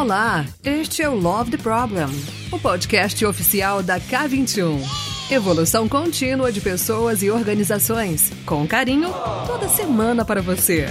Olá, 0.00 0.46
este 0.64 1.02
é 1.02 1.10
o 1.10 1.14
Love 1.14 1.50
the 1.50 1.58
Problem, 1.58 2.06
o 2.50 2.58
podcast 2.58 3.22
oficial 3.26 3.82
da 3.82 4.00
K21. 4.00 4.80
Evolução 5.30 5.86
contínua 5.86 6.50
de 6.50 6.58
pessoas 6.58 7.22
e 7.22 7.30
organizações, 7.30 8.32
com 8.46 8.66
carinho, 8.66 9.12
toda 9.46 9.68
semana 9.68 10.24
para 10.24 10.40
você. 10.40 10.86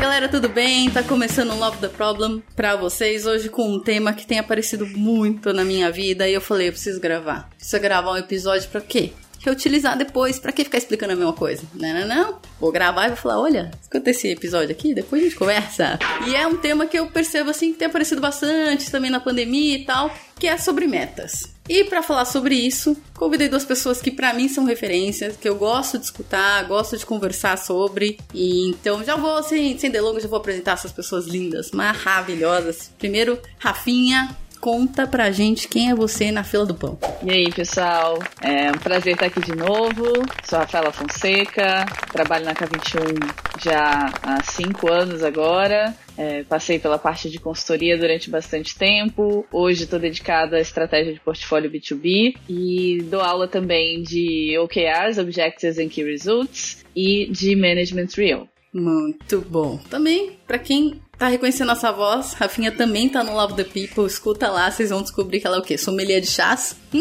Galera, 0.00 0.30
tudo 0.30 0.48
bem? 0.48 0.88
Tá 0.88 1.02
começando 1.02 1.50
o 1.50 1.58
Love 1.58 1.76
the 1.76 1.88
Problem 1.88 2.42
pra 2.56 2.74
vocês 2.74 3.26
hoje 3.26 3.50
com 3.50 3.74
um 3.74 3.78
tema 3.78 4.14
que 4.14 4.26
tem 4.26 4.38
aparecido 4.38 4.86
muito 4.86 5.52
na 5.52 5.62
minha 5.62 5.92
vida 5.92 6.26
e 6.26 6.32
eu 6.32 6.40
falei, 6.40 6.68
eu 6.68 6.72
preciso 6.72 6.98
gravar. 6.98 7.50
Preciso 7.50 7.82
gravar 7.82 8.12
um 8.12 8.16
episódio 8.16 8.66
pra 8.70 8.80
quê? 8.80 9.12
Reutilizar 9.46 9.96
depois. 9.96 10.38
Pra 10.38 10.52
que 10.52 10.64
ficar 10.64 10.78
explicando 10.78 11.12
a 11.12 11.16
mesma 11.16 11.32
coisa? 11.32 11.62
Não, 11.74 11.94
não, 11.94 12.06
não. 12.06 12.38
Vou 12.60 12.72
gravar 12.72 13.06
e 13.06 13.08
vou 13.08 13.16
falar: 13.16 13.40
olha, 13.40 13.70
escuta 13.80 14.10
esse 14.10 14.28
episódio 14.28 14.70
aqui, 14.70 14.94
depois 14.94 15.22
a 15.22 15.24
gente 15.24 15.36
conversa. 15.36 15.98
E 16.26 16.34
é 16.34 16.46
um 16.46 16.56
tema 16.56 16.86
que 16.86 16.98
eu 16.98 17.06
percebo 17.06 17.50
assim 17.50 17.72
que 17.72 17.78
tem 17.78 17.88
aparecido 17.88 18.20
bastante 18.20 18.90
também 18.90 19.10
na 19.10 19.20
pandemia 19.20 19.76
e 19.76 19.84
tal, 19.84 20.12
que 20.38 20.46
é 20.46 20.58
sobre 20.58 20.86
metas. 20.86 21.56
E 21.68 21.82
para 21.84 22.00
falar 22.02 22.24
sobre 22.24 22.54
isso, 22.54 22.96
convidei 23.14 23.48
duas 23.48 23.64
pessoas 23.64 24.00
que 24.00 24.10
para 24.10 24.32
mim 24.32 24.48
são 24.48 24.64
referências, 24.64 25.36
que 25.36 25.48
eu 25.48 25.56
gosto 25.56 25.98
de 25.98 26.04
escutar, 26.04 26.62
gosto 26.64 26.96
de 26.96 27.04
conversar 27.04 27.58
sobre. 27.58 28.18
E 28.32 28.68
então 28.68 29.02
já 29.02 29.16
vou, 29.16 29.42
sem, 29.42 29.76
sem 29.76 29.90
delongas, 29.90 30.22
já 30.22 30.28
vou 30.28 30.38
apresentar 30.38 30.72
essas 30.72 30.92
pessoas 30.92 31.26
lindas, 31.26 31.72
maravilhosas. 31.72 32.90
Primeiro, 32.98 33.40
Rafinha, 33.58 34.36
Conta 34.66 35.06
pra 35.06 35.30
gente 35.30 35.68
quem 35.68 35.90
é 35.92 35.94
você 35.94 36.32
na 36.32 36.42
fila 36.42 36.66
do 36.66 36.74
pão. 36.74 36.98
E 37.22 37.30
aí, 37.30 37.52
pessoal? 37.52 38.18
É 38.42 38.68
um 38.68 38.78
prazer 38.78 39.12
estar 39.12 39.26
aqui 39.26 39.40
de 39.40 39.54
novo. 39.54 40.04
Sou 40.42 40.58
a 40.58 40.62
Rafaela 40.62 40.90
Fonseca, 40.90 41.86
trabalho 42.10 42.46
na 42.46 42.52
K21 42.52 43.62
já 43.62 44.12
há 44.24 44.42
cinco 44.42 44.90
anos 44.90 45.22
agora. 45.22 45.94
É, 46.18 46.42
passei 46.42 46.80
pela 46.80 46.98
parte 46.98 47.30
de 47.30 47.38
consultoria 47.38 47.96
durante 47.96 48.28
bastante 48.28 48.76
tempo. 48.76 49.46
Hoje 49.52 49.84
estou 49.84 50.00
dedicada 50.00 50.56
à 50.56 50.60
estratégia 50.60 51.12
de 51.12 51.20
portfólio 51.20 51.70
B2B 51.70 52.34
e 52.48 53.04
dou 53.08 53.20
aula 53.20 53.46
também 53.46 54.02
de 54.02 54.58
OKRs, 54.58 55.16
Objectives 55.16 55.78
and 55.78 55.90
Key 55.90 56.02
Results, 56.02 56.84
e 56.92 57.30
de 57.30 57.54
Management 57.54 58.08
Real. 58.16 58.48
Muito 58.72 59.40
bom. 59.40 59.78
Também, 59.88 60.32
para 60.44 60.58
quem 60.58 61.00
tá 61.18 61.28
reconhecendo 61.28 61.68
nossa 61.68 61.90
voz, 61.92 62.34
Rafinha 62.34 62.70
também 62.70 63.08
tá 63.08 63.24
no 63.24 63.32
Love 63.32 63.54
the 63.54 63.64
People. 63.64 64.06
Escuta 64.06 64.50
lá, 64.50 64.70
vocês 64.70 64.90
vão 64.90 65.00
descobrir 65.02 65.40
que 65.40 65.46
ela 65.46 65.56
é 65.56 65.60
o 65.60 65.62
quê? 65.62 65.78
Sommelier 65.78 66.20
de 66.20 66.26
chás? 66.26 66.76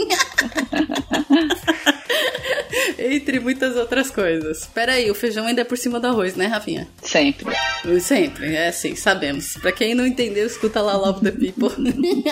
Entre 2.97 3.39
muitas 3.39 3.75
outras 3.75 4.09
coisas. 4.09 4.61
Espera 4.61 4.93
aí, 4.93 5.11
o 5.11 5.15
feijão 5.15 5.45
ainda 5.45 5.61
é 5.61 5.65
por 5.65 5.77
cima 5.77 5.99
do 5.99 6.07
arroz, 6.07 6.35
né, 6.35 6.47
Rafinha? 6.47 6.87
Sempre. 7.03 7.53
Sempre, 7.99 8.55
é 8.55 8.69
assim, 8.69 8.95
sabemos. 8.95 9.57
Pra 9.57 9.71
quem 9.71 9.93
não 9.93 10.07
entendeu, 10.07 10.45
escuta 10.45 10.81
lá 10.81 10.95
Love 10.95 11.21
the 11.21 11.31
People. 11.31 11.75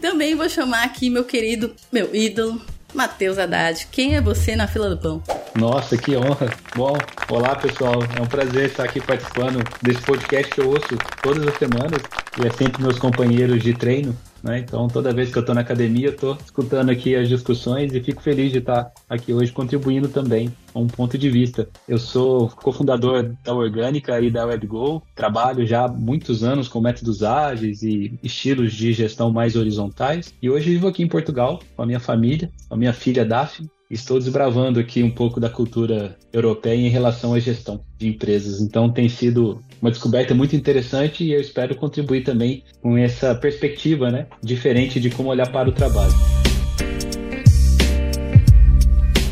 Também 0.00 0.34
vou 0.34 0.48
chamar 0.48 0.82
aqui 0.82 1.08
meu 1.08 1.24
querido, 1.24 1.72
meu 1.92 2.12
ídolo, 2.14 2.60
Matheus 2.92 3.38
Haddad. 3.38 3.86
Quem 3.90 4.16
é 4.16 4.20
você 4.20 4.56
na 4.56 4.66
fila 4.66 4.90
do 4.90 4.98
pão? 4.98 5.22
Nossa, 5.54 5.98
que 5.98 6.16
honra. 6.16 6.50
Bom, 6.74 6.96
olá 7.28 7.54
pessoal, 7.54 8.00
é 8.16 8.22
um 8.22 8.26
prazer 8.26 8.70
estar 8.70 8.84
aqui 8.84 9.00
participando 9.00 9.62
desse 9.82 10.00
podcast 10.00 10.52
que 10.52 10.60
eu 10.60 10.70
ouço 10.70 10.96
todas 11.22 11.46
as 11.46 11.54
semanas 11.58 12.02
e 12.42 12.46
é 12.46 12.50
sempre 12.50 12.82
meus 12.82 12.98
companheiros 12.98 13.62
de 13.62 13.74
treino. 13.74 14.16
Né? 14.42 14.58
Então, 14.58 14.88
toda 14.88 15.12
vez 15.12 15.30
que 15.30 15.38
eu 15.38 15.40
estou 15.40 15.54
na 15.54 15.60
academia, 15.60 16.08
eu 16.08 16.12
estou 16.12 16.36
escutando 16.42 16.90
aqui 16.90 17.14
as 17.14 17.28
discussões 17.28 17.94
e 17.94 18.00
fico 18.00 18.22
feliz 18.22 18.50
de 18.50 18.58
estar 18.58 18.90
aqui 19.08 19.32
hoje 19.32 19.52
contribuindo 19.52 20.08
também 20.08 20.52
com 20.72 20.82
um 20.82 20.88
ponto 20.88 21.16
de 21.18 21.30
vista. 21.30 21.68
Eu 21.86 21.98
sou 21.98 22.48
cofundador 22.48 23.34
da 23.44 23.54
Orgânica 23.54 24.18
e 24.20 24.30
da 24.30 24.46
WebGo, 24.46 25.02
trabalho 25.14 25.66
já 25.66 25.84
há 25.84 25.88
muitos 25.88 26.42
anos 26.42 26.66
com 26.66 26.80
métodos 26.80 27.22
ágeis 27.22 27.82
e 27.82 28.18
estilos 28.22 28.72
de 28.72 28.92
gestão 28.92 29.30
mais 29.30 29.54
horizontais 29.54 30.34
e 30.42 30.50
hoje 30.50 30.70
vivo 30.70 30.88
aqui 30.88 31.02
em 31.02 31.08
Portugal 31.08 31.60
com 31.76 31.82
a 31.82 31.86
minha 31.86 32.00
família, 32.00 32.50
com 32.68 32.74
a 32.74 32.78
minha 32.78 32.92
filha 32.92 33.24
Daphne 33.24 33.70
estou 33.92 34.18
desbravando 34.18 34.80
aqui 34.80 35.02
um 35.02 35.10
pouco 35.10 35.38
da 35.38 35.50
cultura 35.50 36.16
europeia 36.32 36.74
em 36.74 36.88
relação 36.88 37.34
à 37.34 37.38
gestão 37.38 37.84
de 37.98 38.08
empresas. 38.08 38.60
Então 38.60 38.90
tem 38.90 39.08
sido 39.08 39.62
uma 39.80 39.90
descoberta 39.90 40.34
muito 40.34 40.56
interessante 40.56 41.22
e 41.22 41.32
eu 41.32 41.40
espero 41.40 41.76
contribuir 41.76 42.24
também 42.24 42.64
com 42.80 42.96
essa 42.96 43.34
perspectiva, 43.34 44.10
né, 44.10 44.26
diferente 44.42 44.98
de 44.98 45.10
como 45.10 45.28
olhar 45.28 45.50
para 45.52 45.68
o 45.68 45.72
trabalho. 45.72 46.12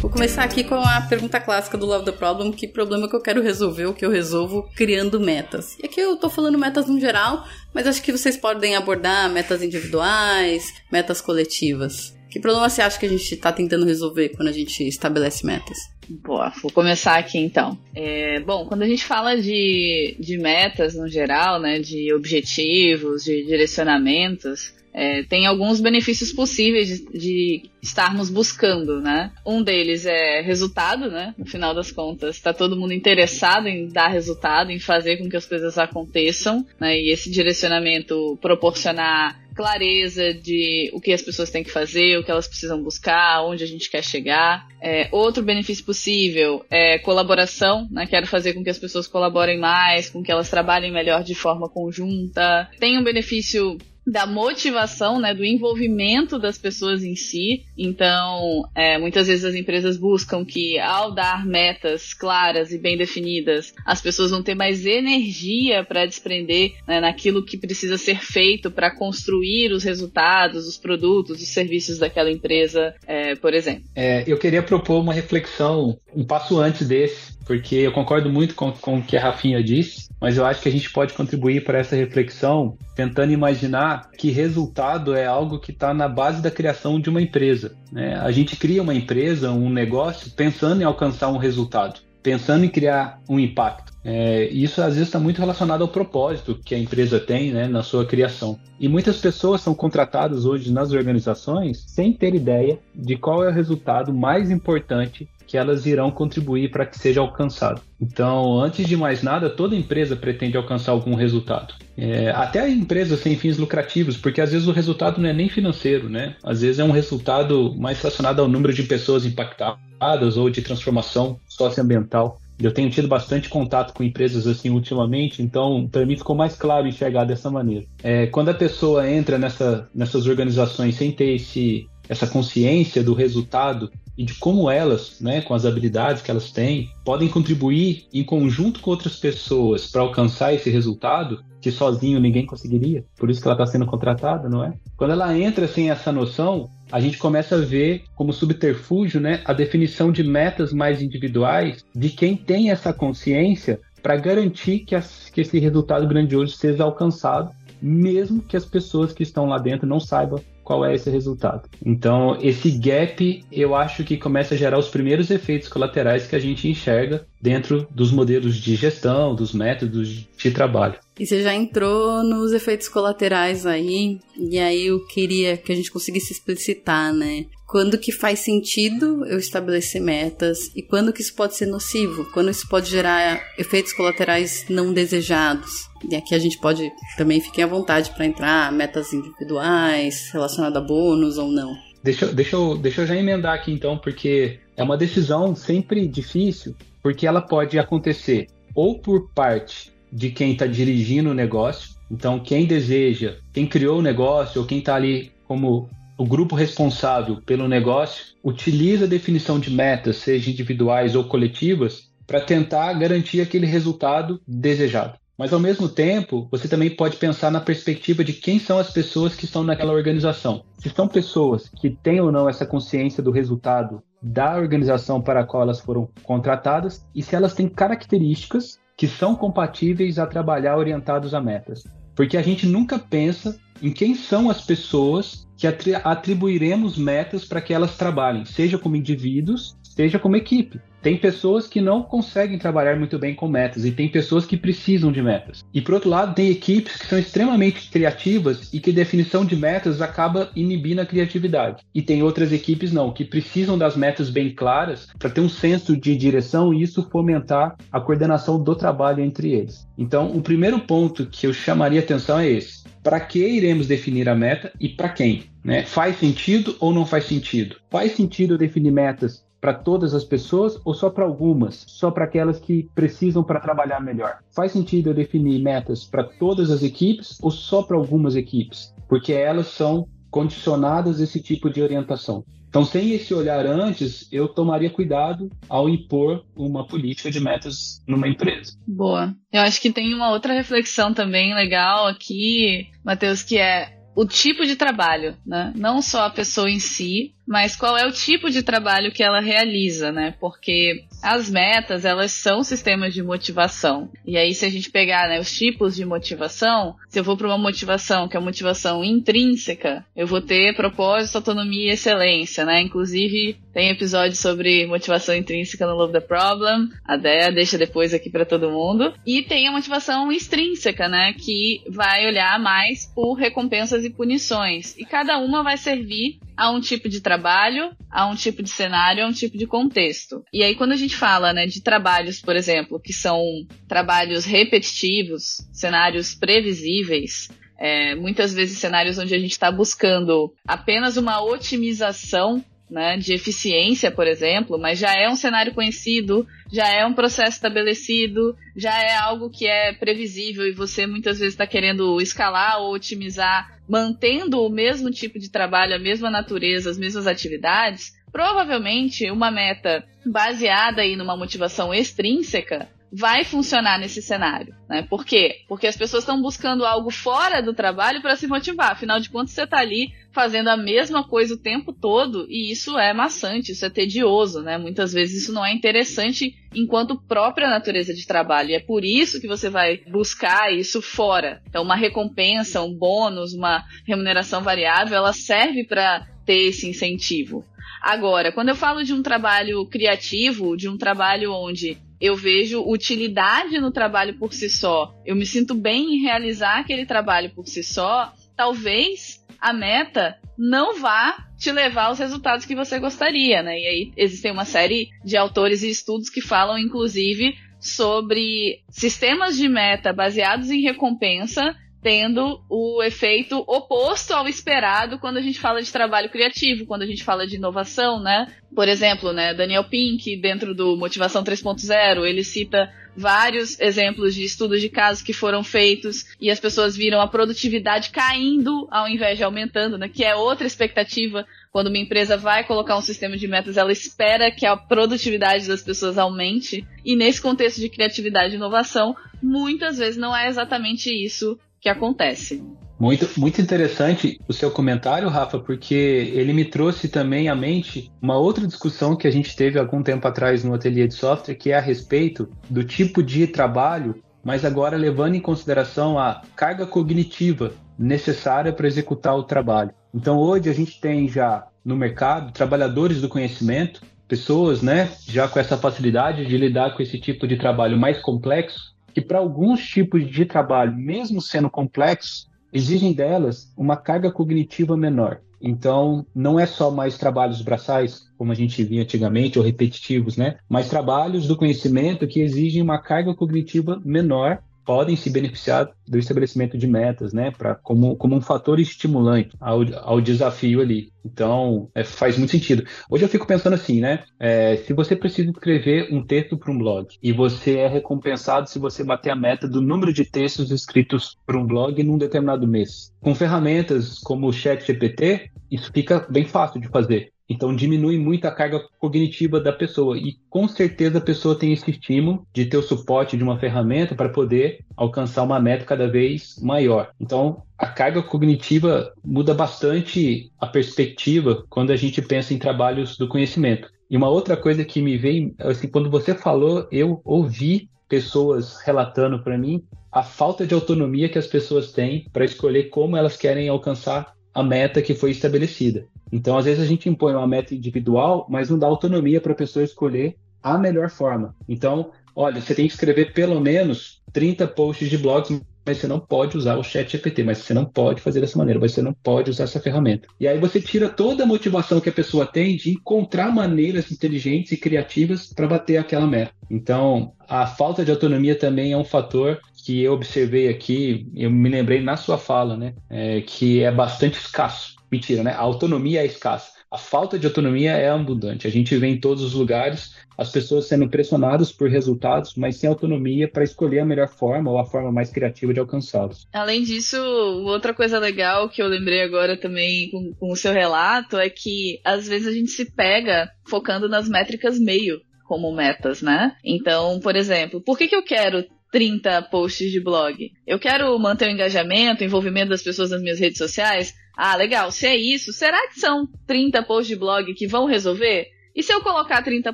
Vou 0.02 0.10
começar 0.10 0.44
aqui 0.44 0.64
com 0.64 0.74
a 0.74 1.00
pergunta 1.02 1.38
clássica 1.40 1.78
do 1.78 1.86
Love 1.86 2.04
the 2.04 2.12
Problem: 2.12 2.52
que 2.52 2.66
problema 2.66 3.08
que 3.08 3.14
eu 3.14 3.20
quero 3.20 3.42
resolver, 3.42 3.86
o 3.86 3.94
que 3.94 4.04
eu 4.04 4.10
resolvo 4.10 4.68
criando 4.74 5.20
metas. 5.20 5.78
E 5.78 5.86
aqui 5.86 6.00
eu 6.00 6.16
tô 6.16 6.28
falando 6.28 6.58
metas 6.58 6.86
no 6.86 6.98
geral, 6.98 7.44
mas 7.72 7.86
acho 7.86 8.02
que 8.02 8.12
vocês 8.12 8.36
podem 8.36 8.76
abordar 8.76 9.30
metas 9.30 9.62
individuais, 9.62 10.72
metas 10.90 11.20
coletivas. 11.20 12.18
Que 12.30 12.38
problema 12.38 12.68
você 12.68 12.80
acha 12.80 12.98
que 12.98 13.06
a 13.06 13.08
gente 13.08 13.34
está 13.34 13.52
tentando 13.52 13.84
resolver 13.84 14.30
quando 14.30 14.48
a 14.48 14.52
gente 14.52 14.86
estabelece 14.86 15.44
metas? 15.44 15.76
Boa, 16.08 16.52
vou 16.62 16.70
começar 16.72 17.16
aqui 17.16 17.38
então. 17.38 17.78
É, 17.94 18.40
bom, 18.40 18.66
quando 18.66 18.82
a 18.82 18.86
gente 18.86 19.04
fala 19.04 19.36
de, 19.36 20.16
de 20.18 20.38
metas 20.38 20.94
no 20.94 21.08
geral, 21.08 21.60
né, 21.60 21.78
de 21.78 22.12
objetivos, 22.14 23.24
de 23.24 23.44
direcionamentos, 23.44 24.72
é, 24.92 25.22
tem 25.22 25.46
alguns 25.46 25.80
benefícios 25.80 26.32
possíveis 26.32 26.88
de, 26.88 27.18
de, 27.18 27.70
estarmos 27.82 28.28
buscando, 28.28 29.00
né? 29.00 29.32
Um 29.46 29.62
deles 29.62 30.04
é 30.04 30.40
resultado, 30.40 31.10
né? 31.10 31.34
No 31.38 31.46
final 31.46 31.74
das 31.74 31.90
contas, 31.90 32.36
está 32.36 32.52
todo 32.52 32.76
mundo 32.76 32.92
interessado 32.92 33.68
em 33.68 33.88
dar 33.88 34.08
resultado, 34.08 34.70
em 34.70 34.78
fazer 34.78 35.16
com 35.16 35.28
que 35.28 35.36
as 35.36 35.46
coisas 35.46 35.78
aconteçam, 35.78 36.66
né? 36.78 36.98
E 36.98 37.10
esse 37.10 37.30
direcionamento 37.30 38.38
proporcionar 38.40 39.40
clareza 39.54 40.32
de 40.32 40.90
o 40.92 41.00
que 41.00 41.12
as 41.12 41.22
pessoas 41.22 41.50
têm 41.50 41.62
que 41.62 41.70
fazer, 41.70 42.18
o 42.18 42.24
que 42.24 42.30
elas 42.30 42.48
precisam 42.48 42.82
buscar, 42.82 43.44
onde 43.44 43.62
a 43.62 43.66
gente 43.66 43.90
quer 43.90 44.02
chegar. 44.02 44.66
É, 44.80 45.08
outro 45.12 45.42
benefício 45.42 45.84
possível 45.84 46.64
é 46.70 46.98
colaboração, 46.98 47.86
né? 47.90 48.06
Quero 48.06 48.26
fazer 48.26 48.54
com 48.54 48.64
que 48.64 48.70
as 48.70 48.78
pessoas 48.78 49.06
colaborem 49.06 49.58
mais, 49.58 50.08
com 50.08 50.22
que 50.22 50.32
elas 50.32 50.48
trabalhem 50.48 50.90
melhor 50.90 51.22
de 51.22 51.34
forma 51.34 51.68
conjunta. 51.68 52.68
Tem 52.78 52.98
um 52.98 53.04
benefício 53.04 53.76
da 54.06 54.26
motivação, 54.26 55.20
né, 55.20 55.34
do 55.34 55.44
envolvimento 55.44 56.38
das 56.38 56.58
pessoas 56.58 57.02
em 57.02 57.14
si. 57.14 57.64
Então, 57.76 58.68
é, 58.74 58.98
muitas 58.98 59.26
vezes 59.26 59.44
as 59.44 59.54
empresas 59.54 59.96
buscam 59.96 60.44
que, 60.44 60.78
ao 60.78 61.12
dar 61.12 61.46
metas 61.46 62.14
claras 62.14 62.72
e 62.72 62.78
bem 62.78 62.96
definidas, 62.96 63.72
as 63.84 64.00
pessoas 64.00 64.30
vão 64.30 64.42
ter 64.42 64.54
mais 64.54 64.84
energia 64.86 65.84
para 65.84 66.06
desprender 66.06 66.72
né, 66.86 67.00
naquilo 67.00 67.44
que 67.44 67.56
precisa 67.56 67.96
ser 67.98 68.20
feito 68.20 68.70
para 68.70 68.90
construir 68.90 69.72
os 69.72 69.84
resultados, 69.84 70.66
os 70.66 70.76
produtos, 70.76 71.40
os 71.40 71.48
serviços 71.48 71.98
daquela 71.98 72.30
empresa, 72.30 72.94
é, 73.06 73.34
por 73.34 73.54
exemplo. 73.54 73.84
É, 73.94 74.24
eu 74.26 74.38
queria 74.38 74.62
propor 74.62 75.00
uma 75.00 75.12
reflexão 75.12 75.98
um 76.14 76.24
passo 76.24 76.58
antes 76.58 76.86
desse, 76.86 77.38
porque 77.50 77.74
eu 77.74 77.90
concordo 77.90 78.30
muito 78.30 78.54
com, 78.54 78.70
com 78.70 78.98
o 78.98 79.02
que 79.02 79.16
a 79.16 79.20
Rafinha 79.20 79.60
disse, 79.60 80.08
mas 80.20 80.36
eu 80.36 80.46
acho 80.46 80.62
que 80.62 80.68
a 80.68 80.72
gente 80.72 80.88
pode 80.92 81.14
contribuir 81.14 81.64
para 81.64 81.80
essa 81.80 81.96
reflexão 81.96 82.78
tentando 82.94 83.32
imaginar 83.32 84.08
que 84.16 84.30
resultado 84.30 85.16
é 85.16 85.26
algo 85.26 85.58
que 85.58 85.72
está 85.72 85.92
na 85.92 86.08
base 86.08 86.40
da 86.40 86.48
criação 86.48 87.00
de 87.00 87.10
uma 87.10 87.20
empresa. 87.20 87.74
Né? 87.90 88.14
A 88.14 88.30
gente 88.30 88.54
cria 88.54 88.80
uma 88.80 88.94
empresa, 88.94 89.50
um 89.50 89.68
negócio, 89.68 90.30
pensando 90.30 90.80
em 90.80 90.84
alcançar 90.84 91.26
um 91.26 91.38
resultado, 91.38 91.98
pensando 92.22 92.64
em 92.64 92.68
criar 92.68 93.18
um 93.28 93.40
impacto. 93.40 93.92
É, 94.04 94.44
isso 94.44 94.80
às 94.80 94.94
vezes 94.94 95.08
está 95.08 95.18
muito 95.18 95.40
relacionado 95.40 95.82
ao 95.82 95.88
propósito 95.88 96.56
que 96.64 96.72
a 96.72 96.78
empresa 96.78 97.18
tem 97.18 97.50
né, 97.50 97.66
na 97.66 97.82
sua 97.82 98.06
criação. 98.06 98.60
E 98.78 98.86
muitas 98.86 99.16
pessoas 99.16 99.60
são 99.60 99.74
contratadas 99.74 100.44
hoje 100.44 100.72
nas 100.72 100.92
organizações 100.92 101.82
sem 101.88 102.12
ter 102.12 102.32
ideia 102.32 102.78
de 102.94 103.16
qual 103.16 103.42
é 103.42 103.48
o 103.48 103.52
resultado 103.52 104.14
mais 104.14 104.52
importante 104.52 105.28
que 105.50 105.56
elas 105.56 105.84
irão 105.84 106.12
contribuir 106.12 106.70
para 106.70 106.86
que 106.86 106.96
seja 106.96 107.20
alcançado. 107.20 107.82
Então, 108.00 108.60
antes 108.60 108.86
de 108.86 108.96
mais 108.96 109.20
nada, 109.20 109.50
toda 109.50 109.74
empresa 109.74 110.14
pretende 110.14 110.56
alcançar 110.56 110.92
algum 110.92 111.16
resultado. 111.16 111.74
É, 111.98 112.30
até 112.30 112.70
empresas 112.70 113.18
sem 113.18 113.36
fins 113.36 113.58
lucrativos, 113.58 114.16
porque 114.16 114.40
às 114.40 114.52
vezes 114.52 114.68
o 114.68 114.70
resultado 114.70 115.20
não 115.20 115.28
é 115.28 115.32
nem 115.32 115.48
financeiro, 115.48 116.08
né? 116.08 116.36
Às 116.44 116.60
vezes 116.60 116.78
é 116.78 116.84
um 116.84 116.92
resultado 116.92 117.74
mais 117.76 118.00
relacionado 118.00 118.38
ao 118.38 118.46
número 118.46 118.72
de 118.72 118.84
pessoas 118.84 119.26
impactadas 119.26 120.36
ou 120.36 120.48
de 120.48 120.62
transformação 120.62 121.36
socioambiental. 121.48 122.38
Eu 122.60 122.72
tenho 122.72 122.88
tido 122.88 123.08
bastante 123.08 123.48
contato 123.48 123.92
com 123.92 124.04
empresas 124.04 124.46
assim 124.46 124.70
ultimamente, 124.70 125.42
então 125.42 125.88
para 125.90 126.06
mim 126.06 126.16
ficou 126.16 126.36
mais 126.36 126.54
claro 126.54 126.86
enxergar 126.86 127.24
dessa 127.24 127.50
maneira. 127.50 127.86
É, 128.04 128.28
quando 128.28 128.50
a 128.50 128.54
pessoa 128.54 129.10
entra 129.10 129.36
nessa, 129.36 129.88
nessas 129.92 130.28
organizações 130.28 130.94
sem 130.94 131.10
ter 131.10 131.34
esse, 131.34 131.88
essa 132.08 132.26
consciência 132.28 133.02
do 133.02 133.14
resultado 133.14 133.90
e 134.20 134.22
de 134.22 134.34
como 134.34 134.70
elas, 134.70 135.18
né, 135.18 135.40
com 135.40 135.54
as 135.54 135.64
habilidades 135.64 136.20
que 136.20 136.30
elas 136.30 136.52
têm, 136.52 136.90
podem 137.02 137.26
contribuir 137.26 138.06
em 138.12 138.22
conjunto 138.22 138.80
com 138.80 138.90
outras 138.90 139.16
pessoas 139.16 139.86
para 139.86 140.02
alcançar 140.02 140.52
esse 140.52 140.68
resultado 140.68 141.42
que 141.58 141.70
sozinho 141.70 142.20
ninguém 142.20 142.44
conseguiria. 142.44 143.02
Por 143.16 143.30
isso 143.30 143.40
que 143.40 143.48
ela 143.48 143.54
está 143.54 143.64
sendo 143.64 143.86
contratada, 143.86 144.46
não 144.46 144.62
é? 144.62 144.74
Quando 144.94 145.12
ela 145.12 145.34
entra 145.38 145.66
sem 145.66 145.90
essa 145.90 146.12
noção, 146.12 146.68
a 146.92 147.00
gente 147.00 147.16
começa 147.16 147.54
a 147.54 147.60
ver 147.62 148.04
como 148.14 148.30
subterfúgio 148.30 149.22
né, 149.22 149.40
a 149.46 149.54
definição 149.54 150.12
de 150.12 150.22
metas 150.22 150.70
mais 150.70 151.00
individuais 151.00 151.82
de 151.96 152.10
quem 152.10 152.36
tem 152.36 152.70
essa 152.70 152.92
consciência 152.92 153.80
para 154.02 154.16
garantir 154.16 154.80
que, 154.80 154.94
as, 154.94 155.30
que 155.30 155.40
esse 155.40 155.58
resultado 155.58 156.06
grandioso 156.06 156.58
seja 156.58 156.84
alcançado, 156.84 157.52
mesmo 157.80 158.42
que 158.42 158.54
as 158.58 158.66
pessoas 158.66 159.14
que 159.14 159.22
estão 159.22 159.46
lá 159.46 159.56
dentro 159.56 159.86
não 159.86 159.98
saibam 159.98 160.42
qual 160.70 160.84
é 160.84 160.94
esse 160.94 161.10
resultado. 161.10 161.68
Então, 161.84 162.38
esse 162.40 162.70
gap, 162.70 163.44
eu 163.50 163.74
acho 163.74 164.04
que 164.04 164.16
começa 164.16 164.54
a 164.54 164.56
gerar 164.56 164.78
os 164.78 164.88
primeiros 164.88 165.28
efeitos 165.28 165.68
colaterais 165.68 166.28
que 166.28 166.36
a 166.36 166.38
gente 166.38 166.68
enxerga 166.68 167.26
dentro 167.40 167.86
dos 167.90 168.12
modelos 168.12 168.56
de 168.56 168.76
gestão, 168.76 169.34
dos 169.34 169.52
métodos 169.52 170.26
de 170.36 170.50
trabalho. 170.50 170.98
E 171.18 171.26
você 171.26 171.42
já 171.42 171.54
entrou 171.54 172.22
nos 172.22 172.52
efeitos 172.52 172.88
colaterais 172.88 173.66
aí, 173.66 174.20
e 174.38 174.58
aí 174.58 174.86
eu 174.86 175.06
queria 175.06 175.56
que 175.56 175.72
a 175.72 175.74
gente 175.74 175.90
conseguisse 175.90 176.32
explicitar, 176.32 177.12
né? 177.12 177.46
Quando 177.66 177.98
que 177.98 178.10
faz 178.10 178.40
sentido 178.40 179.24
eu 179.26 179.38
estabelecer 179.38 180.02
metas 180.02 180.72
e 180.74 180.82
quando 180.82 181.12
que 181.12 181.22
isso 181.22 181.34
pode 181.34 181.54
ser 181.56 181.66
nocivo, 181.66 182.24
quando 182.32 182.50
isso 182.50 182.68
pode 182.68 182.90
gerar 182.90 183.40
efeitos 183.56 183.92
colaterais 183.92 184.66
não 184.68 184.92
desejados. 184.92 185.88
E 186.10 186.16
aqui 186.16 186.34
a 186.34 186.38
gente 186.38 186.58
pode 186.58 186.90
também 187.16 187.40
fiquem 187.40 187.62
à 187.62 187.68
vontade 187.68 188.10
para 188.10 188.26
entrar 188.26 188.72
metas 188.72 189.12
individuais, 189.12 190.30
relacionadas 190.32 190.82
a 190.82 190.84
bônus 190.84 191.38
ou 191.38 191.48
não. 191.52 191.72
Deixa, 192.02 192.26
deixa, 192.26 192.56
eu, 192.56 192.76
deixa 192.76 193.02
eu 193.02 193.06
já 193.06 193.14
emendar 193.14 193.54
aqui 193.54 193.70
então, 193.70 193.98
porque 193.98 194.58
é 194.80 194.82
uma 194.82 194.96
decisão 194.96 195.54
sempre 195.54 196.08
difícil, 196.08 196.74
porque 197.02 197.26
ela 197.26 197.42
pode 197.42 197.78
acontecer 197.78 198.46
ou 198.74 198.98
por 198.98 199.28
parte 199.34 199.92
de 200.10 200.30
quem 200.30 200.52
está 200.52 200.66
dirigindo 200.66 201.30
o 201.30 201.34
negócio, 201.34 201.90
então 202.10 202.40
quem 202.40 202.64
deseja, 202.64 203.36
quem 203.52 203.66
criou 203.66 203.98
o 203.98 204.02
negócio 204.02 204.58
ou 204.58 204.66
quem 204.66 204.78
está 204.78 204.94
ali 204.94 205.32
como 205.46 205.90
o 206.16 206.24
grupo 206.24 206.56
responsável 206.56 207.42
pelo 207.44 207.68
negócio 207.68 208.34
utiliza 208.42 209.04
a 209.04 209.08
definição 209.08 209.60
de 209.60 209.70
metas, 209.70 210.16
seja 210.16 210.50
individuais 210.50 211.14
ou 211.14 211.24
coletivas, 211.24 212.10
para 212.26 212.40
tentar 212.40 212.94
garantir 212.94 213.42
aquele 213.42 213.66
resultado 213.66 214.40
desejado. 214.48 215.18
Mas 215.36 215.52
ao 215.52 215.60
mesmo 215.60 215.90
tempo, 215.90 216.48
você 216.50 216.66
também 216.68 216.88
pode 216.88 217.18
pensar 217.18 217.50
na 217.50 217.60
perspectiva 217.60 218.24
de 218.24 218.32
quem 218.32 218.58
são 218.58 218.78
as 218.78 218.90
pessoas 218.90 219.34
que 219.34 219.44
estão 219.44 219.62
naquela 219.62 219.92
organização. 219.92 220.64
Se 220.78 220.88
são 220.88 221.06
pessoas 221.06 221.68
que 221.68 221.90
têm 221.90 222.20
ou 222.20 222.32
não 222.32 222.48
essa 222.48 222.64
consciência 222.64 223.22
do 223.22 223.30
resultado 223.30 224.02
da 224.22 224.56
organização 224.56 225.20
para 225.20 225.40
a 225.40 225.44
qual 225.44 225.62
elas 225.62 225.80
foram 225.80 226.08
contratadas 226.22 227.06
e 227.14 227.22
se 227.22 227.34
elas 227.34 227.54
têm 227.54 227.68
características 227.68 228.78
que 228.96 229.08
são 229.08 229.34
compatíveis 229.34 230.18
a 230.18 230.26
trabalhar 230.26 230.76
orientados 230.76 231.32
a 231.32 231.40
metas. 231.40 231.84
Porque 232.14 232.36
a 232.36 232.42
gente 232.42 232.66
nunca 232.66 232.98
pensa 232.98 233.58
em 233.82 233.90
quem 233.90 234.14
são 234.14 234.50
as 234.50 234.60
pessoas 234.60 235.46
que 235.56 235.66
atribuiremos 236.02 236.96
metas 236.96 237.44
para 237.44 237.60
que 237.60 237.74
elas 237.74 237.96
trabalhem, 237.96 238.44
seja 238.44 238.78
como 238.78 238.96
indivíduos, 238.96 239.76
seja 239.82 240.18
como 240.18 240.36
equipe. 240.36 240.80
Tem 241.02 241.16
pessoas 241.16 241.66
que 241.66 241.80
não 241.80 242.02
conseguem 242.02 242.58
trabalhar 242.58 242.98
muito 242.98 243.18
bem 243.18 243.34
com 243.34 243.48
metas 243.48 243.86
e 243.86 243.90
tem 243.90 244.08
pessoas 244.08 244.44
que 244.44 244.56
precisam 244.56 245.10
de 245.10 245.22
metas. 245.22 245.64
E 245.72 245.80
por 245.80 245.94
outro 245.94 246.10
lado, 246.10 246.34
tem 246.34 246.50
equipes 246.50 246.96
que 246.96 247.06
são 247.06 247.18
extremamente 247.18 247.90
criativas 247.90 248.72
e 248.72 248.80
que 248.80 248.92
definição 248.92 249.44
de 249.44 249.56
metas 249.56 250.02
acaba 250.02 250.50
inibindo 250.54 251.00
a 251.00 251.06
criatividade. 251.06 251.82
E 251.94 252.02
tem 252.02 252.22
outras 252.22 252.52
equipes 252.52 252.92
não, 252.92 253.12
que 253.12 253.24
precisam 253.24 253.78
das 253.78 253.96
metas 253.96 254.28
bem 254.28 254.54
claras 254.54 255.08
para 255.18 255.30
ter 255.30 255.40
um 255.40 255.48
senso 255.48 255.96
de 255.96 256.14
direção 256.16 256.72
e 256.72 256.82
isso 256.82 257.08
fomentar 257.10 257.76
a 257.90 258.00
coordenação 258.00 258.62
do 258.62 258.74
trabalho 258.74 259.24
entre 259.24 259.52
eles. 259.52 259.88
Então, 259.96 260.30
o 260.36 260.42
primeiro 260.42 260.80
ponto 260.80 261.26
que 261.26 261.46
eu 261.46 261.52
chamaria 261.52 262.00
atenção 262.00 262.38
é 262.38 262.48
esse. 262.48 262.80
Para 263.02 263.18
que 263.20 263.38
iremos 263.38 263.86
definir 263.86 264.28
a 264.28 264.34
meta 264.34 264.72
e 264.78 264.88
para 264.88 265.08
quem? 265.08 265.44
Né? 265.64 265.84
Faz 265.84 266.18
sentido 266.18 266.76
ou 266.80 266.92
não 266.92 267.06
faz 267.06 267.24
sentido? 267.24 267.76
Faz 267.88 268.12
sentido 268.12 268.58
definir 268.58 268.90
metas 268.90 269.44
para 269.60 269.74
todas 269.74 270.14
as 270.14 270.24
pessoas 270.24 270.78
ou 270.84 270.94
só 270.94 271.10
para 271.10 271.24
algumas? 271.24 271.84
Só 271.86 272.10
para 272.10 272.24
aquelas 272.24 272.58
que 272.58 272.88
precisam 272.94 273.42
para 273.42 273.60
trabalhar 273.60 274.00
melhor? 274.00 274.38
Faz 274.50 274.72
sentido 274.72 275.10
eu 275.10 275.14
definir 275.14 275.62
metas 275.62 276.04
para 276.04 276.24
todas 276.24 276.70
as 276.70 276.82
equipes 276.82 277.38
ou 277.42 277.50
só 277.50 277.82
para 277.82 277.96
algumas 277.96 278.36
equipes? 278.36 278.94
Porque 279.08 279.32
elas 279.32 279.68
são 279.68 280.06
condicionadas 280.30 281.20
a 281.20 281.24
esse 281.24 281.40
tipo 281.40 281.68
de 281.68 281.82
orientação. 281.82 282.44
Então, 282.70 282.84
sem 282.84 283.10
esse 283.10 283.34
olhar 283.34 283.66
antes, 283.66 284.28
eu 284.30 284.46
tomaria 284.46 284.88
cuidado 284.88 285.50
ao 285.68 285.88
impor 285.88 286.44
uma 286.54 286.86
política 286.86 287.28
de 287.28 287.40
metas 287.40 288.00
numa 288.06 288.28
empresa. 288.28 288.78
Boa. 288.86 289.34
Eu 289.52 289.62
acho 289.62 289.80
que 289.80 289.92
tem 289.92 290.14
uma 290.14 290.30
outra 290.30 290.54
reflexão 290.54 291.12
também 291.12 291.52
legal 291.52 292.06
aqui, 292.06 292.88
Matheus, 293.04 293.42
que 293.42 293.58
é 293.58 293.98
o 294.14 294.24
tipo 294.24 294.64
de 294.64 294.76
trabalho, 294.76 295.36
né? 295.44 295.72
Não 295.74 296.00
só 296.00 296.26
a 296.26 296.30
pessoa 296.30 296.70
em 296.70 296.78
si, 296.78 297.34
mas 297.50 297.74
qual 297.74 297.98
é 297.98 298.06
o 298.06 298.12
tipo 298.12 298.48
de 298.48 298.62
trabalho 298.62 299.10
que 299.10 299.24
ela 299.24 299.40
realiza, 299.40 300.12
né? 300.12 300.36
Porque 300.38 301.02
as 301.20 301.50
metas, 301.50 302.04
elas 302.04 302.30
são 302.30 302.62
sistemas 302.62 303.12
de 303.12 303.24
motivação. 303.24 304.08
E 304.24 304.38
aí, 304.38 304.54
se 304.54 304.64
a 304.64 304.70
gente 304.70 304.88
pegar 304.88 305.28
né, 305.28 305.40
os 305.40 305.52
tipos 305.52 305.96
de 305.96 306.04
motivação, 306.04 306.94
se 307.08 307.18
eu 307.18 307.24
vou 307.24 307.36
para 307.36 307.48
uma 307.48 307.58
motivação 307.58 308.28
que 308.28 308.36
é 308.36 308.38
a 308.38 308.42
motivação 308.42 309.02
intrínseca, 309.02 310.06
eu 310.14 310.28
vou 310.28 310.40
ter 310.40 310.76
propósito, 310.76 311.34
autonomia 311.34 311.90
e 311.90 311.94
excelência, 311.94 312.64
né? 312.64 312.82
Inclusive, 312.82 313.56
tem 313.74 313.90
episódio 313.90 314.36
sobre 314.36 314.86
motivação 314.86 315.34
intrínseca 315.34 315.84
no 315.88 315.96
Love 315.96 316.12
the 316.12 316.20
Problem. 316.20 316.88
A 317.04 317.16
Dea 317.16 317.50
deixa 317.50 317.76
depois 317.76 318.14
aqui 318.14 318.30
para 318.30 318.44
todo 318.44 318.70
mundo. 318.70 319.12
E 319.26 319.42
tem 319.42 319.66
a 319.66 319.72
motivação 319.72 320.30
extrínseca, 320.30 321.08
né? 321.08 321.32
Que 321.32 321.82
vai 321.88 322.28
olhar 322.28 322.60
mais 322.60 323.06
por 323.12 323.34
recompensas 323.34 324.04
e 324.04 324.10
punições. 324.10 324.96
E 324.96 325.04
cada 325.04 325.38
uma 325.38 325.64
vai 325.64 325.76
servir 325.76 326.38
a 326.60 326.70
um 326.70 326.78
tipo 326.78 327.08
de 327.08 327.22
trabalho, 327.22 327.90
a 328.10 328.26
um 328.26 328.34
tipo 328.34 328.62
de 328.62 328.68
cenário, 328.68 329.24
a 329.24 329.26
um 329.26 329.32
tipo 329.32 329.56
de 329.56 329.66
contexto. 329.66 330.44
E 330.52 330.62
aí, 330.62 330.74
quando 330.74 330.92
a 330.92 330.96
gente 330.96 331.16
fala 331.16 331.54
né, 331.54 331.64
de 331.64 331.80
trabalhos, 331.80 332.38
por 332.38 332.54
exemplo, 332.54 333.00
que 333.00 333.14
são 333.14 333.42
trabalhos 333.88 334.44
repetitivos, 334.44 335.66
cenários 335.72 336.34
previsíveis, 336.34 337.48
é, 337.78 338.14
muitas 338.14 338.52
vezes 338.52 338.78
cenários 338.78 339.16
onde 339.16 339.34
a 339.34 339.38
gente 339.38 339.52
está 339.52 339.72
buscando 339.72 340.52
apenas 340.68 341.16
uma 341.16 341.42
otimização 341.42 342.62
né, 342.90 343.16
de 343.16 343.32
eficiência, 343.32 344.10
por 344.10 344.26
exemplo, 344.26 344.78
mas 344.78 344.98
já 344.98 345.14
é 345.14 345.30
um 345.30 345.36
cenário 345.36 345.72
conhecido, 345.72 346.46
já 346.70 346.88
é 346.88 347.06
um 347.06 347.14
processo 347.14 347.56
estabelecido, 347.56 348.54
já 348.76 349.00
é 349.00 349.14
algo 349.14 349.48
que 349.48 349.66
é 349.66 349.92
previsível 349.94 350.66
e 350.66 350.72
você 350.72 351.06
muitas 351.06 351.38
vezes 351.38 351.54
está 351.54 351.66
querendo 351.66 352.20
escalar 352.20 352.80
ou 352.80 352.92
otimizar, 352.92 353.79
mantendo 353.90 354.64
o 354.64 354.70
mesmo 354.70 355.10
tipo 355.10 355.36
de 355.38 355.50
trabalho, 355.50 355.96
a 355.96 355.98
mesma 355.98 356.30
natureza, 356.30 356.88
as 356.88 356.96
mesmas 356.96 357.26
atividades, 357.26 358.12
provavelmente 358.30 359.28
uma 359.30 359.50
meta 359.50 360.04
baseada 360.24 361.02
aí 361.02 361.16
numa 361.16 361.36
motivação 361.36 361.92
extrínseca 361.92 362.88
vai 363.12 363.44
funcionar 363.44 363.98
nesse 363.98 364.22
cenário, 364.22 364.74
né? 364.88 365.02
Por 365.02 365.24
quê? 365.24 365.62
Porque 365.68 365.86
as 365.86 365.96
pessoas 365.96 366.22
estão 366.22 366.40
buscando 366.40 366.84
algo 366.84 367.10
fora 367.10 367.60
do 367.60 367.74
trabalho 367.74 368.22
para 368.22 368.36
se 368.36 368.46
motivar. 368.46 368.92
Afinal 368.92 369.18
de 369.18 369.28
contas, 369.28 369.50
você 369.50 369.64
está 369.64 369.78
ali 369.78 370.12
fazendo 370.32 370.68
a 370.68 370.76
mesma 370.76 371.26
coisa 371.26 371.54
o 371.54 371.60
tempo 371.60 371.92
todo 371.92 372.46
e 372.48 372.70
isso 372.70 372.96
é 372.96 373.12
maçante, 373.12 373.72
isso 373.72 373.84
é 373.84 373.90
tedioso, 373.90 374.62
né? 374.62 374.78
Muitas 374.78 375.12
vezes 375.12 375.42
isso 375.42 375.52
não 375.52 375.64
é 375.64 375.72
interessante 375.72 376.54
enquanto 376.72 377.20
própria 377.20 377.68
natureza 377.68 378.14
de 378.14 378.24
trabalho. 378.26 378.70
E 378.70 378.74
é 378.74 378.80
por 378.80 379.04
isso 379.04 379.40
que 379.40 379.48
você 379.48 379.68
vai 379.68 379.98
buscar 380.08 380.72
isso 380.72 381.02
fora. 381.02 381.60
Então, 381.68 381.82
uma 381.82 381.96
recompensa, 381.96 382.80
um 382.80 382.94
bônus, 382.94 383.52
uma 383.52 383.84
remuneração 384.06 384.62
variável, 384.62 385.16
ela 385.16 385.32
serve 385.32 385.84
para 385.84 386.28
ter 386.46 386.68
esse 386.68 386.88
incentivo. 386.88 387.64
Agora, 388.00 388.52
quando 388.52 388.68
eu 388.70 388.76
falo 388.76 389.02
de 389.02 389.12
um 389.12 389.22
trabalho 389.22 389.84
criativo, 389.86 390.76
de 390.76 390.88
um 390.88 390.96
trabalho 390.96 391.52
onde 391.52 391.98
eu 392.20 392.36
vejo 392.36 392.82
utilidade 392.82 393.80
no 393.80 393.90
trabalho 393.90 394.38
por 394.38 394.52
si 394.52 394.68
só, 394.68 395.14
eu 395.24 395.34
me 395.34 395.46
sinto 395.46 395.74
bem 395.74 396.14
em 396.14 396.22
realizar 396.22 396.78
aquele 396.78 397.06
trabalho 397.06 397.50
por 397.50 397.66
si 397.66 397.82
só, 397.82 398.32
talvez 398.56 399.40
a 399.60 399.72
meta 399.72 400.38
não 400.56 400.98
vá 400.98 401.46
te 401.56 401.70
levar 401.72 402.04
aos 402.04 402.18
resultados 402.18 402.66
que 402.66 402.74
você 402.74 402.98
gostaria, 402.98 403.62
né? 403.62 403.78
E 403.78 403.86
aí 403.86 404.12
existem 404.16 404.50
uma 404.50 404.64
série 404.64 405.08
de 405.24 405.36
autores 405.36 405.82
e 405.82 405.90
estudos 405.90 406.30
que 406.30 406.40
falam, 406.40 406.78
inclusive, 406.78 407.54
sobre 407.78 408.82
sistemas 408.88 409.56
de 409.56 409.68
meta 409.68 410.12
baseados 410.12 410.70
em 410.70 410.82
recompensa 410.82 411.74
tendo 412.02 412.62
o 412.68 413.02
efeito 413.02 413.62
oposto 413.66 414.32
ao 414.32 414.48
esperado 414.48 415.18
quando 415.18 415.36
a 415.36 415.42
gente 415.42 415.60
fala 415.60 415.82
de 415.82 415.92
trabalho 415.92 416.30
criativo, 416.30 416.86
quando 416.86 417.02
a 417.02 417.06
gente 417.06 417.22
fala 417.22 417.46
de 417.46 417.56
inovação, 417.56 418.20
né? 418.22 418.46
Por 418.74 418.88
exemplo, 418.88 419.32
né, 419.32 419.52
Daniel 419.52 419.84
Pink, 419.84 420.36
dentro 420.36 420.74
do 420.74 420.96
Motivação 420.96 421.44
3.0, 421.44 422.24
ele 422.24 422.42
cita 422.42 422.90
vários 423.16 423.78
exemplos 423.80 424.34
de 424.34 424.44
estudos 424.44 424.80
de 424.80 424.88
casos 424.88 425.22
que 425.22 425.32
foram 425.32 425.62
feitos 425.62 426.24
e 426.40 426.50
as 426.50 426.60
pessoas 426.60 426.96
viram 426.96 427.20
a 427.20 427.26
produtividade 427.26 428.10
caindo 428.10 428.88
ao 428.90 429.08
invés 429.08 429.36
de 429.36 429.44
aumentando, 429.44 429.98
né? 429.98 430.08
Que 430.08 430.24
é 430.24 430.34
outra 430.34 430.66
expectativa 430.66 431.46
quando 431.70 431.88
uma 431.88 431.98
empresa 431.98 432.36
vai 432.36 432.64
colocar 432.64 432.96
um 432.96 433.02
sistema 433.02 433.36
de 433.36 433.46
metas, 433.46 433.76
ela 433.76 433.92
espera 433.92 434.50
que 434.50 434.64
a 434.64 434.76
produtividade 434.76 435.68
das 435.68 435.82
pessoas 435.82 436.16
aumente. 436.18 436.86
E 437.04 437.14
nesse 437.14 437.40
contexto 437.40 437.80
de 437.80 437.88
criatividade 437.88 438.54
e 438.54 438.56
inovação, 438.56 439.14
muitas 439.42 439.98
vezes 439.98 440.16
não 440.16 440.36
é 440.36 440.48
exatamente 440.48 441.10
isso 441.10 441.58
que 441.80 441.88
acontece. 441.88 442.62
Muito, 442.98 443.40
muito 443.40 443.62
interessante 443.62 444.38
o 444.46 444.52
seu 444.52 444.70
comentário, 444.70 445.26
Rafa, 445.30 445.58
porque 445.58 445.94
ele 445.94 446.52
me 446.52 446.66
trouxe 446.66 447.08
também 447.08 447.48
à 447.48 447.54
mente 447.54 448.12
uma 448.20 448.36
outra 448.36 448.66
discussão 448.66 449.16
que 449.16 449.26
a 449.26 449.30
gente 449.30 449.56
teve 449.56 449.78
algum 449.78 450.02
tempo 450.02 450.28
atrás 450.28 450.62
no 450.62 450.74
ateliê 450.74 451.08
de 451.08 451.14
software, 451.14 451.54
que 451.54 451.70
é 451.70 451.78
a 451.78 451.80
respeito 451.80 452.50
do 452.68 452.84
tipo 452.84 453.22
de 453.22 453.46
trabalho, 453.46 454.22
mas 454.44 454.66
agora 454.66 454.98
levando 454.98 455.34
em 455.34 455.40
consideração 455.40 456.18
a 456.18 456.42
carga 456.54 456.86
cognitiva 456.86 457.72
necessária 457.98 458.70
para 458.70 458.86
executar 458.86 459.34
o 459.34 459.44
trabalho. 459.44 459.92
Então 460.14 460.38
hoje 460.38 460.68
a 460.68 460.74
gente 460.74 461.00
tem 461.00 461.26
já 461.26 461.66
no 461.82 461.96
mercado 461.96 462.52
trabalhadores 462.52 463.22
do 463.22 463.30
conhecimento, 463.30 464.02
pessoas, 464.28 464.82
né, 464.82 465.10
já 465.26 465.48
com 465.48 465.58
essa 465.58 465.76
facilidade 465.76 466.44
de 466.44 466.56
lidar 466.56 466.94
com 466.94 467.02
esse 467.02 467.18
tipo 467.18 467.48
de 467.48 467.56
trabalho 467.56 467.98
mais 467.98 468.20
complexo, 468.20 468.89
que 469.12 469.20
para 469.20 469.38
alguns 469.38 469.86
tipos 469.86 470.28
de 470.28 470.44
trabalho, 470.44 470.96
mesmo 470.96 471.40
sendo 471.40 471.70
complexos, 471.70 472.48
exigem 472.72 473.12
delas 473.12 473.72
uma 473.76 473.96
carga 473.96 474.30
cognitiva 474.30 474.96
menor. 474.96 475.40
Então, 475.60 476.24
não 476.34 476.58
é 476.58 476.64
só 476.64 476.90
mais 476.90 477.18
trabalhos 477.18 477.60
braçais, 477.60 478.26
como 478.38 478.50
a 478.50 478.54
gente 478.54 478.82
via 478.82 479.02
antigamente, 479.02 479.58
ou 479.58 479.64
repetitivos, 479.64 480.36
né? 480.36 480.56
Mas 480.68 480.88
trabalhos 480.88 481.46
do 481.46 481.56
conhecimento 481.56 482.26
que 482.26 482.40
exigem 482.40 482.80
uma 482.80 482.98
carga 482.98 483.34
cognitiva 483.34 484.00
menor 484.02 484.62
podem 484.84 485.16
se 485.16 485.30
beneficiar 485.30 485.90
do 486.06 486.18
estabelecimento 486.18 486.76
de 486.76 486.86
metas, 486.86 487.32
né, 487.32 487.50
para 487.50 487.74
como, 487.74 488.16
como 488.16 488.34
um 488.34 488.40
fator 488.40 488.80
estimulante 488.80 489.56
ao, 489.60 489.80
ao 490.02 490.20
desafio 490.20 490.80
ali. 490.80 491.12
Então, 491.24 491.88
é, 491.94 492.02
faz 492.02 492.38
muito 492.38 492.50
sentido. 492.50 492.84
Hoje 493.08 493.24
eu 493.24 493.28
fico 493.28 493.46
pensando 493.46 493.74
assim, 493.74 494.00
né, 494.00 494.24
é, 494.38 494.76
se 494.76 494.92
você 494.92 495.14
precisa 495.14 495.50
escrever 495.50 496.08
um 496.12 496.24
texto 496.24 496.56
para 496.56 496.72
um 496.72 496.78
blog 496.78 497.08
e 497.22 497.32
você 497.32 497.76
é 497.76 497.88
recompensado 497.88 498.68
se 498.68 498.78
você 498.78 499.04
bater 499.04 499.30
a 499.30 499.36
meta 499.36 499.68
do 499.68 499.80
número 499.80 500.12
de 500.12 500.24
textos 500.24 500.70
escritos 500.70 501.36
para 501.46 501.58
um 501.58 501.66
blog 501.66 502.02
num 502.02 502.18
determinado 502.18 502.66
mês. 502.66 503.12
Com 503.20 503.34
ferramentas 503.34 504.18
como 504.18 504.48
o 504.48 504.52
ChatGPT, 504.52 505.50
isso 505.70 505.90
fica 505.92 506.26
bem 506.28 506.44
fácil 506.44 506.80
de 506.80 506.88
fazer. 506.88 507.32
Então 507.50 507.74
diminui 507.74 508.16
muito 508.16 508.44
a 508.44 508.52
carga 508.52 508.80
cognitiva 509.00 509.60
da 509.60 509.72
pessoa 509.72 510.16
e 510.16 510.36
com 510.48 510.68
certeza 510.68 511.18
a 511.18 511.20
pessoa 511.20 511.58
tem 511.58 511.72
esse 511.72 511.90
estímulo 511.90 512.46
de 512.54 512.64
ter 512.66 512.76
o 512.76 512.82
suporte 512.82 513.36
de 513.36 513.42
uma 513.42 513.58
ferramenta 513.58 514.14
para 514.14 514.28
poder 514.28 514.84
alcançar 514.96 515.42
uma 515.42 515.58
meta 515.58 515.84
cada 515.84 516.06
vez 516.06 516.56
maior. 516.62 517.10
Então 517.20 517.64
a 517.76 517.88
carga 517.88 518.22
cognitiva 518.22 519.12
muda 519.24 519.52
bastante 519.52 520.52
a 520.60 520.66
perspectiva 520.68 521.64
quando 521.68 521.90
a 521.90 521.96
gente 521.96 522.22
pensa 522.22 522.54
em 522.54 522.58
trabalhos 522.58 523.18
do 523.18 523.26
conhecimento. 523.26 523.90
E 524.08 524.16
uma 524.16 524.28
outra 524.28 524.56
coisa 524.56 524.84
que 524.84 525.02
me 525.02 525.16
veio, 525.16 525.52
assim, 525.58 525.88
quando 525.88 526.10
você 526.10 526.34
falou, 526.34 526.86
eu 526.92 527.20
ouvi 527.24 527.88
pessoas 528.08 528.80
relatando 528.84 529.42
para 529.42 529.56
mim 529.56 529.82
a 530.12 530.22
falta 530.22 530.66
de 530.66 530.74
autonomia 530.74 531.28
que 531.28 531.38
as 531.38 531.46
pessoas 531.46 531.92
têm 531.92 532.26
para 532.32 532.44
escolher 532.44 532.90
como 532.90 533.16
elas 533.16 533.36
querem 533.36 533.68
alcançar 533.68 534.34
a 534.54 534.62
meta 534.62 535.02
que 535.02 535.14
foi 535.14 535.30
estabelecida. 535.30 536.06
Então, 536.32 536.56
às 536.56 536.64
vezes, 536.64 536.82
a 536.82 536.86
gente 536.86 537.08
impõe 537.08 537.34
uma 537.34 537.46
meta 537.46 537.74
individual, 537.74 538.46
mas 538.48 538.70
não 538.70 538.78
dá 538.78 538.86
autonomia 538.86 539.40
para 539.40 539.52
a 539.52 539.56
pessoa 539.56 539.84
escolher 539.84 540.36
a 540.62 540.78
melhor 540.78 541.10
forma. 541.10 541.54
Então, 541.68 542.10
olha, 542.34 542.60
você 542.60 542.74
tem 542.74 542.86
que 542.86 542.92
escrever 542.92 543.32
pelo 543.32 543.60
menos 543.60 544.22
30 544.32 544.66
posts 544.68 545.08
de 545.08 545.18
blogs, 545.18 545.60
mas 545.84 545.98
você 545.98 546.06
não 546.06 546.20
pode 546.20 546.56
usar 546.56 546.76
o 546.76 546.84
chat 546.84 547.10
GPT, 547.10 547.42
mas 547.42 547.58
você 547.58 547.74
não 547.74 547.84
pode 547.84 548.20
fazer 548.20 548.40
dessa 548.40 548.58
maneira, 548.58 548.80
você 548.80 549.02
não 549.02 549.12
pode 549.12 549.50
usar 549.50 549.64
essa 549.64 549.80
ferramenta. 549.80 550.28
E 550.38 550.46
aí 550.46 550.58
você 550.58 550.80
tira 550.80 551.08
toda 551.08 551.44
a 551.44 551.46
motivação 551.46 552.00
que 552.00 552.08
a 552.08 552.12
pessoa 552.12 552.46
tem 552.46 552.76
de 552.76 552.90
encontrar 552.90 553.52
maneiras 553.52 554.10
inteligentes 554.10 554.72
e 554.72 554.76
criativas 554.76 555.52
para 555.52 555.66
bater 555.66 555.96
aquela 555.96 556.26
meta. 556.26 556.52
Então, 556.70 557.32
a 557.48 557.66
falta 557.66 558.04
de 558.04 558.10
autonomia 558.10 558.54
também 558.54 558.92
é 558.92 558.96
um 558.96 559.04
fator 559.04 559.60
que 559.84 560.02
eu 560.02 560.12
observei 560.12 560.68
aqui, 560.68 561.26
eu 561.34 561.50
me 561.50 561.68
lembrei 561.68 562.00
na 562.02 562.16
sua 562.16 562.36
fala, 562.36 562.76
né, 562.76 562.94
é, 563.08 563.40
que 563.40 563.82
é 563.82 563.90
bastante 563.90 564.38
escasso. 564.38 564.96
Mentira, 565.10 565.42
né? 565.42 565.52
A 565.52 565.60
autonomia 565.60 566.22
é 566.22 566.26
escassa. 566.26 566.79
A 566.90 566.98
falta 566.98 567.38
de 567.38 567.46
autonomia 567.46 567.92
é 567.92 568.08
abundante. 568.08 568.66
A 568.66 568.70
gente 568.70 568.96
vê 568.96 569.06
em 569.06 569.20
todos 569.20 569.44
os 569.44 569.54
lugares 569.54 570.12
as 570.36 570.50
pessoas 570.50 570.88
sendo 570.88 571.08
pressionadas 571.08 571.70
por 571.70 571.88
resultados, 571.88 572.56
mas 572.56 572.78
sem 572.78 572.90
autonomia 572.90 573.48
para 573.48 573.62
escolher 573.62 574.00
a 574.00 574.04
melhor 574.04 574.26
forma 574.26 574.72
ou 574.72 574.76
a 574.76 574.84
forma 574.84 575.12
mais 575.12 575.30
criativa 575.30 575.72
de 575.72 575.78
alcançá-los. 575.78 576.48
Além 576.52 576.82
disso, 576.82 577.16
outra 577.64 577.94
coisa 577.94 578.18
legal 578.18 578.68
que 578.68 578.82
eu 578.82 578.88
lembrei 578.88 579.22
agora 579.22 579.56
também 579.56 580.10
com, 580.10 580.34
com 580.34 580.50
o 580.50 580.56
seu 580.56 580.72
relato 580.72 581.38
é 581.38 581.48
que 581.48 582.00
às 582.04 582.26
vezes 582.26 582.48
a 582.48 582.52
gente 582.52 582.72
se 582.72 582.90
pega 582.90 583.48
focando 583.64 584.08
nas 584.08 584.28
métricas 584.28 584.76
meio 584.76 585.20
como 585.46 585.72
metas, 585.72 586.20
né? 586.20 586.56
Então, 586.64 587.20
por 587.20 587.36
exemplo, 587.36 587.80
por 587.80 587.96
que, 587.96 588.08
que 588.08 588.16
eu 588.16 588.24
quero 588.24 588.64
30 588.90 589.42
posts 589.42 589.92
de 589.92 590.02
blog? 590.02 590.50
Eu 590.66 590.78
quero 590.78 591.16
manter 591.18 591.46
o 591.46 591.52
engajamento, 591.52 592.22
o 592.22 592.26
envolvimento 592.26 592.70
das 592.70 592.82
pessoas 592.82 593.10
nas 593.10 593.22
minhas 593.22 593.38
redes 593.38 593.58
sociais? 593.58 594.12
Ah, 594.42 594.56
legal. 594.56 594.90
Se 594.90 595.06
é 595.06 595.14
isso, 595.14 595.52
será 595.52 595.86
que 595.88 596.00
são 596.00 596.26
30 596.46 596.82
posts 596.84 597.08
de 597.08 597.14
blog 597.14 597.52
que 597.52 597.66
vão 597.66 597.84
resolver? 597.84 598.48
E 598.74 598.82
se 598.82 598.90
eu 598.90 599.02
colocar 599.02 599.42
30 599.42 599.70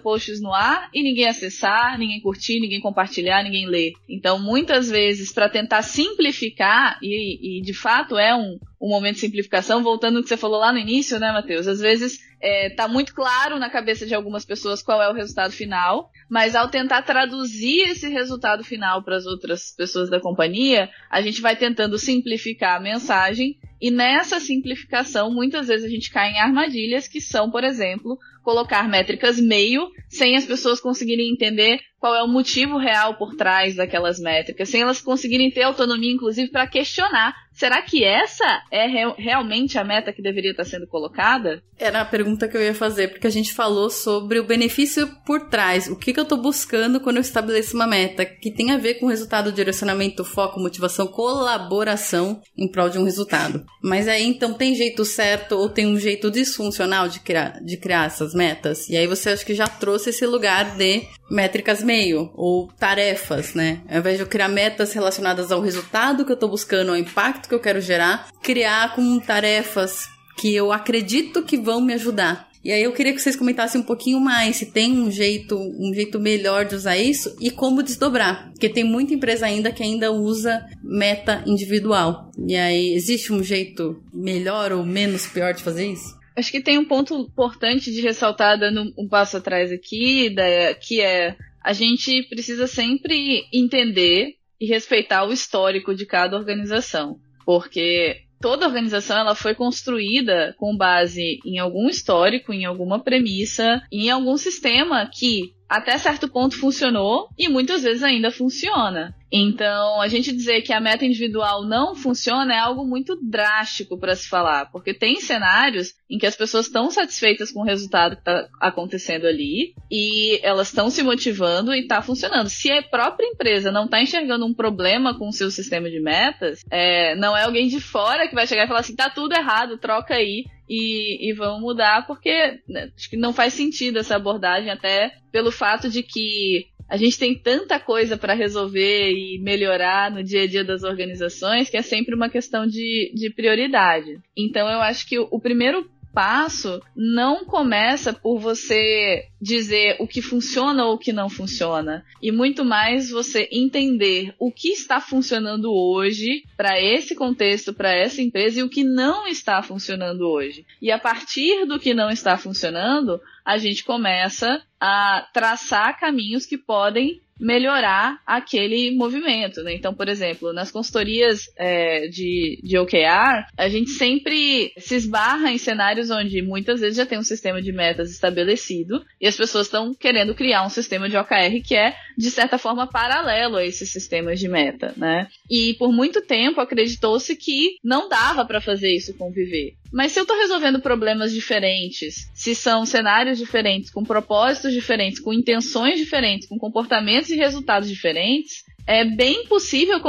posts 0.00 0.40
no 0.40 0.52
ar 0.52 0.90
e 0.92 1.04
ninguém 1.04 1.28
acessar, 1.28 1.96
ninguém 1.96 2.20
curtir, 2.20 2.58
ninguém 2.58 2.80
compartilhar, 2.80 3.44
ninguém 3.44 3.68
ler? 3.68 3.92
Então, 4.08 4.40
muitas 4.40 4.90
vezes, 4.90 5.32
para 5.32 5.48
tentar 5.48 5.82
simplificar, 5.82 6.98
e, 7.00 7.60
e, 7.60 7.62
de 7.62 7.72
fato 7.72 8.18
é 8.18 8.34
um, 8.34 8.58
um 8.82 8.88
momento 8.88 9.14
de 9.14 9.20
simplificação, 9.20 9.84
voltando 9.84 10.16
ao 10.16 10.22
que 10.24 10.28
você 10.28 10.36
falou 10.36 10.58
lá 10.58 10.72
no 10.72 10.80
início, 10.80 11.20
né, 11.20 11.30
Matheus? 11.30 11.68
Às 11.68 11.78
vezes 11.78 12.18
é, 12.42 12.70
tá 12.70 12.88
muito 12.88 13.14
claro 13.14 13.60
na 13.60 13.70
cabeça 13.70 14.04
de 14.04 14.16
algumas 14.16 14.44
pessoas 14.44 14.82
qual 14.82 15.00
é 15.00 15.08
o 15.08 15.14
resultado 15.14 15.52
final, 15.52 16.10
mas 16.28 16.56
ao 16.56 16.68
tentar 16.68 17.02
traduzir 17.02 17.82
esse 17.82 18.08
resultado 18.08 18.64
final 18.64 19.04
para 19.04 19.14
as 19.14 19.26
outras 19.26 19.72
pessoas 19.76 20.10
da 20.10 20.18
companhia, 20.18 20.90
a 21.08 21.20
gente 21.20 21.40
vai 21.40 21.54
tentando 21.54 21.96
simplificar 21.98 22.76
a 22.76 22.82
mensagem 22.82 23.56
e 23.80 23.90
nessa 23.90 24.40
simplificação, 24.40 25.32
muitas 25.32 25.68
vezes 25.68 25.84
a 25.84 25.88
gente 25.88 26.10
cai 26.10 26.30
em 26.30 26.38
armadilhas 26.38 27.06
que 27.08 27.20
são, 27.20 27.50
por 27.50 27.64
exemplo, 27.64 28.18
colocar 28.42 28.88
métricas 28.88 29.40
meio 29.40 29.88
sem 30.08 30.36
as 30.36 30.46
pessoas 30.46 30.80
conseguirem 30.80 31.32
entender 31.32 31.80
qual 31.98 32.14
é 32.14 32.22
o 32.22 32.28
motivo 32.28 32.78
real 32.78 33.16
por 33.16 33.34
trás 33.34 33.74
daquelas 33.74 34.20
métricas, 34.20 34.68
sem 34.68 34.82
elas 34.82 35.00
conseguirem 35.00 35.50
ter 35.50 35.62
autonomia, 35.62 36.12
inclusive, 36.12 36.50
para 36.50 36.66
questionar 36.66 37.34
Será 37.56 37.80
que 37.80 38.04
essa 38.04 38.44
é 38.70 38.86
re 38.86 39.14
realmente 39.16 39.78
a 39.78 39.84
meta 39.84 40.12
que 40.12 40.20
deveria 40.20 40.50
estar 40.50 40.64
sendo 40.64 40.86
colocada? 40.86 41.62
Era 41.78 42.02
a 42.02 42.04
pergunta 42.04 42.46
que 42.46 42.54
eu 42.54 42.62
ia 42.62 42.74
fazer, 42.74 43.08
porque 43.08 43.26
a 43.26 43.30
gente 43.30 43.54
falou 43.54 43.88
sobre 43.88 44.38
o 44.38 44.44
benefício 44.44 45.08
por 45.24 45.48
trás. 45.48 45.88
O 45.88 45.96
que, 45.96 46.12
que 46.12 46.20
eu 46.20 46.24
estou 46.24 46.36
buscando 46.36 47.00
quando 47.00 47.16
eu 47.16 47.22
estabeleço 47.22 47.74
uma 47.74 47.86
meta, 47.86 48.26
que 48.26 48.50
tem 48.50 48.72
a 48.72 48.76
ver 48.76 48.94
com 48.96 49.06
resultado, 49.06 49.50
direcionamento, 49.50 50.22
foco, 50.22 50.60
motivação, 50.60 51.06
colaboração 51.06 52.42
em 52.58 52.70
prol 52.70 52.90
de 52.90 52.98
um 52.98 53.04
resultado. 53.04 53.64
Mas 53.82 54.08
aí, 54.08 54.24
então, 54.24 54.52
tem 54.52 54.74
jeito 54.74 55.04
certo 55.04 55.52
ou 55.52 55.68
tem 55.68 55.86
um 55.86 55.98
jeito 55.98 56.30
disfuncional 56.30 57.08
de 57.08 57.20
criar, 57.20 57.60
de 57.62 57.76
criar 57.76 58.06
essas 58.06 58.34
metas? 58.34 58.88
E 58.88 58.96
aí 58.96 59.06
você 59.06 59.30
acha 59.30 59.44
que 59.44 59.54
já 59.54 59.66
trouxe 59.66 60.10
esse 60.10 60.26
lugar 60.26 60.76
de 60.76 61.02
métricas 61.30 61.82
meio 61.82 62.30
ou 62.34 62.68
tarefas, 62.78 63.54
né? 63.54 63.80
Ao 63.88 63.98
invés 63.98 64.16
de 64.16 64.22
eu 64.22 64.28
criar 64.28 64.48
metas 64.48 64.92
relacionadas 64.92 65.52
ao 65.52 65.60
resultado 65.60 66.24
que 66.24 66.32
eu 66.32 66.34
estou 66.34 66.48
buscando, 66.48 66.90
ao 66.90 66.96
impacto 66.96 67.48
que 67.48 67.54
eu 67.54 67.60
quero 67.60 67.80
gerar, 67.80 68.28
criar 68.42 68.94
com 68.94 69.18
tarefas 69.18 70.08
que 70.36 70.54
eu 70.54 70.72
acredito 70.72 71.42
que 71.42 71.56
vão 71.56 71.80
me 71.80 71.94
ajudar. 71.94 72.48
E 72.66 72.72
aí 72.72 72.82
eu 72.82 72.92
queria 72.92 73.12
que 73.12 73.20
vocês 73.20 73.36
comentassem 73.36 73.80
um 73.80 73.84
pouquinho 73.84 74.18
mais 74.18 74.56
se 74.56 74.72
tem 74.72 74.98
um 74.98 75.08
jeito, 75.08 75.56
um 75.56 75.94
jeito 75.94 76.18
melhor 76.18 76.64
de 76.64 76.74
usar 76.74 76.98
isso 76.98 77.36
e 77.40 77.48
como 77.48 77.80
desdobrar, 77.80 78.50
porque 78.50 78.68
tem 78.68 78.82
muita 78.82 79.14
empresa 79.14 79.46
ainda 79.46 79.70
que 79.70 79.84
ainda 79.84 80.10
usa 80.10 80.66
meta 80.82 81.44
individual. 81.46 82.28
E 82.44 82.56
aí 82.56 82.92
existe 82.92 83.32
um 83.32 83.40
jeito 83.40 84.02
melhor 84.12 84.72
ou 84.72 84.84
menos 84.84 85.28
pior 85.28 85.54
de 85.54 85.62
fazer 85.62 85.92
isso? 85.92 86.18
Acho 86.36 86.50
que 86.50 86.60
tem 86.60 86.76
um 86.76 86.84
ponto 86.84 87.14
importante 87.14 87.92
de 87.92 88.00
ressaltar, 88.00 88.58
dando 88.58 88.92
um 88.98 89.06
passo 89.06 89.36
atrás 89.36 89.70
aqui, 89.70 90.34
que 90.80 91.00
é 91.00 91.36
a 91.62 91.72
gente 91.72 92.24
precisa 92.24 92.66
sempre 92.66 93.44
entender 93.52 94.34
e 94.60 94.66
respeitar 94.66 95.24
o 95.24 95.32
histórico 95.32 95.94
de 95.94 96.04
cada 96.04 96.36
organização. 96.36 97.20
Porque 97.44 98.25
toda 98.40 98.66
organização 98.66 99.18
ela 99.18 99.34
foi 99.34 99.54
construída 99.54 100.54
com 100.58 100.76
base 100.76 101.38
em 101.44 101.58
algum 101.58 101.88
histórico, 101.88 102.52
em 102.52 102.64
alguma 102.64 102.98
premissa, 102.98 103.82
em 103.90 104.10
algum 104.10 104.36
sistema 104.36 105.08
que 105.12 105.55
até 105.68 105.98
certo 105.98 106.28
ponto 106.28 106.58
funcionou 106.58 107.28
e 107.38 107.48
muitas 107.48 107.82
vezes 107.82 108.02
ainda 108.02 108.30
funciona. 108.30 109.14
Então, 109.30 110.00
a 110.00 110.06
gente 110.06 110.32
dizer 110.32 110.62
que 110.62 110.72
a 110.72 110.80
meta 110.80 111.04
individual 111.04 111.64
não 111.64 111.96
funciona 111.96 112.54
é 112.54 112.58
algo 112.58 112.84
muito 112.84 113.18
drástico 113.20 113.98
para 113.98 114.14
se 114.14 114.28
falar, 114.28 114.70
porque 114.70 114.94
tem 114.94 115.20
cenários 115.20 115.94
em 116.08 116.16
que 116.16 116.26
as 116.26 116.36
pessoas 116.36 116.66
estão 116.66 116.90
satisfeitas 116.90 117.50
com 117.50 117.60
o 117.60 117.64
resultado 117.64 118.14
que 118.14 118.20
está 118.20 118.48
acontecendo 118.60 119.26
ali 119.26 119.74
e 119.90 120.38
elas 120.44 120.68
estão 120.68 120.88
se 120.88 121.02
motivando 121.02 121.74
e 121.74 121.80
está 121.80 122.00
funcionando. 122.00 122.48
Se 122.48 122.70
a 122.70 122.82
própria 122.82 123.26
empresa 123.26 123.72
não 123.72 123.86
está 123.86 124.00
enxergando 124.00 124.46
um 124.46 124.54
problema 124.54 125.18
com 125.18 125.28
o 125.28 125.32
seu 125.32 125.50
sistema 125.50 125.90
de 125.90 126.00
metas, 126.00 126.60
é, 126.70 127.16
não 127.16 127.36
é 127.36 127.42
alguém 127.42 127.66
de 127.66 127.80
fora 127.80 128.28
que 128.28 128.34
vai 128.34 128.46
chegar 128.46 128.64
e 128.64 128.68
falar 128.68 128.80
assim: 128.80 128.94
tá 128.94 129.10
tudo 129.10 129.34
errado, 129.34 129.76
troca 129.78 130.14
aí 130.14 130.44
e, 130.68 131.30
e 131.30 131.32
vão 131.32 131.60
mudar, 131.60 132.06
porque 132.06 132.60
né, 132.68 132.90
acho 132.96 133.08
que 133.08 133.16
não 133.16 133.32
faz 133.32 133.54
sentido 133.54 133.98
essa 133.98 134.16
abordagem, 134.16 134.70
até 134.70 135.12
pelo 135.30 135.50
fato 135.50 135.88
de 135.88 136.02
que 136.02 136.66
a 136.88 136.96
gente 136.96 137.18
tem 137.18 137.34
tanta 137.34 137.80
coisa 137.80 138.16
para 138.16 138.32
resolver 138.32 139.10
e 139.10 139.40
melhorar 139.40 140.10
no 140.10 140.22
dia 140.22 140.42
a 140.42 140.46
dia 140.46 140.64
das 140.64 140.84
organizações 140.84 141.68
que 141.68 141.76
é 141.76 141.82
sempre 141.82 142.14
uma 142.14 142.28
questão 142.28 142.66
de, 142.66 143.12
de 143.14 143.30
prioridade. 143.30 144.18
Então 144.36 144.68
eu 144.68 144.80
acho 144.80 145.06
que 145.08 145.18
o, 145.18 145.26
o 145.30 145.40
primeiro 145.40 145.90
passo 146.16 146.80
não 146.96 147.44
começa 147.44 148.10
por 148.10 148.38
você 148.38 149.26
dizer 149.38 149.96
o 149.98 150.08
que 150.08 150.22
funciona 150.22 150.86
ou 150.86 150.94
o 150.94 150.98
que 150.98 151.12
não 151.12 151.28
funciona, 151.28 152.06
e 152.22 152.32
muito 152.32 152.64
mais 152.64 153.10
você 153.10 153.46
entender 153.52 154.34
o 154.38 154.50
que 154.50 154.68
está 154.68 154.98
funcionando 154.98 155.70
hoje 155.70 156.44
para 156.56 156.80
esse 156.80 157.14
contexto, 157.14 157.74
para 157.74 157.92
essa 157.92 158.22
empresa 158.22 158.60
e 158.60 158.62
o 158.62 158.70
que 158.70 158.82
não 158.82 159.26
está 159.26 159.62
funcionando 159.62 160.22
hoje. 160.22 160.64
E 160.80 160.90
a 160.90 160.98
partir 160.98 161.66
do 161.66 161.78
que 161.78 161.92
não 161.92 162.08
está 162.08 162.38
funcionando, 162.38 163.20
a 163.44 163.58
gente 163.58 163.84
começa 163.84 164.62
a 164.80 165.28
traçar 165.34 166.00
caminhos 166.00 166.46
que 166.46 166.56
podem 166.56 167.20
melhorar 167.38 168.20
aquele 168.26 168.90
movimento, 168.96 169.62
né? 169.62 169.74
Então, 169.74 169.94
por 169.94 170.08
exemplo, 170.08 170.52
nas 170.52 170.70
consultorias 170.70 171.50
é, 171.56 172.08
de, 172.08 172.60
de 172.62 172.78
OKR, 172.78 173.46
a 173.56 173.68
gente 173.68 173.90
sempre 173.90 174.72
se 174.78 174.94
esbarra 174.94 175.50
em 175.50 175.58
cenários 175.58 176.10
onde 176.10 176.42
muitas 176.42 176.80
vezes 176.80 176.96
já 176.96 177.06
tem 177.06 177.18
um 177.18 177.24
sistema 177.24 177.60
de 177.60 177.72
metas 177.72 178.10
estabelecido 178.10 179.04
e 179.20 179.26
as 179.26 179.36
pessoas 179.36 179.66
estão 179.66 179.94
querendo 179.94 180.34
criar 180.34 180.64
um 180.64 180.70
sistema 180.70 181.08
de 181.08 181.16
OKR 181.16 181.62
que 181.64 181.74
é, 181.74 181.94
de 182.16 182.30
certa 182.30 182.58
forma, 182.58 182.86
paralelo 182.86 183.56
a 183.56 183.64
esses 183.64 183.90
sistemas 183.90 184.40
de 184.40 184.48
meta, 184.48 184.94
né? 184.96 185.28
E 185.50 185.74
por 185.74 185.92
muito 185.92 186.20
tempo 186.22 186.60
acreditou-se 186.60 187.34
que 187.36 187.76
não 187.82 188.08
dava 188.08 188.44
para 188.44 188.60
fazer 188.60 188.94
isso 188.94 189.14
conviver. 189.14 189.74
Mas 189.92 190.12
se 190.12 190.18
eu 190.18 190.22
estou 190.22 190.36
resolvendo 190.36 190.80
problemas 190.80 191.32
diferentes, 191.32 192.30
se 192.34 192.54
são 192.54 192.84
cenários 192.84 193.38
diferentes, 193.38 193.90
com 193.90 194.02
propósitos 194.02 194.72
diferentes, 194.72 195.20
com 195.20 195.32
intenções 195.32 195.98
diferentes, 195.98 196.48
com 196.48 196.58
comportamentos 196.58 197.30
e 197.30 197.36
resultados 197.36 197.88
diferentes, 197.88 198.64
é 198.86 199.04
bem 199.04 199.46
possível 199.46 200.00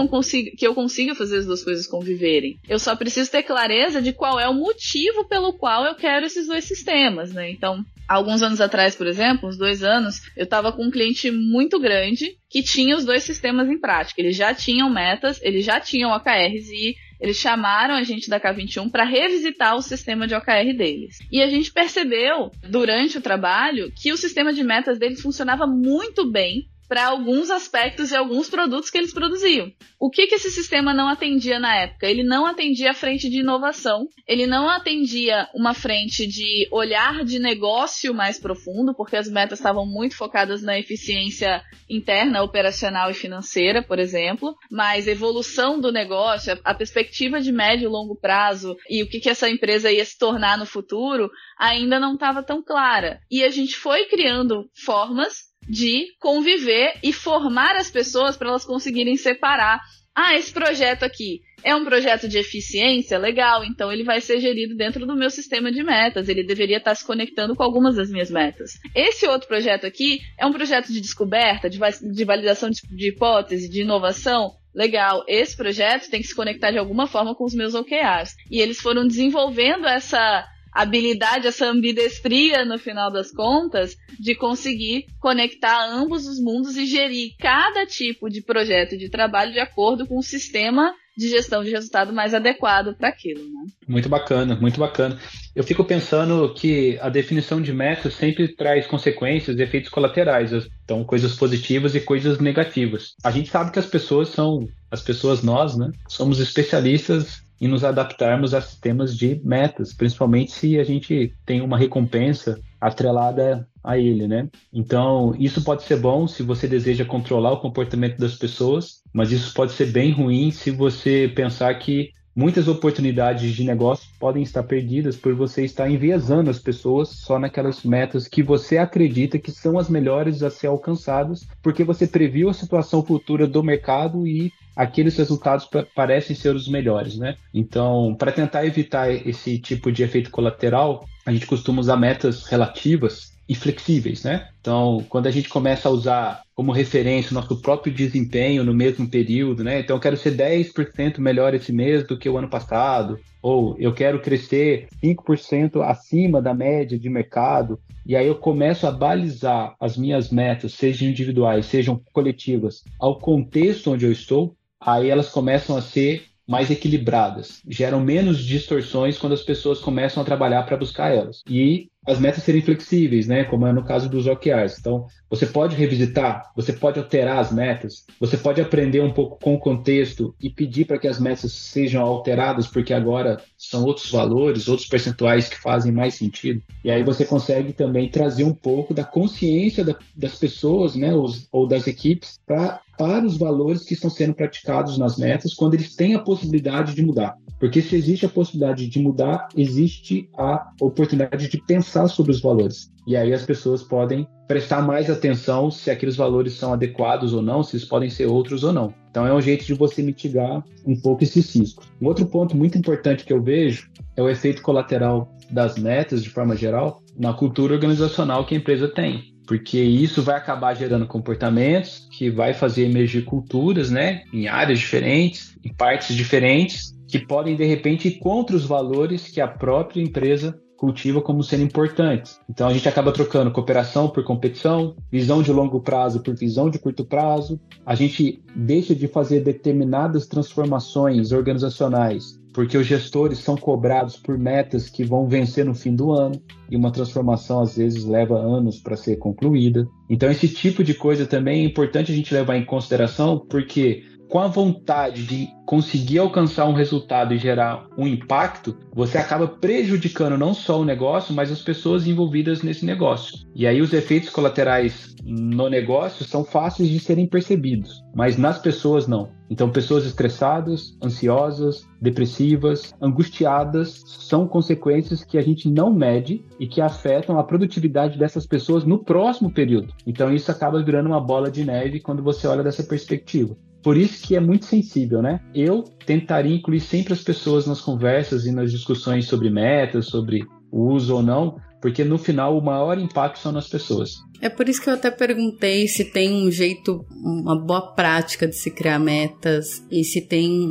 que 0.56 0.68
eu, 0.68 0.76
consiga, 0.76 1.16
fazer 1.16 1.40
as 1.40 1.46
duas 1.48 1.64
coisas 1.64 1.88
conviverem. 1.88 2.60
Eu 2.70 2.78
só 2.78 2.96
preciso 2.96 3.32
ter 3.32 3.42
clareza 3.42 4.02
de 4.02 4.14
qual 4.14 4.40
é 4.40 4.48
o 4.48 4.54
motivo 4.54 5.28
pelo 5.28 5.54
qual 5.54 5.84
eu 5.84 5.96
quero 5.96 6.28
esses 6.28 6.46
dois 6.46 6.66
sistemas, 6.66 7.34
né? 7.34 7.50
Então, 7.50 7.84
alguns 8.08 8.44
anos 8.44 8.62
atrás, 8.62 8.96
por 8.96 9.08
exemplo, 9.08 9.50
uns 9.50 9.58
dois 9.58 9.84
anos, 9.84 10.22
eu 10.36 10.44
estava 10.44 10.72
com 10.72 10.86
um 10.86 10.92
cliente 10.92 11.32
muito 11.32 11.80
grande 11.80 12.38
que 12.50 12.62
tinha 12.62 12.96
os 12.96 13.04
dois 13.04 13.24
sistemas 13.24 13.68
em 13.68 13.80
prática. 13.80 14.22
Eles 14.22 14.36
já 14.36 14.54
tinham 14.54 14.90
metas, 14.92 15.42
eles 15.42 15.66
já 15.66 15.80
tinham 15.80 16.12
OKRs 16.12 16.70
e 16.72 16.96
eles 17.20 17.38
chamaram 17.38 17.96
a 17.96 18.04
gente 18.04 18.30
da 18.30 18.40
K21 18.40 18.92
para 18.92 19.04
revisitar 19.04 19.76
o 19.76 19.82
sistema 19.82 20.28
de 20.28 20.36
OKR 20.36 20.76
deles. 20.78 21.18
E 21.32 21.42
a 21.42 21.48
gente 21.48 21.72
percebeu, 21.72 22.52
durante 22.64 23.18
o 23.18 23.22
trabalho, 23.22 23.92
que 23.96 24.12
o 24.12 24.18
sistema 24.18 24.54
de 24.54 24.64
metas 24.64 25.00
deles 25.00 25.22
funcionava 25.22 25.66
muito 25.66 26.30
bem 26.32 26.68
para 26.88 27.08
alguns 27.08 27.50
aspectos 27.50 28.12
e 28.12 28.16
alguns 28.16 28.50
produtos 28.50 28.90
que 28.90 28.98
eles 28.98 29.14
produziam. 29.14 29.72
O 30.00 30.10
que, 30.10 30.28
que 30.28 30.36
esse 30.36 30.52
sistema 30.52 30.94
não 30.94 31.08
atendia 31.08 31.60
na 31.60 31.76
época? 31.76 32.08
Ele 32.08 32.24
não 32.24 32.46
atendia 32.46 32.92
a 32.92 32.94
frente 32.94 33.30
de 33.30 33.40
inovação, 33.40 34.08
ele 34.28 34.46
não 34.46 34.70
atendia 34.70 35.48
uma 35.54 35.74
frente 35.74 36.28
de 36.28 36.68
olhar 36.72 37.26
de 37.26 37.40
negócio 37.40 38.14
mais 38.14 38.40
profundo, 38.40 38.94
porque 38.96 39.16
as 39.16 39.28
metas 39.28 39.60
estavam 39.60 39.86
muito 39.86 40.16
focadas 40.16 40.62
na 40.62 40.78
eficiência 40.78 41.64
interna, 41.90 42.44
operacional 42.44 43.10
e 43.10 43.16
financeira, 43.16 43.82
por 43.82 43.98
exemplo, 43.98 44.56
mas 44.72 45.08
evolução 45.08 45.80
do 45.80 45.92
negócio, 45.92 46.58
a 46.64 46.74
perspectiva 46.74 47.42
de 47.42 47.52
médio 47.52 47.86
e 47.86 47.92
longo 47.92 48.16
prazo 48.16 48.78
e 48.90 49.02
o 49.02 49.10
que, 49.10 49.20
que 49.20 49.30
essa 49.30 49.50
empresa 49.50 49.92
ia 49.92 50.06
se 50.06 50.18
tornar 50.18 50.58
no 50.58 50.66
futuro 50.66 51.30
ainda 51.58 52.00
não 52.00 52.14
estava 52.14 52.44
tão 52.44 52.62
clara. 52.64 53.20
E 53.32 53.44
a 53.44 53.50
gente 53.50 53.76
foi 53.76 54.06
criando 54.06 54.70
formas 54.74 55.47
de 55.68 56.08
conviver 56.20 56.94
e 57.04 57.12
formar 57.12 57.76
as 57.76 57.90
pessoas 57.90 58.38
para 58.38 58.50
elas 58.50 58.66
conseguirem 58.66 59.18
separar. 59.18 59.82
Ah, 60.16 60.36
esse 60.36 60.52
projeto 60.52 61.04
aqui 61.04 61.42
é 61.64 61.76
um 61.76 61.84
projeto 61.84 62.28
de 62.28 62.38
eficiência, 62.38 63.18
legal, 63.18 63.64
então 63.64 63.92
ele 63.92 64.04
vai 64.04 64.22
ser 64.22 64.40
gerido 64.40 64.76
dentro 64.76 65.06
do 65.06 65.16
meu 65.16 65.30
sistema 65.30 65.72
de 65.72 65.84
metas, 65.84 66.30
ele 66.30 66.44
deveria 66.44 66.78
estar 66.78 66.96
se 66.96 67.06
conectando 67.06 67.56
com 67.56 67.64
algumas 67.64 67.96
das 67.96 68.10
minhas 68.10 68.32
metas. 68.32 68.80
Esse 68.96 69.28
outro 69.28 69.48
projeto 69.48 69.86
aqui 69.86 70.20
é 70.40 70.46
um 70.46 70.54
projeto 70.54 70.92
de 70.92 71.02
descoberta, 71.02 71.70
de, 71.70 71.80
de 72.14 72.26
validação 72.26 72.70
de, 72.70 72.82
de 72.90 73.10
hipótese, 73.10 73.70
de 73.70 73.82
inovação, 73.82 74.54
legal, 74.74 75.24
esse 75.28 75.58
projeto 75.58 76.10
tem 76.10 76.22
que 76.22 76.28
se 76.28 76.36
conectar 76.36 76.72
de 76.72 76.78
alguma 76.78 77.08
forma 77.08 77.36
com 77.36 77.44
os 77.44 77.56
meus 77.56 77.74
OKRs. 77.74 78.36
E 78.50 78.62
eles 78.62 78.80
foram 78.80 79.08
desenvolvendo 79.08 79.88
essa 79.88 80.48
habilidade, 80.78 81.48
essa 81.48 81.66
ambidestria, 81.66 82.64
no 82.64 82.78
final 82.78 83.12
das 83.12 83.32
contas, 83.32 83.96
de 84.20 84.36
conseguir 84.36 85.08
conectar 85.20 85.90
ambos 85.90 86.28
os 86.28 86.40
mundos 86.40 86.78
e 86.78 86.86
gerir 86.86 87.32
cada 87.40 87.86
tipo 87.86 88.30
de 88.30 88.42
projeto 88.42 88.96
de 88.96 89.10
trabalho 89.10 89.52
de 89.52 89.60
acordo 89.60 90.06
com 90.06 90.20
o 90.20 90.24
sistema 90.24 90.94
de 91.18 91.30
gestão 91.30 91.64
de 91.64 91.72
resultado 91.72 92.14
mais 92.14 92.36
adequado 92.36 92.96
para 92.96 93.10
aquilo. 93.10 93.42
Né? 93.42 93.66
Muito 93.88 94.08
bacana, 94.08 94.56
muito 94.56 94.80
bacana. 94.80 95.18
Eu 95.56 95.64
fico 95.64 95.84
pensando 95.84 96.54
que 96.54 97.00
a 97.02 97.10
definição 97.10 97.60
de 97.60 97.74
metas 97.74 98.14
sempre 98.14 98.48
traz 98.48 98.86
consequências 98.86 99.58
efeitos 99.58 99.90
colaterais, 99.90 100.52
então 100.84 101.04
coisas 101.04 101.36
positivas 101.36 101.96
e 101.96 102.00
coisas 102.00 102.38
negativas. 102.38 103.16
A 103.24 103.32
gente 103.32 103.50
sabe 103.50 103.72
que 103.72 103.80
as 103.80 103.88
pessoas 103.88 104.30
são, 104.30 104.68
as 104.92 105.02
pessoas 105.02 105.42
nós, 105.42 105.76
né, 105.76 105.92
somos 106.08 106.40
especialistas 106.40 107.47
e 107.60 107.68
nos 107.68 107.84
adaptarmos 107.84 108.54
a 108.54 108.62
sistemas 108.62 109.16
de 109.16 109.42
metas, 109.44 109.94
principalmente 109.94 110.52
se 110.52 110.80
a 110.80 110.84
gente 110.84 111.34
tem 111.46 111.62
uma 111.62 111.78
recompensa 111.78 112.60
atrelada 112.80 113.68
a 113.84 113.98
ele, 113.98 114.28
né? 114.28 114.50
Então, 114.72 115.34
isso 115.40 115.64
pode 115.64 115.84
ser 115.84 115.98
bom 115.98 116.28
se 116.28 116.44
você 116.44 116.68
deseja 116.68 117.06
controlar 117.06 117.54
o 117.54 117.62
comportamento 117.62 118.18
das 118.18 118.36
pessoas, 118.36 119.02
mas 119.14 119.32
isso 119.32 119.54
pode 119.54 119.72
ser 119.72 119.88
bem 119.92 120.12
ruim 120.12 120.52
se 120.52 120.70
você 120.72 121.32
pensar 121.34 121.74
que 121.76 122.12
muitas 122.36 122.68
oportunidades 122.68 123.56
de 123.56 123.64
negócio 123.64 124.08
podem 124.20 124.44
estar 124.44 124.62
perdidas 124.62 125.16
por 125.16 125.34
você 125.34 125.66
estar 125.66 125.90
enviesando 125.90 126.52
as 126.52 126.60
pessoas 126.60 127.10
só 127.10 127.40
naquelas 127.40 127.84
metas 127.84 128.28
que 128.28 128.44
você 128.44 128.78
acredita 128.78 129.40
que 129.40 129.50
são 129.50 129.80
as 129.80 129.90
melhores 129.90 130.44
a 130.44 130.52
ser 130.52 130.68
alcançadas, 130.68 131.48
porque 131.64 131.84
você 131.84 132.06
previu 132.06 132.48
a 132.48 132.54
situação 132.54 133.04
futura 133.04 133.48
do 133.48 133.64
mercado 133.64 134.28
e 134.28 134.54
aqueles 134.78 135.18
resultados 135.18 135.68
parecem 135.96 136.36
ser 136.36 136.56
os 136.56 136.68
melhores, 136.68 137.18
né? 137.18 137.36
Então, 137.52 138.16
para 138.18 138.32
tentar 138.32 138.64
evitar 138.66 139.12
esse 139.12 139.58
tipo 139.58 139.92
de 139.92 140.04
efeito 140.04 140.30
colateral, 140.30 141.04
a 141.26 141.32
gente 141.32 141.48
costuma 141.48 141.82
usar 141.82 141.98
metas 141.98 142.46
relativas 142.46 143.36
e 143.50 143.56
flexíveis, 143.56 144.24
né? 144.24 144.50
Então, 144.62 145.04
quando 145.10 145.26
a 145.26 145.32
gente 145.32 145.50
começa 145.50 145.90
a 145.90 145.92
usar 145.92 146.42
como 146.54 146.72
referência 146.72 147.32
o 147.32 147.34
nosso 147.34 147.60
próprio 147.62 147.94
desempenho 147.94 148.64
no 148.64 148.74
mesmo 148.74 149.10
período, 149.10 149.64
né? 149.64 149.80
Então, 149.80 149.96
eu 149.96 150.00
quero 150.00 150.18
ser 150.18 150.36
10% 150.36 151.20
melhor 151.20 151.56
esse 151.56 151.72
mês 151.74 152.06
do 152.06 152.18
que 152.18 152.30
o 152.30 152.38
ano 152.38 152.50
passado, 152.50 153.20
ou 153.42 153.76
eu 153.80 153.94
quero 153.94 154.22
crescer 154.22 154.88
5% 155.02 155.82
acima 155.82 156.42
da 156.42 156.54
média 156.54 157.00
de 157.00 157.10
mercado, 157.10 157.80
e 158.06 158.16
aí 158.16 158.28
eu 158.28 158.36
começo 158.36 158.86
a 158.86 158.92
balizar 158.92 159.76
as 159.80 159.98
minhas 159.98 160.30
metas, 160.30 160.74
sejam 160.74 161.08
individuais, 161.08 161.66
sejam 161.66 162.02
coletivas, 162.14 162.84
ao 163.00 163.18
contexto 163.18 163.92
onde 163.92 164.06
eu 164.06 164.12
estou, 164.12 164.56
aí 164.88 165.10
elas 165.10 165.28
começam 165.28 165.76
a 165.76 165.82
ser 165.82 166.28
mais 166.48 166.72
equilibradas, 166.72 167.62
geram 167.68 168.00
menos 168.00 168.40
distorções 168.40 169.18
quando 169.18 169.34
as 169.34 169.44
pessoas 169.44 169.80
começam 169.80 170.24
a 170.24 170.26
trabalhar 170.26 170.64
para 170.64 170.78
buscar 170.78 171.14
elas. 171.14 171.44
E 171.46 171.92
as 172.08 172.20
metas 172.20 172.44
serem 172.44 172.62
flexíveis, 172.62 173.28
né? 173.28 173.44
Como 173.44 173.68
é 173.68 173.74
no 173.74 173.84
caso 173.84 174.08
dos 174.08 174.26
OKRs. 174.26 174.78
Então, 174.80 175.06
você 175.30 175.46
pode 175.46 175.76
revisitar, 175.76 176.52
você 176.56 176.72
pode 176.72 176.98
alterar 176.98 177.40
as 177.40 177.52
metas, 177.52 178.06
você 178.18 178.38
pode 178.38 178.62
aprender 178.62 179.02
um 179.02 179.12
pouco 179.12 179.38
com 179.44 179.56
o 179.56 179.60
contexto 179.60 180.34
e 180.42 180.50
pedir 180.50 180.86
para 180.86 180.98
que 180.98 181.08
as 181.08 181.20
metas 181.20 181.52
sejam 181.52 182.02
alteradas, 182.02 182.66
porque 182.66 182.94
agora 182.94 183.42
são 183.58 183.84
outros 183.84 184.10
valores, 184.10 184.70
outros 184.70 184.88
percentuais 184.88 185.50
que 185.50 185.58
fazem 185.58 185.92
mais 185.92 186.16
sentido. 186.16 186.62
E 186.82 186.90
aí 186.90 187.04
você 187.04 187.26
consegue 187.26 187.74
também 187.74 188.10
trazer 188.10 188.46
um 188.46 188.54
pouco 188.54 188.94
da 188.94 189.04
consciência 189.04 189.84
da, 189.84 189.96
das 190.16 190.36
pessoas, 190.36 190.96
né? 190.96 191.14
Os, 191.14 191.48
ou 191.52 191.68
das 191.68 191.88
equipes 191.88 192.40
para 192.46 192.80
para 192.98 193.26
os 193.26 193.38
valores 193.38 193.84
que 193.84 193.94
estão 193.94 194.10
sendo 194.10 194.34
praticados 194.34 194.98
nas 194.98 195.18
metas 195.18 195.54
quando 195.54 195.76
eles 195.76 195.96
têm 195.96 196.16
a 196.16 196.20
possibilidade 196.20 196.96
de 196.96 197.06
mudar. 197.06 197.38
Porque 197.60 197.82
se 197.82 197.96
existe 197.96 198.26
a 198.26 198.30
possibilidade 198.30 198.88
de 198.88 199.00
mudar, 199.00 199.50
existe 199.56 200.30
a 200.38 200.72
oportunidade 200.80 201.48
de 201.48 201.58
pensar 201.62 201.97
sobre 202.06 202.32
os 202.32 202.42
valores. 202.42 202.92
E 203.08 203.16
aí 203.16 203.34
as 203.34 203.44
pessoas 203.44 203.82
podem 203.82 204.28
prestar 204.48 204.82
mais 204.82 205.10
atenção 205.10 205.72
se 205.72 205.90
aqueles 205.90 206.18
valores 206.18 206.54
são 206.54 206.74
adequados 206.74 207.34
ou 207.34 207.42
não, 207.42 207.64
se 207.64 207.76
eles 207.76 207.88
podem 207.88 208.10
ser 208.10 208.26
outros 208.26 208.64
ou 208.64 208.74
não. 208.74 208.94
Então 209.10 209.26
é 209.26 209.34
um 209.34 209.42
jeito 209.42 209.66
de 209.66 209.74
você 209.74 210.04
mitigar 210.04 210.62
um 210.86 211.00
pouco 211.00 211.24
esses 211.24 211.56
riscos. 211.56 211.88
Um 212.02 212.08
outro 212.08 212.26
ponto 212.26 212.56
muito 212.56 212.78
importante 212.78 213.24
que 213.24 213.32
eu 213.34 213.42
vejo 213.42 213.90
é 214.16 214.22
o 214.22 214.30
efeito 214.30 214.62
colateral 214.62 215.34
das 215.50 215.78
metas, 215.78 216.22
de 216.22 216.30
forma 216.30 216.56
geral, 216.56 217.02
na 217.18 217.34
cultura 217.34 217.74
organizacional 217.74 218.46
que 218.46 218.54
a 218.54 218.58
empresa 218.58 218.88
tem 218.90 219.36
porque 219.48 219.80
isso 219.80 220.22
vai 220.22 220.36
acabar 220.36 220.76
gerando 220.76 221.08
comportamentos 221.08 222.08
que 222.12 222.30
vai 222.30 222.54
fazer 222.54 222.84
emergir 222.84 223.24
culturas, 223.24 223.90
né, 223.90 224.24
em 224.34 224.48
áreas 224.48 224.78
diferentes, 224.78 225.58
em 225.64 225.74
partes 225.74 226.14
diferentes, 226.14 226.94
que 227.08 227.18
podem 227.18 227.56
de 227.56 227.64
repente 227.64 228.10
ir 228.10 228.20
contra 228.20 228.56
os 228.56 228.66
valores 228.66 229.30
que 229.30 229.40
a 229.40 229.48
própria 229.48 230.02
empresa 230.02 230.60
cultiva 230.78 231.22
como 231.22 231.44
sendo 231.44 231.64
importantes. 231.64 232.40
Então 232.50 232.68
a 232.68 232.74
gente 232.74 232.88
acaba 232.88 233.12
trocando 233.12 233.52
cooperação 233.52 234.08
por 234.08 234.24
competição, 234.24 234.96
visão 235.12 235.42
de 235.42 235.52
longo 235.52 235.82
prazo 235.82 236.22
por 236.22 236.36
visão 236.36 236.70
de 236.70 236.80
curto 236.80 237.04
prazo. 237.04 237.60
A 237.86 237.96
gente 237.96 238.42
deixa 238.56 238.96
de 238.96 239.08
fazer 239.08 239.42
determinadas 239.42 240.28
transformações 240.28 241.32
organizacionais 241.32 242.38
porque 242.58 242.76
os 242.76 242.88
gestores 242.88 243.38
são 243.38 243.56
cobrados 243.56 244.18
por 244.18 244.36
metas 244.36 244.90
que 244.90 245.04
vão 245.04 245.28
vencer 245.28 245.64
no 245.64 245.76
fim 245.76 245.96
do 245.96 246.12
ano 246.12 246.42
e 246.72 246.76
uma 246.76 246.92
transformação 246.92 247.60
às 247.60 247.78
vezes 247.78 248.04
leva 248.04 248.36
anos 248.36 248.80
para 248.80 248.98
ser 248.98 249.18
concluída. 249.18 249.88
Então 250.10 250.28
esse 250.32 250.48
tipo 250.48 250.84
de 250.84 250.96
coisa 250.96 251.28
também 251.28 251.62
é 251.62 251.66
importante 251.68 252.12
a 252.12 252.16
gente 252.16 252.34
levar 252.34 252.58
em 252.58 252.66
consideração 252.66 253.46
porque 253.48 254.02
com 254.30 254.40
a 254.40 254.48
vontade 254.48 255.26
de 255.26 255.48
conseguir 255.66 256.20
alcançar 256.20 256.66
um 256.66 256.74
resultado 256.74 257.34
e 257.34 257.38
gerar 257.38 257.88
um 257.98 258.08
impacto, 258.08 258.78
você 258.94 259.18
acaba 259.18 259.48
prejudicando 259.48 260.38
não 260.38 260.54
só 260.54 260.80
o 260.80 260.86
negócio, 260.86 261.34
mas 261.34 261.52
as 261.52 261.62
pessoas 261.62 262.08
envolvidas 262.08 262.62
nesse 262.62 262.86
negócio. 262.86 263.38
E 263.54 263.68
aí 263.68 263.82
os 263.82 263.94
efeitos 263.94 264.30
colaterais 264.30 265.16
no 265.26 265.70
negócio 265.70 266.26
são 266.26 266.44
fáceis 266.44 266.88
de 266.90 267.00
serem 267.00 267.28
percebidos, 267.28 268.02
mas 268.16 268.38
nas 268.38 268.60
pessoas 268.60 269.08
não. 269.08 269.30
Então, 269.50 269.70
pessoas 269.70 270.06
estressadas, 270.06 270.98
ansiosas, 271.04 271.88
depressivas, 272.02 272.94
angustiadas 273.02 274.04
são 274.06 274.48
consequências 274.48 275.24
que 275.24 275.38
a 275.38 275.42
gente 275.42 275.70
não 275.70 275.94
mede 275.94 276.44
e 276.60 276.68
que 276.68 276.82
afetam 276.82 277.40
a 277.40 277.44
produtividade 277.44 278.18
dessas 278.18 278.46
pessoas 278.46 278.84
no 278.84 279.04
próximo 279.04 279.52
período. 279.52 279.94
Então, 280.06 280.34
isso 280.34 280.52
acaba 280.52 280.84
virando 280.84 281.08
uma 281.08 281.22
bola 281.22 281.50
de 281.50 281.64
neve 281.64 282.02
quando 282.02 282.22
você 282.22 282.46
olha 282.46 282.64
dessa 282.64 282.84
perspectiva. 282.84 283.56
Por 283.88 283.96
isso 283.96 284.22
que 284.22 284.36
é 284.36 284.40
muito 284.42 284.66
sensível, 284.66 285.22
né? 285.22 285.40
Eu 285.56 285.82
tentaria 286.06 286.54
incluir 286.54 286.82
sempre 286.82 287.14
as 287.14 287.22
pessoas 287.22 287.66
nas 287.66 287.80
conversas 287.80 288.46
e 288.46 288.52
nas 288.52 288.70
discussões 288.70 289.28
sobre 289.28 289.50
metas, 289.50 290.08
sobre 290.08 290.46
uso 290.70 291.16
ou 291.16 291.24
não, 291.24 291.56
porque 291.82 292.04
no 292.04 292.18
final 292.18 292.58
o 292.58 292.62
maior 292.62 293.00
impacto 293.00 293.40
são 293.40 293.54
nas 293.54 293.70
pessoas. 293.70 294.16
É 294.42 294.50
por 294.50 294.68
isso 294.68 294.82
que 294.82 294.90
eu 294.90 294.96
até 294.96 295.10
perguntei 295.10 295.88
se 295.88 296.04
tem 296.04 296.34
um 296.34 296.52
jeito, 296.52 297.06
uma 297.24 297.58
boa 297.58 297.94
prática 297.94 298.46
de 298.46 298.58
se 298.58 298.72
criar 298.72 299.00
metas 299.00 299.82
e 299.90 300.04
se 300.04 300.20
tem 300.20 300.68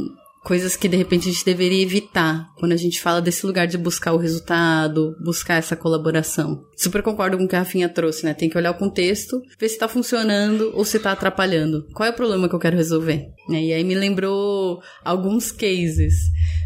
coisas 0.46 0.76
que 0.76 0.86
de 0.86 0.96
repente 0.96 1.28
a 1.28 1.32
gente 1.32 1.44
deveria 1.44 1.82
evitar 1.82 2.54
quando 2.56 2.70
a 2.70 2.76
gente 2.76 3.00
fala 3.00 3.20
desse 3.20 3.44
lugar 3.44 3.66
de 3.66 3.76
buscar 3.76 4.12
o 4.12 4.16
resultado, 4.16 5.16
buscar 5.20 5.56
essa 5.56 5.74
colaboração. 5.74 6.62
Super 6.76 7.02
concordo 7.02 7.36
com 7.36 7.42
o 7.42 7.48
que 7.48 7.56
a 7.56 7.58
Rafinha 7.58 7.88
trouxe, 7.88 8.24
né? 8.24 8.32
Tem 8.32 8.48
que 8.48 8.56
olhar 8.56 8.70
o 8.70 8.78
contexto, 8.78 9.42
ver 9.58 9.68
se 9.68 9.76
tá 9.76 9.88
funcionando 9.88 10.70
ou 10.72 10.84
se 10.84 11.00
tá 11.00 11.10
atrapalhando. 11.10 11.84
Qual 11.92 12.06
é 12.06 12.10
o 12.10 12.14
problema 12.14 12.48
que 12.48 12.54
eu 12.54 12.60
quero 12.60 12.76
resolver? 12.76 13.26
E 13.50 13.72
aí 13.72 13.82
me 13.82 13.96
lembrou 13.96 14.80
alguns 15.04 15.50
cases. 15.50 16.14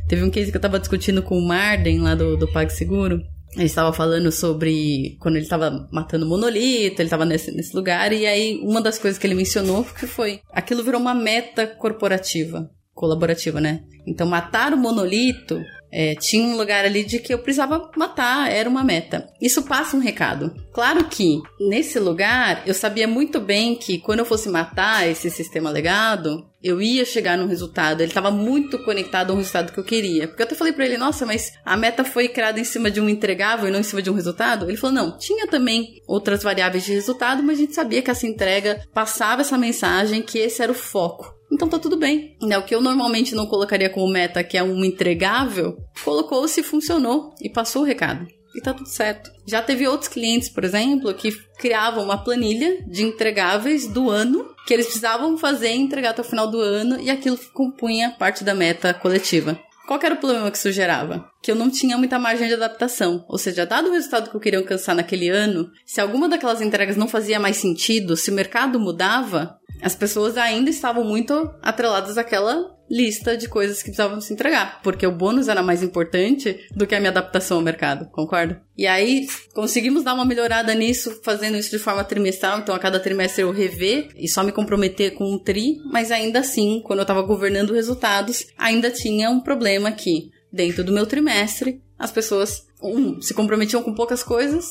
Teve 0.06 0.24
um 0.24 0.30
case 0.30 0.50
que 0.50 0.58
eu 0.58 0.60
tava 0.60 0.78
discutindo 0.78 1.22
com 1.22 1.38
o 1.38 1.48
Marden 1.48 2.00
lá 2.00 2.14
do, 2.14 2.36
do 2.36 2.52
PagSeguro, 2.52 3.22
ele 3.56 3.64
estava 3.64 3.92
falando 3.94 4.30
sobre 4.30 5.16
quando 5.20 5.36
ele 5.36 5.44
estava 5.44 5.88
matando 5.90 6.26
monolito, 6.26 7.00
ele 7.00 7.06
estava 7.06 7.24
nesse, 7.24 7.50
nesse 7.50 7.74
lugar, 7.74 8.12
e 8.12 8.26
aí 8.26 8.60
uma 8.62 8.80
das 8.80 8.98
coisas 8.98 9.18
que 9.18 9.26
ele 9.26 9.34
mencionou 9.34 9.84
que 9.84 10.06
foi 10.06 10.40
aquilo 10.52 10.84
virou 10.84 11.00
uma 11.00 11.14
meta 11.14 11.66
corporativa, 11.66 12.70
colaborativa, 13.00 13.62
né? 13.62 13.80
Então 14.06 14.26
matar 14.26 14.74
o 14.74 14.76
monolito 14.76 15.58
é, 15.90 16.14
tinha 16.14 16.44
um 16.46 16.56
lugar 16.56 16.84
ali 16.84 17.02
de 17.02 17.18
que 17.18 17.32
eu 17.32 17.38
precisava 17.38 17.90
matar, 17.96 18.50
era 18.50 18.68
uma 18.68 18.84
meta. 18.84 19.26
Isso 19.40 19.62
passa 19.62 19.96
um 19.96 20.00
recado. 20.00 20.54
Claro 20.72 21.04
que 21.06 21.40
nesse 21.58 21.98
lugar 21.98 22.62
eu 22.66 22.74
sabia 22.74 23.08
muito 23.08 23.40
bem 23.40 23.74
que 23.74 23.98
quando 23.98 24.20
eu 24.20 24.24
fosse 24.24 24.48
matar 24.48 25.08
esse 25.08 25.30
sistema 25.30 25.70
legado, 25.70 26.46
eu 26.62 26.80
ia 26.80 27.04
chegar 27.04 27.38
num 27.38 27.46
resultado. 27.46 28.02
Ele 28.02 28.10
estava 28.10 28.30
muito 28.30 28.78
conectado 28.84 29.30
ao 29.30 29.36
resultado 29.36 29.72
que 29.72 29.80
eu 29.80 29.84
queria. 29.84 30.28
Porque 30.28 30.42
eu 30.42 30.46
até 30.46 30.54
falei 30.54 30.72
para 30.72 30.84
ele, 30.84 30.98
nossa, 30.98 31.26
mas 31.26 31.50
a 31.64 31.76
meta 31.76 32.04
foi 32.04 32.28
criada 32.28 32.60
em 32.60 32.64
cima 32.64 32.90
de 32.90 33.00
um 33.00 33.08
entregável 33.08 33.66
e 33.66 33.72
não 33.72 33.80
em 33.80 33.84
cima 33.84 34.02
de 34.02 34.10
um 34.10 34.14
resultado? 34.14 34.68
Ele 34.68 34.76
falou, 34.76 34.94
não, 34.94 35.18
tinha 35.18 35.48
também 35.48 36.00
outras 36.06 36.42
variáveis 36.42 36.84
de 36.84 36.92
resultado, 36.92 37.42
mas 37.42 37.58
a 37.58 37.62
gente 37.62 37.74
sabia 37.74 38.02
que 38.02 38.10
essa 38.10 38.26
entrega 38.26 38.80
passava 38.92 39.40
essa 39.40 39.58
mensagem 39.58 40.22
que 40.22 40.38
esse 40.38 40.62
era 40.62 40.70
o 40.70 40.74
foco. 40.74 41.39
Então 41.52 41.68
tá 41.68 41.78
tudo 41.78 41.96
bem. 41.96 42.36
Né? 42.40 42.56
O 42.58 42.64
que 42.64 42.74
eu 42.74 42.80
normalmente 42.80 43.34
não 43.34 43.46
colocaria 43.46 43.90
como 43.90 44.12
meta, 44.12 44.44
que 44.44 44.56
é 44.56 44.62
um 44.62 44.84
entregável, 44.84 45.76
colocou 46.04 46.46
se 46.46 46.62
funcionou 46.62 47.34
e 47.40 47.48
passou 47.48 47.82
o 47.82 47.84
recado. 47.84 48.26
E 48.54 48.60
tá 48.60 48.74
tudo 48.74 48.88
certo. 48.88 49.30
Já 49.46 49.62
teve 49.62 49.86
outros 49.86 50.08
clientes, 50.08 50.48
por 50.48 50.64
exemplo, 50.64 51.14
que 51.14 51.30
criavam 51.58 52.04
uma 52.04 52.18
planilha 52.18 52.84
de 52.86 53.04
entregáveis 53.04 53.86
do 53.86 54.10
ano 54.10 54.54
que 54.66 54.74
eles 54.74 54.86
precisavam 54.86 55.38
fazer 55.38 55.70
e 55.70 55.78
entregar 55.78 56.10
até 56.10 56.22
o 56.22 56.24
final 56.24 56.48
do 56.50 56.60
ano 56.60 57.00
e 57.00 57.10
aquilo 57.10 57.38
compunha 57.52 58.10
parte 58.18 58.42
da 58.42 58.54
meta 58.54 58.92
coletiva. 58.92 59.58
Qual 59.90 59.98
era 60.04 60.14
o 60.14 60.18
problema 60.18 60.48
que 60.52 60.56
isso 60.56 60.70
gerava? 60.70 61.28
Que 61.42 61.50
eu 61.50 61.56
não 61.56 61.68
tinha 61.68 61.98
muita 61.98 62.16
margem 62.16 62.46
de 62.46 62.54
adaptação. 62.54 63.24
Ou 63.28 63.36
seja, 63.36 63.66
dado 63.66 63.88
o 63.88 63.92
resultado 63.92 64.30
que 64.30 64.36
eu 64.36 64.40
queria 64.40 64.60
alcançar 64.60 64.94
naquele 64.94 65.28
ano, 65.28 65.68
se 65.84 66.00
alguma 66.00 66.28
daquelas 66.28 66.60
entregas 66.60 66.96
não 66.96 67.08
fazia 67.08 67.40
mais 67.40 67.56
sentido, 67.56 68.16
se 68.16 68.30
o 68.30 68.34
mercado 68.34 68.78
mudava, 68.78 69.58
as 69.82 69.94
pessoas 69.94 70.36
ainda 70.36 70.70
estavam 70.70 71.04
muito 71.04 71.50
atreladas 71.62 72.18
àquela 72.18 72.76
lista 72.90 73.36
de 73.36 73.48
coisas 73.48 73.78
que 73.78 73.84
precisavam 73.84 74.20
se 74.20 74.32
entregar, 74.32 74.80
porque 74.82 75.06
o 75.06 75.12
bônus 75.12 75.46
era 75.46 75.62
mais 75.62 75.80
importante 75.80 76.66
do 76.74 76.86
que 76.86 76.94
a 76.94 76.98
minha 76.98 77.10
adaptação 77.10 77.58
ao 77.58 77.62
mercado, 77.62 78.10
concorda? 78.10 78.60
E 78.76 78.84
aí 78.86 79.28
conseguimos 79.54 80.02
dar 80.02 80.14
uma 80.14 80.24
melhorada 80.24 80.74
nisso, 80.74 81.20
fazendo 81.22 81.56
isso 81.56 81.70
de 81.70 81.78
forma 81.78 82.02
trimestral, 82.02 82.58
então 82.58 82.74
a 82.74 82.78
cada 82.80 82.98
trimestre 82.98 83.42
eu 83.42 83.52
rever 83.52 84.08
e 84.16 84.28
só 84.28 84.42
me 84.42 84.50
comprometer 84.50 85.14
com 85.14 85.32
um 85.32 85.38
tri, 85.38 85.80
mas 85.84 86.10
ainda 86.10 86.40
assim, 86.40 86.82
quando 86.84 86.98
eu 86.98 87.04
estava 87.04 87.22
governando 87.22 87.72
resultados, 87.72 88.46
ainda 88.58 88.90
tinha 88.90 89.30
um 89.30 89.40
problema 89.40 89.92
que 89.92 90.30
dentro 90.52 90.82
do 90.82 90.92
meu 90.92 91.06
trimestre 91.06 91.80
as 91.96 92.10
pessoas 92.10 92.66
um, 92.82 93.20
se 93.20 93.34
comprometiam 93.34 93.82
com 93.82 93.94
poucas 93.94 94.22
coisas 94.22 94.66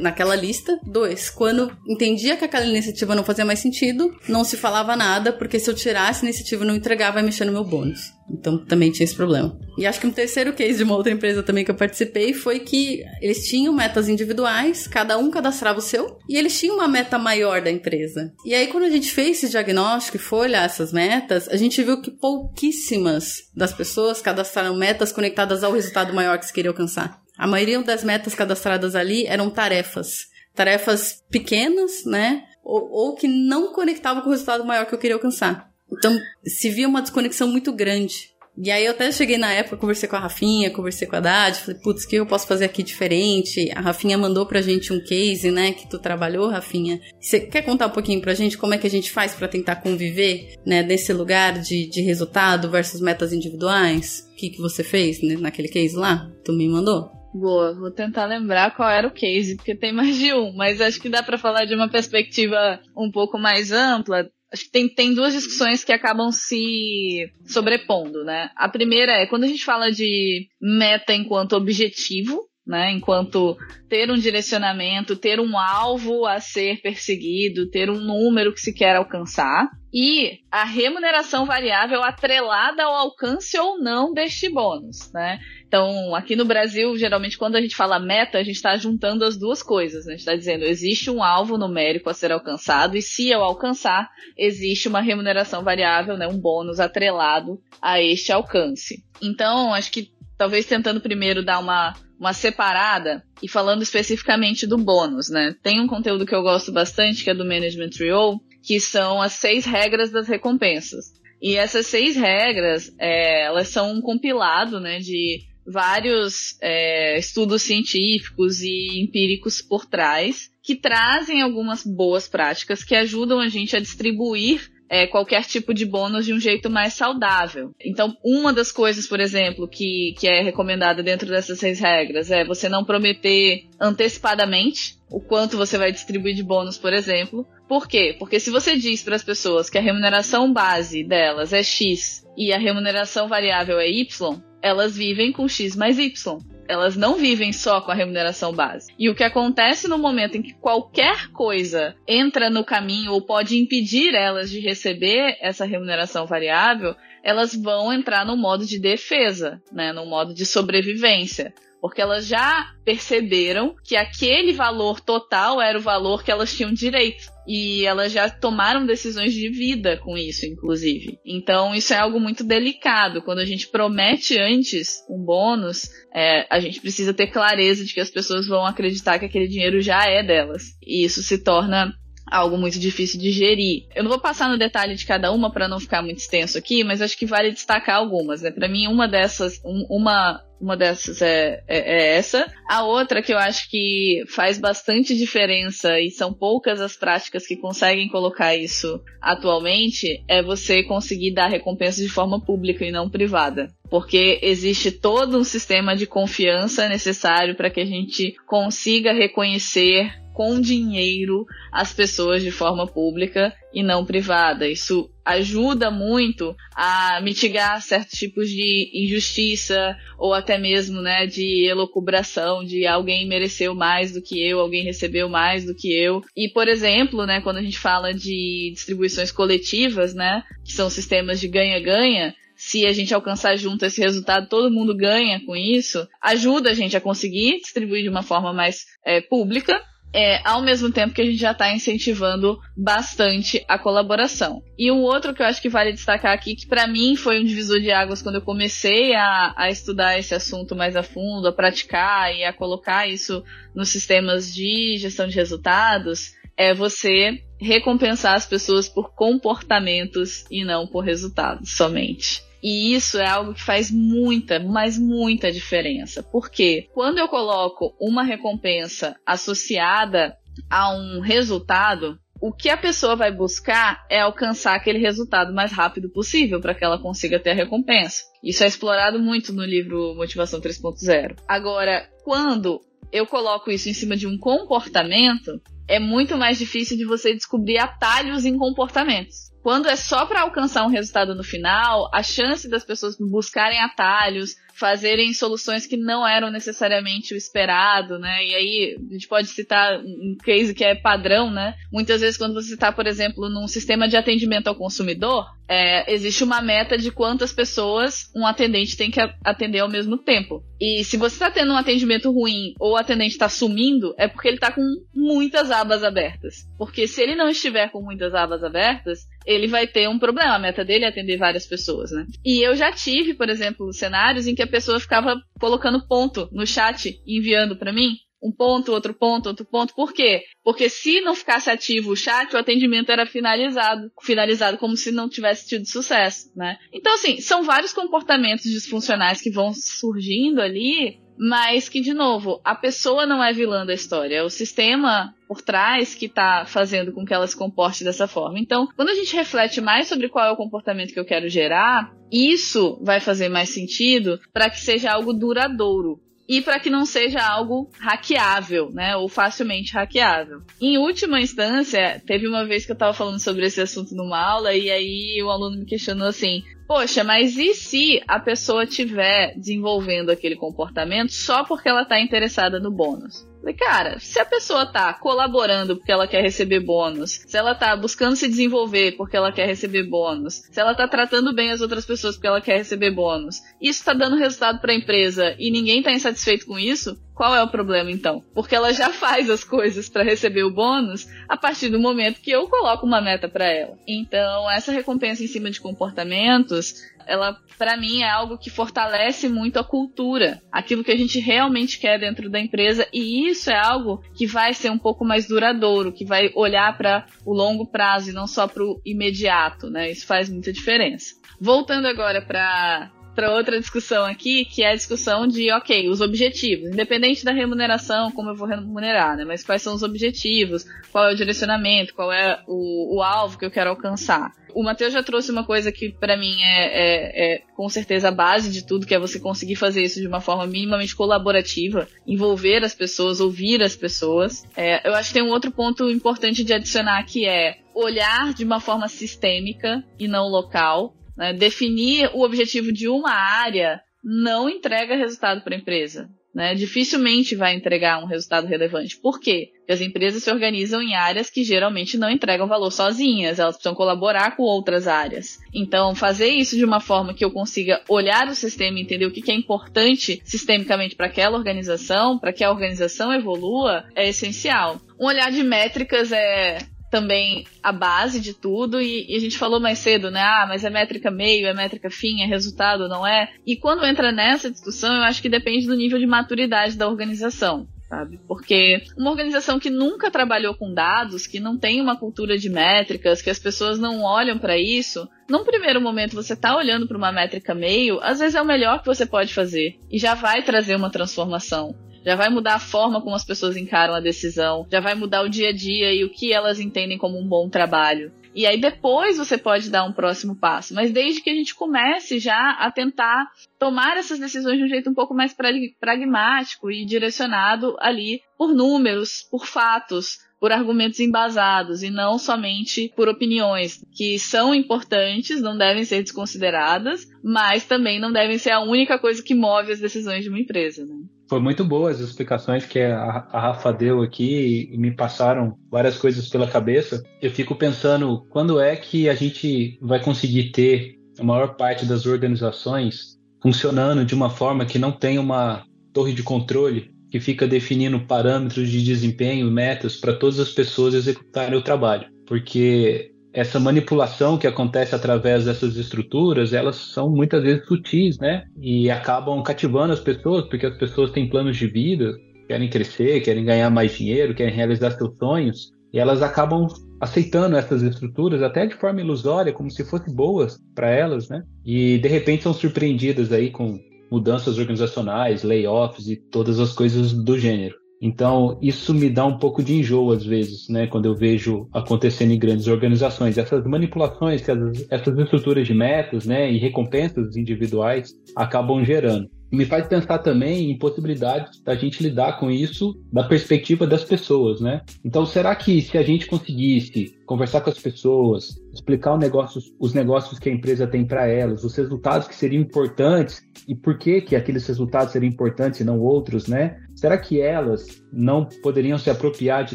naquela 0.00 0.34
lista. 0.34 0.78
Dois, 0.84 1.30
quando 1.30 1.70
entendia 1.86 2.36
que 2.36 2.44
aquela 2.44 2.66
iniciativa 2.66 3.14
não 3.14 3.24
fazia 3.24 3.44
mais 3.44 3.60
sentido, 3.60 4.14
não 4.28 4.44
se 4.44 4.56
falava 4.56 4.96
nada, 4.96 5.32
porque 5.32 5.58
se 5.58 5.70
eu 5.70 5.74
tirasse 5.74 6.24
a 6.24 6.28
iniciativa 6.28 6.64
não 6.64 6.74
entregava, 6.74 7.18
ia 7.18 7.24
mexer 7.24 7.44
no 7.44 7.52
meu 7.52 7.64
bônus. 7.64 8.12
Então 8.30 8.58
também 8.64 8.90
tinha 8.90 9.04
esse 9.04 9.14
problema. 9.14 9.58
E 9.76 9.86
acho 9.86 10.00
que 10.00 10.06
um 10.06 10.12
terceiro 10.12 10.52
case 10.52 10.78
de 10.78 10.84
uma 10.84 10.96
outra 10.96 11.12
empresa 11.12 11.42
também 11.42 11.64
que 11.64 11.70
eu 11.70 11.74
participei 11.74 12.32
foi 12.32 12.60
que 12.60 13.02
eles 13.20 13.46
tinham 13.46 13.74
metas 13.74 14.08
individuais, 14.08 14.86
cada 14.86 15.18
um 15.18 15.30
cadastrava 15.30 15.78
o 15.78 15.82
seu, 15.82 16.18
e 16.28 16.36
eles 16.36 16.58
tinham 16.58 16.76
uma 16.76 16.88
meta 16.88 17.18
maior 17.18 17.60
da 17.60 17.70
empresa. 17.70 18.32
E 18.44 18.54
aí 18.54 18.68
quando 18.68 18.84
a 18.84 18.90
gente 18.90 19.10
fez 19.10 19.38
esse 19.38 19.50
diagnóstico 19.50 20.16
e 20.16 20.20
foi 20.20 20.40
olhar 20.40 20.64
essas 20.64 20.92
metas, 20.92 21.48
a 21.48 21.56
gente 21.56 21.82
viu 21.82 22.00
que 22.00 22.10
pouquíssimas 22.10 23.50
das 23.54 23.72
pessoas 23.72 24.22
cadastraram 24.22 24.76
metas 24.76 25.12
conectadas 25.12 25.62
ao 25.62 25.72
resultado 25.72 26.14
maior 26.14 26.38
que 26.38 26.46
se 26.46 26.52
queria 26.52 26.70
alcançar. 26.70 27.21
A 27.42 27.46
maioria 27.48 27.82
das 27.82 28.04
metas 28.04 28.36
cadastradas 28.36 28.94
ali 28.94 29.26
eram 29.26 29.50
tarefas. 29.50 30.28
Tarefas 30.54 31.24
pequenas, 31.28 32.04
né? 32.04 32.44
Ou, 32.62 32.88
ou 32.88 33.14
que 33.16 33.26
não 33.26 33.72
conectavam 33.72 34.22
com 34.22 34.28
o 34.28 34.30
resultado 34.30 34.64
maior 34.64 34.86
que 34.86 34.94
eu 34.94 34.98
queria 34.98 35.16
alcançar. 35.16 35.68
Então, 35.90 36.16
se 36.46 36.70
via 36.70 36.86
uma 36.86 37.02
desconexão 37.02 37.48
muito 37.48 37.72
grande. 37.72 38.30
E 38.56 38.70
aí 38.70 38.84
eu 38.84 38.92
até 38.92 39.10
cheguei 39.10 39.38
na 39.38 39.52
época, 39.52 39.76
conversei 39.76 40.08
com 40.08 40.14
a 40.14 40.20
Rafinha, 40.20 40.70
conversei 40.70 41.08
com 41.08 41.16
a 41.16 41.20
Dade, 41.20 41.58
falei, 41.58 41.80
putz, 41.80 42.04
o 42.04 42.08
que 42.08 42.14
eu 42.14 42.26
posso 42.26 42.46
fazer 42.46 42.66
aqui 42.66 42.80
diferente? 42.84 43.72
A 43.74 43.80
Rafinha 43.80 44.16
mandou 44.16 44.46
pra 44.46 44.62
gente 44.62 44.92
um 44.92 45.02
case, 45.02 45.50
né, 45.50 45.72
que 45.72 45.90
tu 45.90 45.98
trabalhou, 45.98 46.48
Rafinha. 46.48 47.00
Você 47.18 47.40
quer 47.40 47.62
contar 47.62 47.88
um 47.88 47.90
pouquinho 47.90 48.20
pra 48.20 48.34
gente 48.34 48.56
como 48.56 48.74
é 48.74 48.78
que 48.78 48.86
a 48.86 48.90
gente 48.90 49.10
faz 49.10 49.34
para 49.34 49.48
tentar 49.48 49.76
conviver, 49.76 50.54
né, 50.64 50.80
nesse 50.80 51.12
lugar 51.12 51.58
de, 51.58 51.90
de 51.90 52.02
resultado 52.02 52.70
versus 52.70 53.00
metas 53.00 53.32
individuais? 53.32 54.28
O 54.32 54.36
que, 54.36 54.50
que 54.50 54.60
você 54.60 54.84
fez 54.84 55.20
né, 55.20 55.34
naquele 55.34 55.66
case 55.66 55.96
lá? 55.96 56.30
Tu 56.44 56.52
me 56.52 56.68
mandou? 56.68 57.21
Boa, 57.34 57.72
vou 57.72 57.90
tentar 57.90 58.26
lembrar 58.26 58.76
qual 58.76 58.90
era 58.90 59.08
o 59.08 59.12
case, 59.12 59.56
porque 59.56 59.74
tem 59.74 59.92
mais 59.92 60.18
de 60.18 60.34
um, 60.34 60.52
mas 60.54 60.80
acho 60.80 61.00
que 61.00 61.08
dá 61.08 61.22
para 61.22 61.38
falar 61.38 61.64
de 61.64 61.74
uma 61.74 61.88
perspectiva 61.88 62.78
um 62.96 63.10
pouco 63.10 63.38
mais 63.38 63.72
ampla. 63.72 64.28
Acho 64.52 64.64
que 64.64 64.70
tem, 64.70 64.86
tem 64.86 65.14
duas 65.14 65.32
discussões 65.32 65.82
que 65.82 65.92
acabam 65.92 66.30
se 66.30 67.26
sobrepondo, 67.46 68.22
né? 68.22 68.50
A 68.54 68.68
primeira 68.68 69.12
é 69.12 69.26
quando 69.26 69.44
a 69.44 69.46
gente 69.46 69.64
fala 69.64 69.90
de 69.90 70.46
meta 70.60 71.14
enquanto 71.14 71.54
objetivo, 71.54 72.38
né? 72.66 72.92
Enquanto 72.92 73.56
ter 73.88 74.10
um 74.10 74.18
direcionamento, 74.18 75.16
ter 75.16 75.40
um 75.40 75.58
alvo 75.58 76.26
a 76.26 76.38
ser 76.38 76.82
perseguido, 76.82 77.70
ter 77.70 77.88
um 77.88 77.98
número 77.98 78.52
que 78.52 78.60
se 78.60 78.74
quer 78.74 78.94
alcançar 78.94 79.70
e 79.92 80.40
a 80.50 80.64
remuneração 80.64 81.44
variável 81.44 82.02
atrelada 82.02 82.82
ao 82.82 82.94
alcance 82.94 83.58
ou 83.58 83.78
não 83.78 84.12
deste 84.12 84.48
bônus, 84.48 85.12
né? 85.12 85.38
Então, 85.66 86.14
aqui 86.14 86.36
no 86.36 86.44
Brasil, 86.44 86.96
geralmente, 86.96 87.38
quando 87.38 87.56
a 87.56 87.60
gente 87.60 87.74
fala 87.74 87.98
meta, 87.98 88.38
a 88.38 88.42
gente 88.42 88.56
está 88.56 88.76
juntando 88.76 89.24
as 89.24 89.38
duas 89.38 89.62
coisas. 89.62 90.04
Né? 90.04 90.12
A 90.12 90.16
gente 90.16 90.20
está 90.20 90.36
dizendo, 90.36 90.64
existe 90.64 91.10
um 91.10 91.22
alvo 91.22 91.56
numérico 91.56 92.10
a 92.10 92.14
ser 92.14 92.30
alcançado, 92.30 92.94
e 92.96 93.00
se 93.00 93.30
eu 93.30 93.42
alcançar, 93.42 94.10
existe 94.36 94.86
uma 94.86 95.00
remuneração 95.00 95.62
variável, 95.62 96.16
né? 96.16 96.26
um 96.26 96.38
bônus 96.38 96.78
atrelado 96.78 97.58
a 97.80 98.00
este 98.02 98.32
alcance. 98.32 99.02
Então, 99.22 99.72
acho 99.72 99.90
que 99.90 100.10
talvez 100.36 100.66
tentando 100.66 101.00
primeiro 101.00 101.44
dar 101.44 101.58
uma, 101.58 101.94
uma 102.18 102.32
separada 102.32 103.22
e 103.42 103.48
falando 103.48 103.82
especificamente 103.82 104.66
do 104.66 104.76
bônus, 104.76 105.30
né? 105.30 105.54
Tem 105.62 105.80
um 105.80 105.86
conteúdo 105.86 106.26
que 106.26 106.34
eu 106.34 106.42
gosto 106.42 106.72
bastante, 106.72 107.24
que 107.24 107.30
é 107.30 107.34
do 107.34 107.44
Management 107.44 107.90
Trio, 107.90 108.40
que 108.62 108.80
são 108.80 109.20
as 109.20 109.32
seis 109.32 109.64
regras 109.64 110.10
das 110.10 110.28
recompensas. 110.28 111.12
E 111.40 111.56
essas 111.56 111.86
seis 111.86 112.14
regras, 112.14 112.94
é, 112.98 113.42
elas 113.42 113.68
são 113.68 113.92
um 113.92 114.00
compilado, 114.00 114.78
né, 114.78 115.00
de 115.00 115.40
vários 115.66 116.56
é, 116.60 117.18
estudos 117.18 117.62
científicos 117.62 118.62
e 118.62 119.00
empíricos 119.00 119.60
por 119.60 119.86
trás 119.86 120.50
que 120.62 120.76
trazem 120.76 121.42
algumas 121.42 121.84
boas 121.84 122.28
práticas 122.28 122.84
que 122.84 122.94
ajudam 122.94 123.40
a 123.40 123.48
gente 123.48 123.76
a 123.76 123.80
distribuir 123.80 124.70
é, 124.92 125.06
qualquer 125.06 125.44
tipo 125.46 125.72
de 125.72 125.86
bônus 125.86 126.26
de 126.26 126.34
um 126.34 126.38
jeito 126.38 126.68
mais 126.68 126.92
saudável. 126.92 127.72
Então, 127.80 128.14
uma 128.22 128.52
das 128.52 128.70
coisas, 128.70 129.06
por 129.06 129.20
exemplo, 129.20 129.66
que, 129.66 130.14
que 130.18 130.28
é 130.28 130.42
recomendada 130.42 131.02
dentro 131.02 131.30
dessas 131.30 131.58
seis 131.58 131.80
regras 131.80 132.30
é 132.30 132.44
você 132.44 132.68
não 132.68 132.84
prometer 132.84 133.64
antecipadamente 133.80 134.98
o 135.10 135.18
quanto 135.18 135.56
você 135.56 135.78
vai 135.78 135.90
distribuir 135.90 136.34
de 136.34 136.42
bônus, 136.42 136.76
por 136.76 136.92
exemplo. 136.92 137.46
Por 137.72 137.88
quê? 137.88 138.14
Porque 138.18 138.38
se 138.38 138.50
você 138.50 138.76
diz 138.76 139.02
para 139.02 139.16
as 139.16 139.24
pessoas 139.24 139.70
que 139.70 139.78
a 139.78 139.80
remuneração 139.80 140.52
base 140.52 141.02
delas 141.02 141.54
é 141.54 141.62
X 141.62 142.22
e 142.36 142.52
a 142.52 142.58
remuneração 142.58 143.28
variável 143.28 143.80
é 143.80 143.88
Y, 143.88 144.42
elas 144.60 144.94
vivem 144.94 145.32
com 145.32 145.48
X 145.48 145.74
mais 145.74 145.98
Y. 145.98 146.38
Elas 146.68 146.96
não 146.96 147.16
vivem 147.16 147.50
só 147.50 147.80
com 147.80 147.90
a 147.90 147.94
remuneração 147.94 148.52
base. 148.52 148.92
E 148.98 149.08
o 149.08 149.14
que 149.14 149.24
acontece 149.24 149.88
no 149.88 149.96
momento 149.96 150.36
em 150.36 150.42
que 150.42 150.52
qualquer 150.52 151.28
coisa 151.28 151.96
entra 152.06 152.50
no 152.50 152.62
caminho 152.62 153.12
ou 153.12 153.22
pode 153.22 153.56
impedir 153.56 154.14
elas 154.14 154.50
de 154.50 154.60
receber 154.60 155.38
essa 155.40 155.64
remuneração 155.64 156.26
variável, 156.26 156.94
elas 157.24 157.54
vão 157.54 157.90
entrar 157.90 158.26
no 158.26 158.36
modo 158.36 158.66
de 158.66 158.78
defesa, 158.78 159.62
né, 159.72 159.94
no 159.94 160.04
modo 160.04 160.34
de 160.34 160.44
sobrevivência 160.44 161.54
porque 161.82 162.00
elas 162.00 162.28
já 162.28 162.72
perceberam 162.84 163.74
que 163.84 163.96
aquele 163.96 164.52
valor 164.52 165.00
total 165.00 165.60
era 165.60 165.76
o 165.76 165.82
valor 165.82 166.22
que 166.22 166.30
elas 166.30 166.56
tinham 166.56 166.72
direito. 166.72 167.24
E 167.44 167.84
elas 167.84 168.12
já 168.12 168.30
tomaram 168.30 168.86
decisões 168.86 169.34
de 169.34 169.50
vida 169.50 169.96
com 169.96 170.16
isso, 170.16 170.46
inclusive. 170.46 171.18
Então, 171.26 171.74
isso 171.74 171.92
é 171.92 171.98
algo 171.98 172.20
muito 172.20 172.44
delicado. 172.44 173.20
Quando 173.20 173.40
a 173.40 173.44
gente 173.44 173.66
promete 173.66 174.38
antes 174.38 175.04
um 175.10 175.24
bônus, 175.24 175.90
é, 176.14 176.46
a 176.48 176.60
gente 176.60 176.80
precisa 176.80 177.12
ter 177.12 177.26
clareza 177.26 177.84
de 177.84 177.92
que 177.92 178.00
as 178.00 178.10
pessoas 178.10 178.46
vão 178.46 178.64
acreditar 178.64 179.18
que 179.18 179.24
aquele 179.24 179.48
dinheiro 179.48 179.80
já 179.80 180.04
é 180.04 180.22
delas. 180.22 180.76
E 180.80 181.04
isso 181.04 181.20
se 181.20 181.42
torna 181.42 181.92
algo 182.32 182.56
muito 182.56 182.78
difícil 182.78 183.20
de 183.20 183.30
gerir. 183.30 183.84
Eu 183.94 184.02
não 184.02 184.10
vou 184.10 184.18
passar 184.18 184.48
no 184.48 184.58
detalhe 184.58 184.94
de 184.94 185.04
cada 185.04 185.30
uma 185.30 185.52
para 185.52 185.68
não 185.68 185.78
ficar 185.78 186.02
muito 186.02 186.18
extenso 186.18 186.56
aqui, 186.56 186.82
mas 186.82 187.02
acho 187.02 187.16
que 187.16 187.26
vale 187.26 187.50
destacar 187.50 187.96
algumas. 187.96 188.40
Né? 188.40 188.50
Para 188.50 188.68
mim, 188.68 188.86
uma 188.86 189.06
dessas, 189.06 189.60
um, 189.64 189.86
uma 189.90 190.42
uma 190.62 190.76
dessas 190.76 191.20
é, 191.20 191.64
é, 191.66 191.78
é, 191.78 192.16
essa. 192.16 192.46
A 192.68 192.84
outra 192.84 193.20
que 193.20 193.32
eu 193.32 193.38
acho 193.38 193.68
que 193.68 194.22
faz 194.28 194.58
bastante 194.58 195.16
diferença 195.16 195.98
e 195.98 196.08
são 196.08 196.32
poucas 196.32 196.80
as 196.80 196.94
práticas 196.94 197.44
que 197.44 197.56
conseguem 197.56 198.08
colocar 198.08 198.54
isso 198.54 199.02
atualmente 199.20 200.22
é 200.28 200.40
você 200.40 200.84
conseguir 200.84 201.34
dar 201.34 201.48
recompensa 201.48 202.00
de 202.00 202.08
forma 202.08 202.40
pública 202.40 202.84
e 202.84 202.92
não 202.92 203.10
privada. 203.10 203.74
Porque 203.90 204.38
existe 204.40 204.92
todo 204.92 205.36
um 205.36 205.44
sistema 205.44 205.96
de 205.96 206.06
confiança 206.06 206.88
necessário 206.88 207.56
para 207.56 207.68
que 207.68 207.80
a 207.80 207.84
gente 207.84 208.36
consiga 208.46 209.12
reconhecer 209.12 210.21
com 210.32 210.60
dinheiro 210.60 211.46
as 211.70 211.92
pessoas 211.92 212.42
de 212.42 212.50
forma 212.50 212.86
pública 212.86 213.52
e 213.72 213.82
não 213.82 214.04
privada. 214.04 214.68
Isso 214.68 215.10
ajuda 215.24 215.90
muito 215.90 216.54
a 216.74 217.20
mitigar 217.22 217.80
certos 217.80 218.18
tipos 218.18 218.48
de 218.48 218.90
injustiça 218.92 219.96
ou 220.18 220.34
até 220.34 220.58
mesmo, 220.58 221.00
né, 221.00 221.26
de 221.26 221.66
elocubração, 221.66 222.64
de 222.64 222.86
alguém 222.86 223.26
mereceu 223.26 223.74
mais 223.74 224.12
do 224.12 224.20
que 224.20 224.42
eu, 224.42 224.60
alguém 224.60 224.82
recebeu 224.82 225.28
mais 225.28 225.64
do 225.64 225.74
que 225.74 225.92
eu. 225.92 226.22
E, 226.36 226.48
por 226.48 226.68
exemplo, 226.68 227.24
né, 227.24 227.40
quando 227.40 227.58
a 227.58 227.62
gente 227.62 227.78
fala 227.78 228.12
de 228.12 228.70
distribuições 228.74 229.30
coletivas, 229.30 230.14
né, 230.14 230.42
que 230.64 230.72
são 230.72 230.90
sistemas 230.90 231.40
de 231.40 231.48
ganha-ganha, 231.48 232.34
se 232.56 232.86
a 232.86 232.92
gente 232.92 233.12
alcançar 233.12 233.56
junto 233.56 233.84
esse 233.84 234.00
resultado, 234.00 234.48
todo 234.48 234.70
mundo 234.70 234.96
ganha 234.96 235.44
com 235.44 235.56
isso, 235.56 236.06
ajuda 236.20 236.70
a 236.70 236.74
gente 236.74 236.96
a 236.96 237.00
conseguir 237.00 237.58
distribuir 237.60 238.02
de 238.02 238.08
uma 238.08 238.22
forma 238.22 238.52
mais 238.52 238.84
é, 239.04 239.20
pública 239.20 239.80
é, 240.12 240.40
ao 240.46 240.62
mesmo 240.62 240.92
tempo 240.92 241.14
que 241.14 241.22
a 241.22 241.24
gente 241.24 241.38
já 241.38 241.52
está 241.52 241.72
incentivando 241.72 242.58
bastante 242.76 243.64
a 243.66 243.78
colaboração. 243.78 244.62
E 244.78 244.90
um 244.90 245.00
outro 245.00 245.34
que 245.34 245.42
eu 245.42 245.46
acho 245.46 245.62
que 245.62 245.68
vale 245.68 245.92
destacar 245.92 246.32
aqui, 246.32 246.54
que 246.54 246.66
para 246.66 246.86
mim 246.86 247.16
foi 247.16 247.40
um 247.40 247.44
divisor 247.44 247.80
de 247.80 247.90
águas 247.90 248.20
quando 248.20 248.36
eu 248.36 248.42
comecei 248.42 249.14
a, 249.14 249.54
a 249.56 249.70
estudar 249.70 250.18
esse 250.18 250.34
assunto 250.34 250.76
mais 250.76 250.96
a 250.96 251.02
fundo, 251.02 251.48
a 251.48 251.52
praticar 251.52 252.34
e 252.34 252.44
a 252.44 252.52
colocar 252.52 253.08
isso 253.08 253.42
nos 253.74 253.88
sistemas 253.88 254.54
de 254.54 254.96
gestão 254.98 255.26
de 255.26 255.36
resultados, 255.36 256.32
é 256.56 256.74
você 256.74 257.42
recompensar 257.58 258.34
as 258.34 258.46
pessoas 258.46 258.88
por 258.88 259.14
comportamentos 259.14 260.44
e 260.50 260.64
não 260.64 260.86
por 260.86 261.04
resultados 261.04 261.76
somente. 261.76 262.42
E 262.62 262.94
isso 262.94 263.18
é 263.18 263.28
algo 263.28 263.54
que 263.54 263.62
faz 263.62 263.90
muita, 263.90 264.60
mas 264.60 264.96
muita 264.98 265.50
diferença. 265.50 266.22
Porque 266.22 266.88
quando 266.94 267.18
eu 267.18 267.28
coloco 267.28 267.94
uma 268.00 268.22
recompensa 268.22 269.16
associada 269.26 270.36
a 270.70 270.94
um 270.94 271.20
resultado, 271.20 272.18
o 272.40 272.52
que 272.52 272.68
a 272.68 272.76
pessoa 272.76 273.14
vai 273.14 273.30
buscar 273.30 274.04
é 274.10 274.20
alcançar 274.20 274.74
aquele 274.74 274.98
resultado 274.98 275.54
mais 275.54 275.72
rápido 275.72 276.10
possível 276.10 276.60
para 276.60 276.74
que 276.74 276.84
ela 276.84 276.98
consiga 276.98 277.38
ter 277.38 277.50
a 277.50 277.54
recompensa. 277.54 278.22
Isso 278.42 278.64
é 278.64 278.66
explorado 278.66 279.18
muito 279.18 279.52
no 279.52 279.64
livro 279.64 280.14
Motivação 280.16 280.60
3.0. 280.60 281.36
Agora, 281.46 282.08
quando 282.24 282.80
eu 283.12 283.26
coloco 283.26 283.70
isso 283.70 283.88
em 283.88 283.94
cima 283.94 284.16
de 284.16 284.26
um 284.26 284.36
comportamento, 284.36 285.60
é 285.86 286.00
muito 286.00 286.36
mais 286.36 286.58
difícil 286.58 286.96
de 286.96 287.04
você 287.04 287.34
descobrir 287.34 287.78
atalhos 287.78 288.44
em 288.44 288.56
comportamentos. 288.58 289.51
Quando 289.62 289.88
é 289.88 289.94
só 289.94 290.26
para 290.26 290.42
alcançar 290.42 290.84
um 290.84 290.90
resultado 290.90 291.34
no 291.34 291.44
final, 291.44 292.10
a 292.12 292.22
chance 292.22 292.68
das 292.68 292.84
pessoas 292.84 293.16
buscarem 293.16 293.80
atalhos, 293.80 294.56
fazerem 294.74 295.32
soluções 295.32 295.86
que 295.86 295.96
não 295.96 296.26
eram 296.26 296.50
necessariamente 296.50 297.32
o 297.32 297.36
esperado, 297.36 298.18
né? 298.18 298.44
E 298.44 298.54
aí 298.54 298.96
a 298.98 299.12
gente 299.12 299.28
pode 299.28 299.48
citar 299.48 300.00
um 300.00 300.36
case 300.42 300.74
que 300.74 300.82
é 300.82 300.94
padrão, 300.94 301.50
né? 301.50 301.74
Muitas 301.92 302.20
vezes 302.20 302.36
quando 302.36 302.54
você 302.54 302.74
está, 302.74 302.90
por 302.90 303.06
exemplo, 303.06 303.48
num 303.48 303.68
sistema 303.68 304.08
de 304.08 304.16
atendimento 304.16 304.66
ao 304.66 304.74
consumidor, 304.74 305.46
é, 305.68 306.12
existe 306.12 306.42
uma 306.42 306.60
meta 306.60 306.98
de 306.98 307.10
quantas 307.10 307.52
pessoas 307.52 308.30
um 308.34 308.46
atendente 308.46 308.96
tem 308.96 309.10
que 309.10 309.20
atender 309.44 309.78
ao 309.78 309.88
mesmo 309.88 310.18
tempo. 310.18 310.64
E 310.80 311.04
se 311.04 311.16
você 311.16 311.36
está 311.36 311.50
tendo 311.50 311.72
um 311.72 311.76
atendimento 311.76 312.32
ruim 312.32 312.74
ou 312.80 312.92
o 312.92 312.96
atendente 312.96 313.32
está 313.32 313.48
sumindo, 313.48 314.14
é 314.18 314.26
porque 314.26 314.48
ele 314.48 314.56
está 314.56 314.72
com 314.72 314.82
muitas 315.14 315.70
abas 315.70 316.02
abertas. 316.02 316.66
Porque 316.76 317.06
se 317.06 317.22
ele 317.22 317.36
não 317.36 317.48
estiver 317.48 317.90
com 317.90 318.02
muitas 318.02 318.34
abas 318.34 318.64
abertas, 318.64 319.20
ele 319.46 319.66
vai 319.66 319.86
ter 319.86 320.08
um 320.08 320.18
problema. 320.18 320.54
A 320.54 320.58
meta 320.58 320.84
dele 320.84 321.04
é 321.04 321.08
atender 321.08 321.36
várias 321.36 321.66
pessoas, 321.66 322.10
né? 322.10 322.26
E 322.44 322.66
eu 322.66 322.74
já 322.74 322.92
tive, 322.92 323.34
por 323.34 323.48
exemplo, 323.48 323.92
cenários 323.92 324.46
em 324.46 324.54
que 324.54 324.62
a 324.62 324.66
pessoa 324.66 325.00
ficava 325.00 325.40
colocando 325.60 326.06
ponto 326.06 326.48
no 326.52 326.66
chat 326.66 327.20
e 327.26 327.38
enviando 327.38 327.76
para 327.76 327.92
mim 327.92 328.16
um 328.42 328.50
ponto, 328.50 328.92
outro 328.92 329.14
ponto, 329.14 329.46
outro 329.46 329.64
ponto. 329.64 329.94
Por 329.94 330.12
quê? 330.12 330.42
Porque 330.64 330.88
se 330.88 331.20
não 331.20 331.34
ficasse 331.34 331.70
ativo 331.70 332.10
o 332.10 332.16
chat, 332.16 332.52
o 332.52 332.58
atendimento 332.58 333.12
era 333.12 333.24
finalizado, 333.24 334.10
finalizado 334.20 334.78
como 334.78 334.96
se 334.96 335.12
não 335.12 335.28
tivesse 335.28 335.68
tido 335.68 335.86
sucesso, 335.86 336.50
né? 336.56 336.76
Então, 336.92 337.14
assim, 337.14 337.40
são 337.40 337.62
vários 337.62 337.92
comportamentos 337.92 338.64
disfuncionais 338.64 339.40
que 339.40 339.50
vão 339.50 339.72
surgindo 339.72 340.60
ali 340.60 341.21
mas 341.38 341.88
que, 341.88 342.00
de 342.00 342.14
novo, 342.14 342.60
a 342.64 342.74
pessoa 342.74 343.26
não 343.26 343.42
é 343.42 343.52
vilã 343.52 343.84
da 343.84 343.94
história, 343.94 344.36
é 344.36 344.42
o 344.42 344.50
sistema 344.50 345.34
por 345.48 345.60
trás 345.60 346.14
que 346.14 346.26
está 346.26 346.64
fazendo 346.66 347.12
com 347.12 347.24
que 347.24 347.34
ela 347.34 347.46
se 347.46 347.56
comporte 347.56 348.04
dessa 348.04 348.26
forma. 348.26 348.58
Então, 348.58 348.88
quando 348.96 349.10
a 349.10 349.14
gente 349.14 349.36
reflete 349.36 349.80
mais 349.80 350.08
sobre 350.08 350.28
qual 350.28 350.46
é 350.46 350.50
o 350.50 350.56
comportamento 350.56 351.12
que 351.12 351.20
eu 351.20 351.24
quero 351.24 351.48
gerar, 351.48 352.12
isso 352.30 352.98
vai 353.02 353.20
fazer 353.20 353.48
mais 353.48 353.68
sentido 353.68 354.40
para 354.52 354.70
que 354.70 354.80
seja 354.80 355.12
algo 355.12 355.32
duradouro 355.32 356.20
e 356.48 356.60
para 356.60 356.80
que 356.80 356.90
não 356.90 357.06
seja 357.06 357.40
algo 357.40 357.90
hackeável, 357.98 358.90
né, 358.90 359.16
ou 359.16 359.28
facilmente 359.28 359.92
hackeável. 359.94 360.62
Em 360.80 360.98
última 360.98 361.40
instância, 361.40 362.20
teve 362.26 362.46
uma 362.46 362.66
vez 362.66 362.84
que 362.84 362.92
eu 362.92 362.94
estava 362.94 363.14
falando 363.14 363.40
sobre 363.40 363.66
esse 363.66 363.80
assunto 363.80 364.14
numa 364.14 364.38
aula 364.38 364.74
e 364.74 364.90
aí 364.90 365.42
o 365.42 365.50
aluno 365.50 365.78
me 365.78 365.86
questionou 365.86 366.28
assim: 366.28 366.62
Poxa, 366.94 367.24
mas 367.24 367.56
e 367.56 367.72
se 367.72 368.22
a 368.28 368.38
pessoa 368.38 368.84
estiver 368.84 369.54
desenvolvendo 369.56 370.28
aquele 370.28 370.54
comportamento 370.54 371.32
só 371.32 371.64
porque 371.64 371.88
ela 371.88 372.02
está 372.02 372.20
interessada 372.20 372.78
no 372.78 372.90
bônus? 372.90 373.48
Falei, 373.62 373.76
cara, 373.76 374.18
se 374.18 374.40
a 374.40 374.44
pessoa 374.44 374.84
tá 374.84 375.14
colaborando 375.14 375.96
porque 375.96 376.10
ela 376.10 376.26
quer 376.26 376.42
receber 376.42 376.80
bônus, 376.80 377.40
se 377.46 377.56
ela 377.56 377.76
tá 377.76 377.94
buscando 377.94 378.34
se 378.34 378.48
desenvolver 378.48 379.12
porque 379.12 379.36
ela 379.36 379.52
quer 379.52 379.66
receber 379.66 380.02
bônus, 380.02 380.64
se 380.68 380.80
ela 380.80 380.96
tá 380.96 381.06
tratando 381.06 381.54
bem 381.54 381.70
as 381.70 381.80
outras 381.80 382.04
pessoas 382.04 382.34
porque 382.34 382.48
ela 382.48 382.60
quer 382.60 382.78
receber 382.78 383.12
bônus, 383.12 383.62
isso 383.80 384.04
tá 384.04 384.12
dando 384.12 384.34
resultado 384.34 384.80
para 384.80 384.90
a 384.90 384.96
empresa 384.96 385.54
e 385.60 385.70
ninguém 385.70 386.02
tá 386.02 386.10
insatisfeito 386.10 386.66
com 386.66 386.76
isso, 386.76 387.16
qual 387.34 387.54
é 387.54 387.62
o 387.62 387.68
problema 387.68 388.10
então? 388.10 388.42
Porque 388.52 388.74
ela 388.74 388.92
já 388.92 389.10
faz 389.14 389.48
as 389.48 389.62
coisas 389.62 390.08
para 390.08 390.24
receber 390.24 390.64
o 390.64 390.70
bônus 390.70 391.28
a 391.48 391.56
partir 391.56 391.88
do 391.88 392.00
momento 392.00 392.40
que 392.40 392.50
eu 392.50 392.66
coloco 392.68 393.06
uma 393.06 393.20
meta 393.20 393.48
para 393.48 393.66
ela. 393.66 393.96
Então, 394.08 394.68
essa 394.70 394.90
recompensa 394.90 395.44
em 395.44 395.46
cima 395.46 395.70
de 395.70 395.80
comportamentos 395.80 396.94
ela 397.26 397.56
para 397.78 397.96
mim 397.96 398.20
é 398.20 398.30
algo 398.30 398.58
que 398.58 398.70
fortalece 398.70 399.48
muito 399.48 399.78
a 399.78 399.84
cultura, 399.84 400.62
aquilo 400.70 401.02
que 401.02 401.10
a 401.10 401.16
gente 401.16 401.40
realmente 401.40 401.98
quer 401.98 402.18
dentro 402.18 402.48
da 402.48 402.60
empresa 402.60 403.08
e 403.12 403.48
isso 403.48 403.70
é 403.70 403.76
algo 403.76 404.22
que 404.36 404.46
vai 404.46 404.72
ser 404.72 404.90
um 404.90 404.98
pouco 404.98 405.24
mais 405.24 405.48
duradouro, 405.48 406.12
que 406.12 406.24
vai 406.24 406.50
olhar 406.54 406.96
para 406.96 407.26
o 407.44 407.52
longo 407.52 407.86
prazo 407.86 408.30
e 408.30 408.32
não 408.32 408.46
só 408.46 408.68
para 408.68 408.84
o 408.84 409.00
imediato, 409.04 409.90
né? 409.90 410.10
Isso 410.10 410.26
faz 410.26 410.48
muita 410.48 410.72
diferença. 410.72 411.34
Voltando 411.60 412.06
agora 412.06 412.42
para 412.42 413.10
para 413.34 413.54
outra 413.54 413.80
discussão 413.80 414.24
aqui, 414.24 414.64
que 414.64 414.82
é 414.82 414.90
a 414.90 414.94
discussão 414.94 415.46
de, 415.46 415.70
ok, 415.72 416.08
os 416.08 416.20
objetivos, 416.20 416.90
independente 416.90 417.44
da 417.44 417.52
remuneração, 417.52 418.30
como 418.30 418.50
eu 418.50 418.54
vou 418.54 418.68
remunerar, 418.68 419.36
né? 419.36 419.44
Mas 419.44 419.64
quais 419.64 419.82
são 419.82 419.94
os 419.94 420.02
objetivos, 420.02 420.84
qual 421.10 421.28
é 421.28 421.32
o 421.32 421.36
direcionamento, 421.36 422.14
qual 422.14 422.32
é 422.32 422.62
o, 422.66 423.16
o 423.16 423.22
alvo 423.22 423.58
que 423.58 423.64
eu 423.64 423.70
quero 423.70 423.90
alcançar. 423.90 424.52
O 424.74 424.82
Matheus 424.82 425.12
já 425.12 425.22
trouxe 425.22 425.50
uma 425.50 425.64
coisa 425.64 425.92
que 425.92 426.10
para 426.10 426.36
mim 426.36 426.54
é, 426.62 426.84
é, 426.84 427.54
é, 427.54 427.62
com 427.76 427.88
certeza 427.88 428.28
a 428.28 428.32
base 428.32 428.70
de 428.70 428.86
tudo, 428.86 429.06
que 429.06 429.14
é 429.14 429.18
você 429.18 429.38
conseguir 429.38 429.76
fazer 429.76 430.02
isso 430.02 430.20
de 430.20 430.26
uma 430.26 430.40
forma 430.40 430.66
minimamente 430.66 431.14
colaborativa, 431.14 432.08
envolver 432.26 432.82
as 432.82 432.94
pessoas, 432.94 433.40
ouvir 433.40 433.82
as 433.82 433.94
pessoas. 433.94 434.64
É, 434.76 435.06
eu 435.06 435.14
acho 435.14 435.28
que 435.28 435.34
tem 435.34 435.42
um 435.42 435.50
outro 435.50 435.70
ponto 435.70 436.08
importante 436.10 436.64
de 436.64 436.72
adicionar 436.72 437.22
que 437.24 437.46
é 437.46 437.78
olhar 437.94 438.54
de 438.54 438.64
uma 438.64 438.80
forma 438.80 439.08
sistêmica 439.08 440.02
e 440.18 440.26
não 440.26 440.48
local. 440.48 441.14
Né? 441.36 441.52
Definir 441.52 442.30
o 442.34 442.42
objetivo 442.42 442.92
de 442.92 443.08
uma 443.08 443.32
área 443.32 444.00
não 444.22 444.68
entrega 444.68 445.16
resultado 445.16 445.62
para 445.62 445.74
a 445.74 445.78
empresa 445.78 446.28
né, 446.54 446.74
dificilmente 446.74 447.56
vai 447.56 447.74
entregar 447.74 448.22
um 448.22 448.26
resultado 448.26 448.66
relevante. 448.66 449.16
Por 449.16 449.40
quê? 449.40 449.70
Porque 449.78 449.92
as 449.92 450.00
empresas 450.00 450.42
se 450.42 450.50
organizam 450.50 451.00
em 451.02 451.14
áreas 451.14 451.50
que 451.50 451.64
geralmente 451.64 452.18
não 452.18 452.30
entregam 452.30 452.68
valor 452.68 452.90
sozinhas, 452.90 453.58
elas 453.58 453.76
precisam 453.76 453.94
colaborar 453.94 454.56
com 454.56 454.62
outras 454.62 455.08
áreas. 455.08 455.58
Então, 455.74 456.14
fazer 456.14 456.48
isso 456.48 456.76
de 456.76 456.84
uma 456.84 457.00
forma 457.00 457.34
que 457.34 457.44
eu 457.44 457.50
consiga 457.50 458.00
olhar 458.08 458.48
o 458.48 458.54
sistema 458.54 458.98
e 458.98 459.02
entender 459.02 459.26
o 459.26 459.32
que 459.32 459.50
é 459.50 459.54
importante 459.54 460.40
sistemicamente 460.44 461.16
para 461.16 461.26
aquela 461.26 461.56
organização, 461.56 462.38
para 462.38 462.52
que 462.52 462.62
a 462.62 462.70
organização 462.70 463.32
evolua, 463.32 464.04
é 464.14 464.28
essencial. 464.28 465.00
Um 465.18 465.26
olhar 465.26 465.50
de 465.50 465.62
métricas 465.62 466.32
é 466.32 466.78
também 467.12 467.66
a 467.82 467.92
base 467.92 468.40
de 468.40 468.54
tudo 468.54 468.98
e, 468.98 469.30
e, 469.30 469.36
a 469.36 469.38
gente 469.38 469.58
falou 469.58 469.78
mais 469.78 469.98
cedo, 469.98 470.30
né? 470.30 470.40
Ah, 470.40 470.64
mas 470.66 470.82
é 470.82 470.88
métrica 470.88 471.30
meio, 471.30 471.66
é 471.66 471.74
métrica 471.74 472.08
fim, 472.08 472.40
é 472.40 472.46
resultado, 472.46 473.06
não 473.06 473.26
é? 473.26 473.50
E 473.66 473.76
quando 473.76 474.06
entra 474.06 474.32
nessa 474.32 474.70
discussão, 474.70 475.14
eu 475.14 475.22
acho 475.22 475.42
que 475.42 475.48
depende 475.50 475.86
do 475.86 475.94
nível 475.94 476.18
de 476.18 476.26
maturidade 476.26 476.96
da 476.96 477.06
organização. 477.06 477.86
Sabe? 478.08 478.38
Porque 478.46 479.02
uma 479.16 479.30
organização 479.30 479.78
que 479.78 479.88
nunca 479.88 480.30
trabalhou 480.30 480.74
com 480.74 480.92
dados, 480.92 481.46
que 481.46 481.58
não 481.60 481.78
tem 481.78 482.00
uma 482.00 482.18
cultura 482.18 482.58
de 482.58 482.68
métricas, 482.68 483.40
que 483.40 483.48
as 483.48 483.58
pessoas 483.58 483.98
não 483.98 484.22
olham 484.22 484.58
para 484.58 484.76
isso, 484.76 485.26
num 485.48 485.64
primeiro 485.64 486.00
momento 486.00 486.34
você 486.34 486.52
está 486.52 486.76
olhando 486.76 487.06
para 487.06 487.16
uma 487.16 487.32
métrica 487.32 487.74
meio, 487.74 488.20
às 488.22 488.38
vezes 488.38 488.54
é 488.54 488.60
o 488.60 488.66
melhor 488.66 489.00
que 489.00 489.06
você 489.06 489.24
pode 489.24 489.54
fazer 489.54 489.98
e 490.10 490.18
já 490.18 490.34
vai 490.34 490.62
trazer 490.62 490.94
uma 490.94 491.10
transformação 491.10 491.94
já 492.24 492.36
vai 492.36 492.48
mudar 492.48 492.74
a 492.74 492.80
forma 492.80 493.20
como 493.20 493.34
as 493.34 493.44
pessoas 493.44 493.76
encaram 493.76 494.14
a 494.14 494.20
decisão, 494.20 494.86
já 494.90 495.00
vai 495.00 495.14
mudar 495.14 495.42
o 495.42 495.48
dia 495.48 495.70
a 495.70 495.72
dia 495.72 496.12
e 496.12 496.24
o 496.24 496.30
que 496.30 496.52
elas 496.52 496.80
entendem 496.80 497.18
como 497.18 497.38
um 497.38 497.46
bom 497.46 497.68
trabalho. 497.68 498.32
E 498.54 498.66
aí 498.66 498.78
depois 498.78 499.38
você 499.38 499.56
pode 499.56 499.88
dar 499.88 500.04
um 500.04 500.12
próximo 500.12 500.54
passo, 500.54 500.94
mas 500.94 501.10
desde 501.10 501.40
que 501.40 501.48
a 501.48 501.54
gente 501.54 501.74
comece 501.74 502.38
já 502.38 502.72
a 502.72 502.90
tentar 502.90 503.50
tomar 503.78 504.18
essas 504.18 504.38
decisões 504.38 504.76
de 504.76 504.84
um 504.84 504.88
jeito 504.88 505.08
um 505.08 505.14
pouco 505.14 505.34
mais 505.34 505.54
pragmático 505.98 506.90
e 506.90 507.06
direcionado 507.06 507.96
ali 507.98 508.42
por 508.58 508.74
números, 508.74 509.46
por 509.50 509.66
fatos, 509.66 510.38
por 510.60 510.70
argumentos 510.70 511.18
embasados 511.18 512.02
e 512.02 512.10
não 512.10 512.38
somente 512.38 513.12
por 513.16 513.28
opiniões 513.28 514.04
que 514.14 514.38
são 514.38 514.74
importantes, 514.74 515.60
não 515.60 515.76
devem 515.76 516.04
ser 516.04 516.22
desconsideradas, 516.22 517.26
mas 517.42 517.86
também 517.86 518.20
não 518.20 518.30
devem 518.30 518.58
ser 518.58 518.70
a 518.70 518.80
única 518.80 519.18
coisa 519.18 519.42
que 519.42 519.54
move 519.54 519.90
as 519.90 519.98
decisões 519.98 520.44
de 520.44 520.50
uma 520.50 520.60
empresa. 520.60 521.04
Né? 521.04 521.16
Foi 521.52 521.60
muito 521.60 521.84
boa 521.84 522.10
as 522.10 522.18
explicações 522.18 522.86
que 522.86 522.98
a, 522.98 523.46
Rafa 523.52 523.92
deu 523.92 524.22
aqui 524.22 524.88
e 524.90 524.96
me 524.96 525.10
passaram 525.10 525.76
várias 525.90 526.16
coisas 526.16 526.48
pela 526.48 526.66
cabeça. 526.66 527.22
Eu 527.42 527.50
fico 527.50 527.74
pensando 527.74 528.46
quando 528.48 528.80
é 528.80 528.96
que 528.96 529.28
a 529.28 529.34
gente 529.34 529.98
vai 530.00 530.18
conseguir 530.18 530.72
ter 530.72 531.18
a 531.38 531.44
maior 531.44 531.76
parte 531.76 532.06
das 532.06 532.24
organizações 532.24 533.38
funcionando 533.62 534.24
de 534.24 534.34
uma 534.34 534.48
forma 534.48 534.86
que 534.86 534.98
não 534.98 535.12
tem 535.12 535.38
uma 535.38 535.84
torre 536.14 536.32
de 536.32 536.42
controle 536.42 537.10
que 537.30 537.38
fica 537.38 537.68
definindo 537.68 538.20
parâmetros 538.20 538.88
de 538.88 539.04
desempenho, 539.04 539.70
metas 539.70 540.16
para 540.16 540.32
todas 540.32 540.58
as 540.58 540.70
pessoas 540.70 541.12
executarem 541.12 541.78
o 541.78 541.82
trabalho. 541.82 542.28
Porque 542.46 543.30
essa 543.52 543.78
manipulação 543.78 544.56
que 544.56 544.66
acontece 544.66 545.14
através 545.14 545.64
dessas 545.64 545.96
estruturas, 545.96 546.72
elas 546.72 546.96
são 546.96 547.30
muitas 547.30 547.62
vezes 547.62 547.86
sutis, 547.86 548.38
né? 548.38 548.64
E 548.80 549.10
acabam 549.10 549.62
cativando 549.62 550.12
as 550.12 550.20
pessoas, 550.20 550.64
porque 550.66 550.86
as 550.86 550.96
pessoas 550.96 551.30
têm 551.30 551.48
planos 551.48 551.76
de 551.76 551.86
vida, 551.86 552.34
querem 552.66 552.88
crescer, 552.88 553.40
querem 553.40 553.64
ganhar 553.64 553.90
mais 553.90 554.12
dinheiro, 554.12 554.54
querem 554.54 554.74
realizar 554.74 555.10
seus 555.12 555.36
sonhos, 555.36 555.92
e 556.12 556.18
elas 556.18 556.42
acabam 556.42 556.86
aceitando 557.20 557.76
essas 557.76 558.02
estruturas 558.02 558.62
até 558.62 558.86
de 558.86 558.94
forma 558.94 559.20
ilusória, 559.20 559.72
como 559.72 559.90
se 559.90 560.04
fossem 560.04 560.34
boas 560.34 560.78
para 560.94 561.10
elas, 561.10 561.48
né? 561.48 561.62
E 561.84 562.18
de 562.18 562.28
repente 562.28 562.62
são 562.62 562.72
surpreendidas 562.72 563.52
aí 563.52 563.70
com 563.70 563.98
mudanças 564.30 564.78
organizacionais, 564.78 565.62
layoffs 565.62 566.26
e 566.26 566.36
todas 566.36 566.80
as 566.80 566.92
coisas 566.92 567.32
do 567.32 567.58
gênero. 567.58 568.01
Então, 568.22 568.78
isso 568.80 569.12
me 569.12 569.28
dá 569.28 569.44
um 569.44 569.58
pouco 569.58 569.82
de 569.82 569.94
enjoo 569.94 570.30
às 570.30 570.46
vezes, 570.46 570.88
né, 570.88 571.08
quando 571.08 571.26
eu 571.26 571.34
vejo 571.34 571.88
acontecendo 571.92 572.52
em 572.52 572.58
grandes 572.58 572.86
organizações. 572.86 573.58
Essas 573.58 573.84
manipulações 573.84 574.62
que 574.62 574.70
as, 574.70 574.78
essas 575.10 575.36
estruturas 575.36 575.88
de 575.88 575.92
metas 575.92 576.46
né, 576.46 576.70
e 576.70 576.78
recompensas 576.78 577.56
individuais 577.56 578.32
acabam 578.54 579.04
gerando 579.04 579.50
me 579.72 579.86
faz 579.86 580.06
pensar 580.06 580.38
também 580.38 580.90
em 580.90 580.98
possibilidades 580.98 581.80
da 581.80 581.94
gente 581.94 582.22
lidar 582.22 582.60
com 582.60 582.70
isso 582.70 583.18
da 583.32 583.42
perspectiva 583.42 584.06
das 584.06 584.22
pessoas, 584.22 584.82
né? 584.82 585.00
Então, 585.24 585.46
será 585.46 585.74
que 585.74 586.02
se 586.02 586.18
a 586.18 586.22
gente 586.22 586.46
conseguisse 586.46 587.34
conversar 587.46 587.80
com 587.80 587.88
as 587.88 587.98
pessoas, 587.98 588.78
explicar 588.92 589.38
negócio, 589.38 589.80
os 589.98 590.12
negócios 590.12 590.58
que 590.58 590.68
a 590.68 590.72
empresa 590.72 591.06
tem 591.06 591.24
para 591.24 591.46
elas, 591.46 591.84
os 591.84 591.96
resultados 591.96 592.46
que 592.46 592.54
seriam 592.54 592.82
importantes 592.82 593.62
e 593.88 593.94
por 593.94 594.18
que 594.18 594.42
que 594.42 594.54
aqueles 594.54 594.86
resultados 594.86 595.32
seriam 595.32 595.50
importantes 595.50 596.00
e 596.00 596.04
não 596.04 596.20
outros, 596.20 596.68
né? 596.68 596.98
Será 597.22 597.38
que 597.38 597.60
elas 597.60 598.20
não 598.32 598.64
poderiam 598.64 599.16
se 599.16 599.30
apropriar 599.30 599.84
de 599.84 599.94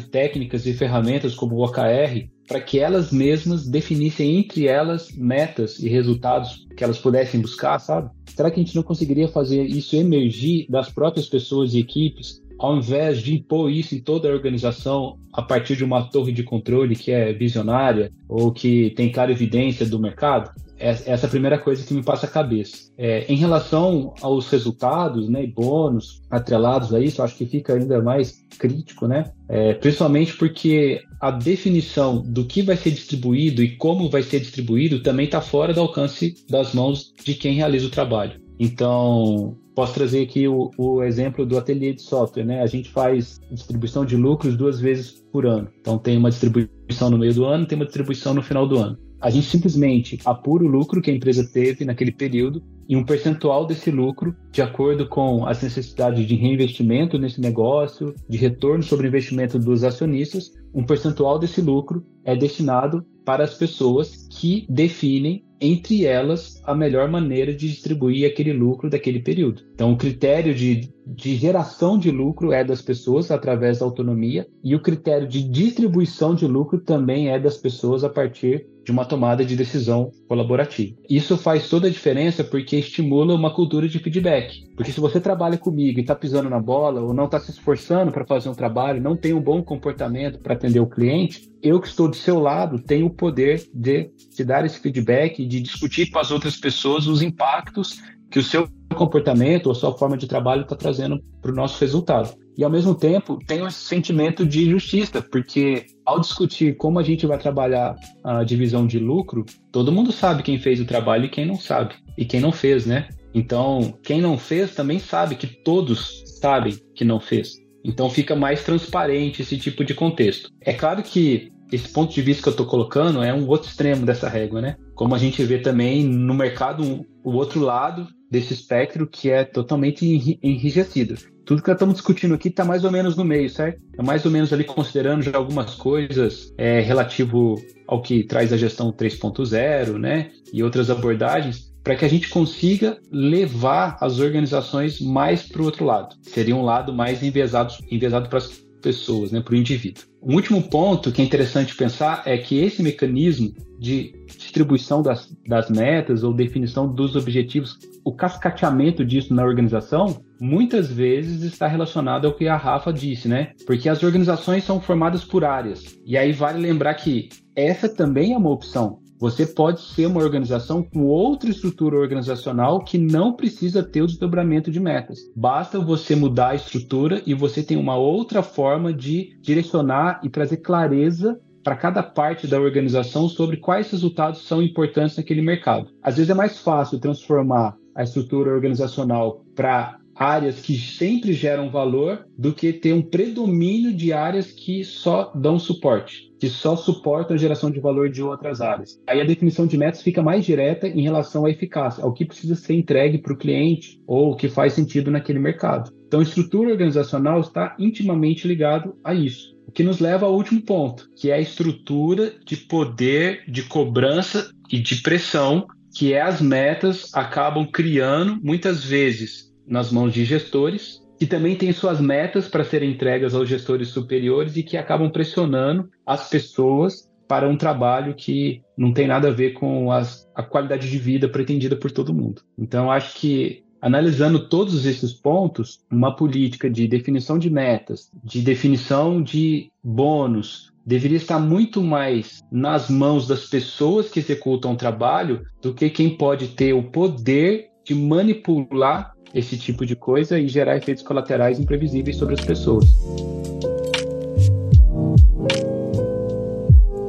técnicas 0.00 0.64
e 0.64 0.72
ferramentas 0.72 1.34
como 1.34 1.56
o 1.56 1.62
OKR 1.62 2.26
para 2.48 2.58
que 2.58 2.78
elas 2.78 3.12
mesmas 3.12 3.68
definissem 3.68 4.38
entre 4.38 4.66
elas 4.66 5.12
metas 5.12 5.78
e 5.78 5.90
resultados 5.90 6.66
que 6.74 6.82
elas 6.82 6.98
pudessem 6.98 7.38
buscar, 7.38 7.78
sabe? 7.80 8.08
Será 8.34 8.50
que 8.50 8.58
a 8.58 8.64
gente 8.64 8.74
não 8.74 8.82
conseguiria 8.82 9.28
fazer 9.28 9.62
isso 9.62 9.94
emergir 9.94 10.66
das 10.70 10.88
próprias 10.88 11.28
pessoas 11.28 11.74
e 11.74 11.80
equipes, 11.80 12.42
ao 12.58 12.78
invés 12.78 13.18
de 13.18 13.34
impor 13.34 13.70
isso 13.70 13.94
em 13.94 14.00
toda 14.00 14.26
a 14.26 14.32
organização 14.32 15.18
a 15.30 15.42
partir 15.42 15.76
de 15.76 15.84
uma 15.84 16.08
torre 16.08 16.32
de 16.32 16.42
controle 16.42 16.96
que 16.96 17.12
é 17.12 17.34
visionária 17.34 18.10
ou 18.26 18.50
que 18.50 18.88
tem 18.96 19.12
clara 19.12 19.32
evidência 19.32 19.84
do 19.84 20.00
mercado? 20.00 20.50
Essa 20.78 21.10
é 21.10 21.26
a 21.26 21.30
primeira 21.30 21.58
coisa 21.58 21.84
que 21.84 21.94
me 21.94 22.02
passa 22.02 22.26
a 22.26 22.30
cabeça. 22.30 22.90
É, 22.96 23.30
em 23.30 23.36
relação 23.36 24.14
aos 24.20 24.48
resultados, 24.48 25.28
né, 25.28 25.46
bônus 25.46 26.22
atrelados 26.30 26.94
a 26.94 27.00
isso, 27.00 27.22
acho 27.22 27.36
que 27.36 27.46
fica 27.46 27.74
ainda 27.74 28.00
mais 28.02 28.46
crítico, 28.58 29.06
né? 29.06 29.30
É, 29.48 29.74
principalmente 29.74 30.36
porque 30.36 31.02
a 31.20 31.30
definição 31.30 32.22
do 32.22 32.44
que 32.44 32.62
vai 32.62 32.76
ser 32.76 32.90
distribuído 32.90 33.62
e 33.62 33.76
como 33.76 34.08
vai 34.08 34.22
ser 34.22 34.40
distribuído 34.40 35.02
também 35.02 35.26
está 35.26 35.40
fora 35.40 35.72
do 35.72 35.80
alcance 35.80 36.34
das 36.48 36.72
mãos 36.74 37.12
de 37.24 37.34
quem 37.34 37.54
realiza 37.54 37.86
o 37.86 37.90
trabalho. 37.90 38.40
Então, 38.58 39.56
posso 39.74 39.94
trazer 39.94 40.22
aqui 40.22 40.48
o, 40.48 40.70
o, 40.76 41.02
exemplo 41.04 41.46
do 41.46 41.56
ateliê 41.56 41.92
de 41.92 42.02
software, 42.02 42.44
né? 42.44 42.62
A 42.62 42.66
gente 42.66 42.90
faz 42.90 43.40
distribuição 43.50 44.04
de 44.04 44.16
lucros 44.16 44.56
duas 44.56 44.80
vezes 44.80 45.22
por 45.32 45.46
ano. 45.46 45.68
Então, 45.80 45.96
tem 45.98 46.16
uma 46.16 46.30
distribuição 46.30 47.08
no 47.08 47.18
meio 47.18 47.32
do 47.32 47.44
ano, 47.44 47.64
tem 47.64 47.76
uma 47.76 47.84
distribuição 47.84 48.34
no 48.34 48.42
final 48.42 48.66
do 48.66 48.76
ano. 48.76 48.98
A 49.20 49.30
gente 49.30 49.46
simplesmente 49.46 50.18
apura 50.24 50.64
o 50.64 50.68
lucro 50.68 51.02
que 51.02 51.10
a 51.10 51.14
empresa 51.14 51.48
teve 51.52 51.84
naquele 51.84 52.12
período 52.12 52.62
e 52.88 52.96
um 52.96 53.04
percentual 53.04 53.66
desse 53.66 53.90
lucro, 53.90 54.34
de 54.50 54.62
acordo 54.62 55.08
com 55.08 55.46
as 55.46 55.62
necessidades 55.62 56.26
de 56.26 56.34
reinvestimento 56.34 57.18
nesse 57.18 57.40
negócio, 57.40 58.14
de 58.28 58.38
retorno 58.38 58.82
sobre 58.82 59.08
investimento 59.08 59.58
dos 59.58 59.84
acionistas, 59.84 60.52
um 60.72 60.84
percentual 60.84 61.38
desse 61.38 61.60
lucro 61.60 62.04
é 62.24 62.34
destinado 62.34 63.04
para 63.24 63.44
as 63.44 63.54
pessoas 63.54 64.26
que 64.30 64.64
definem 64.70 65.44
entre 65.60 66.06
elas 66.06 66.62
a 66.64 66.74
melhor 66.74 67.10
maneira 67.10 67.52
de 67.52 67.68
distribuir 67.68 68.26
aquele 68.26 68.52
lucro 68.52 68.88
daquele 68.88 69.20
período. 69.20 69.62
Então, 69.74 69.92
o 69.92 69.96
critério 69.96 70.54
de, 70.54 70.88
de 71.08 71.36
geração 71.36 71.98
de 71.98 72.10
lucro 72.10 72.52
é 72.52 72.62
das 72.62 72.82
pessoas 72.82 73.30
através 73.30 73.78
da 73.78 73.86
autonomia 73.86 74.46
e 74.62 74.74
o 74.74 74.82
critério 74.82 75.26
de 75.26 75.42
distribuição 75.42 76.34
de 76.34 76.46
lucro 76.46 76.78
também 76.78 77.30
é 77.30 77.38
das 77.38 77.56
pessoas 77.56 78.04
a 78.04 78.10
partir 78.10 78.66
de 78.84 78.92
uma 78.92 79.04
tomada 79.04 79.44
de 79.44 79.56
decisão 79.56 80.10
colaborativa. 80.26 80.96
Isso 81.08 81.36
faz 81.36 81.68
toda 81.68 81.88
a 81.88 81.90
diferença 81.90 82.42
porque 82.42 82.76
estimula 82.76 83.34
uma 83.34 83.54
cultura 83.54 83.88
de 83.88 83.98
feedback. 83.98 84.66
Porque 84.74 84.92
se 84.92 85.00
você 85.00 85.20
trabalha 85.20 85.58
comigo 85.58 85.98
e 85.98 86.02
está 86.02 86.14
pisando 86.14 86.48
na 86.48 86.60
bola 86.60 87.00
ou 87.00 87.12
não 87.12 87.26
está 87.26 87.38
se 87.38 87.50
esforçando 87.50 88.12
para 88.12 88.26
fazer 88.26 88.48
um 88.48 88.54
trabalho, 88.54 89.02
não 89.02 89.16
tem 89.16 89.34
um 89.34 89.42
bom 89.42 89.62
comportamento 89.62 90.40
para 90.40 90.54
atender 90.54 90.80
o 90.80 90.86
cliente, 90.86 91.50
eu 91.62 91.80
que 91.80 91.88
estou 91.88 92.08
do 92.08 92.16
seu 92.16 92.38
lado 92.38 92.78
tenho 92.78 93.06
o 93.06 93.14
poder 93.14 93.62
de 93.74 94.10
te 94.34 94.42
dar 94.42 94.64
esse 94.64 94.78
feedback 94.78 95.42
e 95.42 95.46
de 95.46 95.60
discutir 95.60 96.10
com 96.10 96.18
as 96.18 96.30
outras 96.30 96.56
pessoas 96.56 97.06
os 97.06 97.20
impactos 97.20 97.98
que 98.30 98.38
o 98.38 98.42
seu 98.42 98.68
comportamento 98.94 99.66
ou 99.66 99.74
sua 99.74 99.96
forma 99.96 100.16
de 100.16 100.26
trabalho 100.26 100.62
está 100.62 100.74
trazendo 100.74 101.22
para 101.40 101.52
o 101.52 101.54
nosso 101.54 101.80
resultado. 101.80 102.34
E 102.56 102.64
ao 102.64 102.70
mesmo 102.70 102.94
tempo 102.94 103.38
tem 103.46 103.62
um 103.62 103.70
sentimento 103.70 104.44
de 104.44 104.68
justiça, 104.68 105.22
porque 105.22 105.86
ao 106.04 106.18
discutir 106.18 106.76
como 106.76 106.98
a 106.98 107.02
gente 107.02 107.26
vai 107.26 107.38
trabalhar 107.38 107.94
a 108.24 108.42
divisão 108.42 108.86
de 108.86 108.98
lucro, 108.98 109.44
todo 109.70 109.92
mundo 109.92 110.10
sabe 110.10 110.42
quem 110.42 110.58
fez 110.58 110.80
o 110.80 110.84
trabalho 110.84 111.26
e 111.26 111.30
quem 111.30 111.46
não 111.46 111.56
sabe, 111.56 111.94
e 112.16 112.24
quem 112.24 112.40
não 112.40 112.50
fez, 112.50 112.86
né? 112.86 113.08
Então, 113.32 113.94
quem 114.02 114.20
não 114.20 114.36
fez 114.36 114.74
também 114.74 114.98
sabe 114.98 115.36
que 115.36 115.46
todos 115.46 116.24
sabem 116.40 116.76
que 116.94 117.04
não 117.04 117.20
fez. 117.20 117.52
Então 117.84 118.10
fica 118.10 118.34
mais 118.34 118.64
transparente 118.64 119.42
esse 119.42 119.56
tipo 119.56 119.84
de 119.84 119.94
contexto. 119.94 120.50
É 120.60 120.72
claro 120.72 121.02
que 121.02 121.52
esse 121.72 121.88
ponto 121.92 122.12
de 122.12 122.22
vista 122.22 122.42
que 122.42 122.48
eu 122.48 122.52
estou 122.52 122.66
colocando 122.66 123.22
é 123.22 123.32
um 123.32 123.46
outro 123.46 123.68
extremo 123.68 124.04
dessa 124.04 124.28
régua, 124.28 124.60
né? 124.60 124.76
Como 124.94 125.14
a 125.14 125.18
gente 125.18 125.42
vê 125.44 125.58
também 125.58 126.02
no 126.02 126.34
mercado 126.34 127.06
o 127.22 127.32
outro 127.32 127.60
lado 127.60 128.08
desse 128.30 128.52
espectro 128.52 129.06
que 129.06 129.30
é 129.30 129.44
totalmente 129.44 130.38
enrijecido. 130.42 131.16
Tudo 131.44 131.62
que 131.62 131.68
nós 131.68 131.76
estamos 131.76 131.94
discutindo 131.94 132.34
aqui 132.34 132.48
está 132.48 132.64
mais 132.64 132.84
ou 132.84 132.90
menos 132.90 133.16
no 133.16 133.24
meio, 133.24 133.48
certo? 133.48 133.80
É 133.98 134.02
mais 134.02 134.24
ou 134.26 134.30
menos 134.30 134.52
ali 134.52 134.64
considerando 134.64 135.22
já 135.22 135.34
algumas 135.34 135.74
coisas 135.74 136.52
é, 136.58 136.80
relativo 136.80 137.54
ao 137.86 138.02
que 138.02 138.22
traz 138.22 138.52
a 138.52 138.56
gestão 138.56 138.92
3.0, 138.92 139.96
né? 139.98 140.30
E 140.52 140.62
outras 140.62 140.90
abordagens, 140.90 141.72
para 141.82 141.96
que 141.96 142.04
a 142.04 142.08
gente 142.08 142.28
consiga 142.28 142.98
levar 143.10 143.96
as 143.98 144.18
organizações 144.18 145.00
mais 145.00 145.42
para 145.42 145.62
o 145.62 145.64
outro 145.64 145.86
lado. 145.86 146.16
Seria 146.20 146.54
um 146.54 146.62
lado 146.62 146.92
mais 146.92 147.22
envezado, 147.22 147.72
envezado 147.90 148.28
para 148.28 148.38
as 148.38 148.67
pessoas, 148.80 149.32
né, 149.32 149.40
para 149.40 149.54
o 149.54 149.56
indivíduo. 149.56 150.04
Um 150.22 150.34
último 150.34 150.62
ponto 150.62 151.12
que 151.12 151.22
é 151.22 151.24
interessante 151.24 151.76
pensar 151.76 152.22
é 152.26 152.36
que 152.36 152.58
esse 152.58 152.82
mecanismo 152.82 153.52
de 153.78 154.12
distribuição 154.26 155.02
das, 155.02 155.32
das 155.46 155.70
metas 155.70 156.24
ou 156.24 156.34
definição 156.34 156.92
dos 156.92 157.14
objetivos, 157.14 157.78
o 158.04 158.12
cascateamento 158.12 159.04
disso 159.04 159.32
na 159.32 159.44
organização, 159.44 160.20
muitas 160.40 160.90
vezes 160.90 161.42
está 161.42 161.66
relacionado 161.68 162.26
ao 162.26 162.34
que 162.34 162.48
a 162.48 162.56
Rafa 162.56 162.92
disse, 162.92 163.28
né? 163.28 163.52
Porque 163.66 163.88
as 163.88 164.02
organizações 164.02 164.64
são 164.64 164.80
formadas 164.80 165.24
por 165.24 165.44
áreas. 165.44 165.96
E 166.04 166.16
aí 166.16 166.32
vale 166.32 166.60
lembrar 166.60 166.94
que 166.94 167.28
essa 167.54 167.88
também 167.88 168.32
é 168.32 168.36
uma 168.36 168.50
opção. 168.50 168.98
Você 169.18 169.44
pode 169.44 169.80
ser 169.80 170.06
uma 170.06 170.22
organização 170.22 170.82
com 170.82 171.04
outra 171.04 171.50
estrutura 171.50 171.96
organizacional 171.96 172.84
que 172.84 172.96
não 172.96 173.32
precisa 173.32 173.82
ter 173.82 174.00
o 174.00 174.06
desdobramento 174.06 174.70
de 174.70 174.78
metas. 174.78 175.18
Basta 175.34 175.80
você 175.80 176.14
mudar 176.14 176.50
a 176.50 176.54
estrutura 176.54 177.20
e 177.26 177.34
você 177.34 177.62
tem 177.62 177.76
uma 177.76 177.96
outra 177.96 178.42
forma 178.42 178.92
de 178.92 179.36
direcionar 179.40 180.20
e 180.22 180.28
trazer 180.28 180.58
clareza 180.58 181.40
para 181.64 181.74
cada 181.74 182.02
parte 182.02 182.46
da 182.46 182.60
organização 182.60 183.28
sobre 183.28 183.56
quais 183.56 183.90
resultados 183.90 184.42
são 184.42 184.62
importantes 184.62 185.16
naquele 185.16 185.42
mercado. 185.42 185.90
Às 186.00 186.16
vezes 186.16 186.30
é 186.30 186.34
mais 186.34 186.60
fácil 186.60 187.00
transformar 187.00 187.76
a 187.94 188.04
estrutura 188.04 188.52
organizacional 188.52 189.44
para 189.56 189.98
áreas 190.14 190.60
que 190.60 190.76
sempre 190.76 191.32
geram 191.32 191.70
valor 191.70 192.26
do 192.36 192.52
que 192.52 192.72
ter 192.72 192.92
um 192.92 193.02
predomínio 193.02 193.92
de 193.92 194.12
áreas 194.12 194.50
que 194.50 194.84
só 194.84 195.32
dão 195.34 195.58
suporte, 195.58 196.27
que 196.38 196.48
só 196.48 196.76
suportam 196.76 197.34
a 197.34 197.38
geração 197.38 197.70
de 197.70 197.80
valor 197.80 198.08
de 198.10 198.22
outras 198.22 198.60
áreas. 198.60 199.00
Aí 199.06 199.20
a 199.20 199.24
definição 199.24 199.66
de 199.66 199.76
metas 199.76 200.02
fica 200.02 200.22
mais 200.22 200.44
direta 200.44 200.86
em 200.88 201.02
relação 201.02 201.46
à 201.46 201.50
eficácia, 201.50 202.04
ao 202.04 202.12
que 202.12 202.24
precisa 202.24 202.54
ser 202.54 202.74
entregue 202.74 203.18
para 203.18 203.32
o 203.32 203.36
cliente 203.36 204.00
ou 204.06 204.32
o 204.32 204.36
que 204.36 204.48
faz 204.48 204.72
sentido 204.72 205.10
naquele 205.10 205.38
mercado. 205.38 205.92
Então, 206.06 206.20
a 206.20 206.22
estrutura 206.22 206.70
organizacional 206.70 207.40
está 207.40 207.76
intimamente 207.78 208.48
ligado 208.48 208.96
a 209.04 209.12
isso. 209.12 209.54
O 209.66 209.72
que 209.72 209.82
nos 209.82 210.00
leva 210.00 210.24
ao 210.24 210.34
último 210.34 210.62
ponto, 210.62 211.10
que 211.14 211.30
é 211.30 211.34
a 211.34 211.40
estrutura 211.40 212.32
de 212.46 212.56
poder, 212.56 213.42
de 213.46 213.62
cobrança 213.64 214.50
e 214.70 214.78
de 214.78 215.02
pressão 215.02 215.66
que 215.94 216.12
é 216.12 216.20
as 216.20 216.40
metas 216.40 217.10
acabam 217.12 217.66
criando 217.66 218.38
muitas 218.42 218.84
vezes 218.84 219.52
nas 219.66 219.90
mãos 219.90 220.12
de 220.12 220.24
gestores, 220.24 221.00
que 221.18 221.26
também 221.26 221.56
têm 221.56 221.72
suas 221.72 222.00
metas 222.00 222.48
para 222.48 222.64
serem 222.64 222.92
entregas 222.92 223.34
aos 223.34 223.48
gestores 223.48 223.88
superiores 223.88 224.56
e 224.56 224.62
que 224.62 224.76
acabam 224.76 225.10
pressionando 225.10 225.90
as 226.06 226.28
pessoas 226.28 227.08
para 227.26 227.48
um 227.48 227.56
trabalho 227.56 228.14
que 228.14 228.62
não 228.76 228.92
tem 228.92 229.06
nada 229.06 229.28
a 229.28 229.32
ver 229.32 229.52
com 229.52 229.92
as, 229.92 230.26
a 230.34 230.42
qualidade 230.42 230.88
de 230.90 230.98
vida 230.98 231.28
pretendida 231.28 231.76
por 231.76 231.90
todo 231.90 232.14
mundo. 232.14 232.42
Então, 232.56 232.90
acho 232.90 233.18
que 233.18 233.62
analisando 233.80 234.48
todos 234.48 234.86
esses 234.86 235.12
pontos, 235.12 235.80
uma 235.90 236.14
política 236.14 236.70
de 236.70 236.88
definição 236.88 237.38
de 237.38 237.50
metas, 237.50 238.10
de 238.24 238.40
definição 238.40 239.22
de 239.22 239.70
bônus, 239.84 240.72
deveria 240.84 241.18
estar 241.18 241.38
muito 241.38 241.82
mais 241.82 242.42
nas 242.50 242.88
mãos 242.88 243.28
das 243.28 243.44
pessoas 243.44 244.08
que 244.08 244.20
executam 244.20 244.72
o 244.72 244.76
trabalho 244.76 245.42
do 245.60 245.74
que 245.74 245.90
quem 245.90 246.16
pode 246.16 246.48
ter 246.48 246.72
o 246.72 246.82
poder 246.82 247.67
de 247.88 247.94
manipular 247.94 249.14
esse 249.32 249.56
tipo 249.56 249.86
de 249.86 249.96
coisa 249.96 250.38
e 250.38 250.46
gerar 250.46 250.76
efeitos 250.76 251.02
colaterais 251.02 251.58
imprevisíveis 251.58 252.16
sobre 252.16 252.34
as 252.34 252.44
pessoas. 252.44 252.84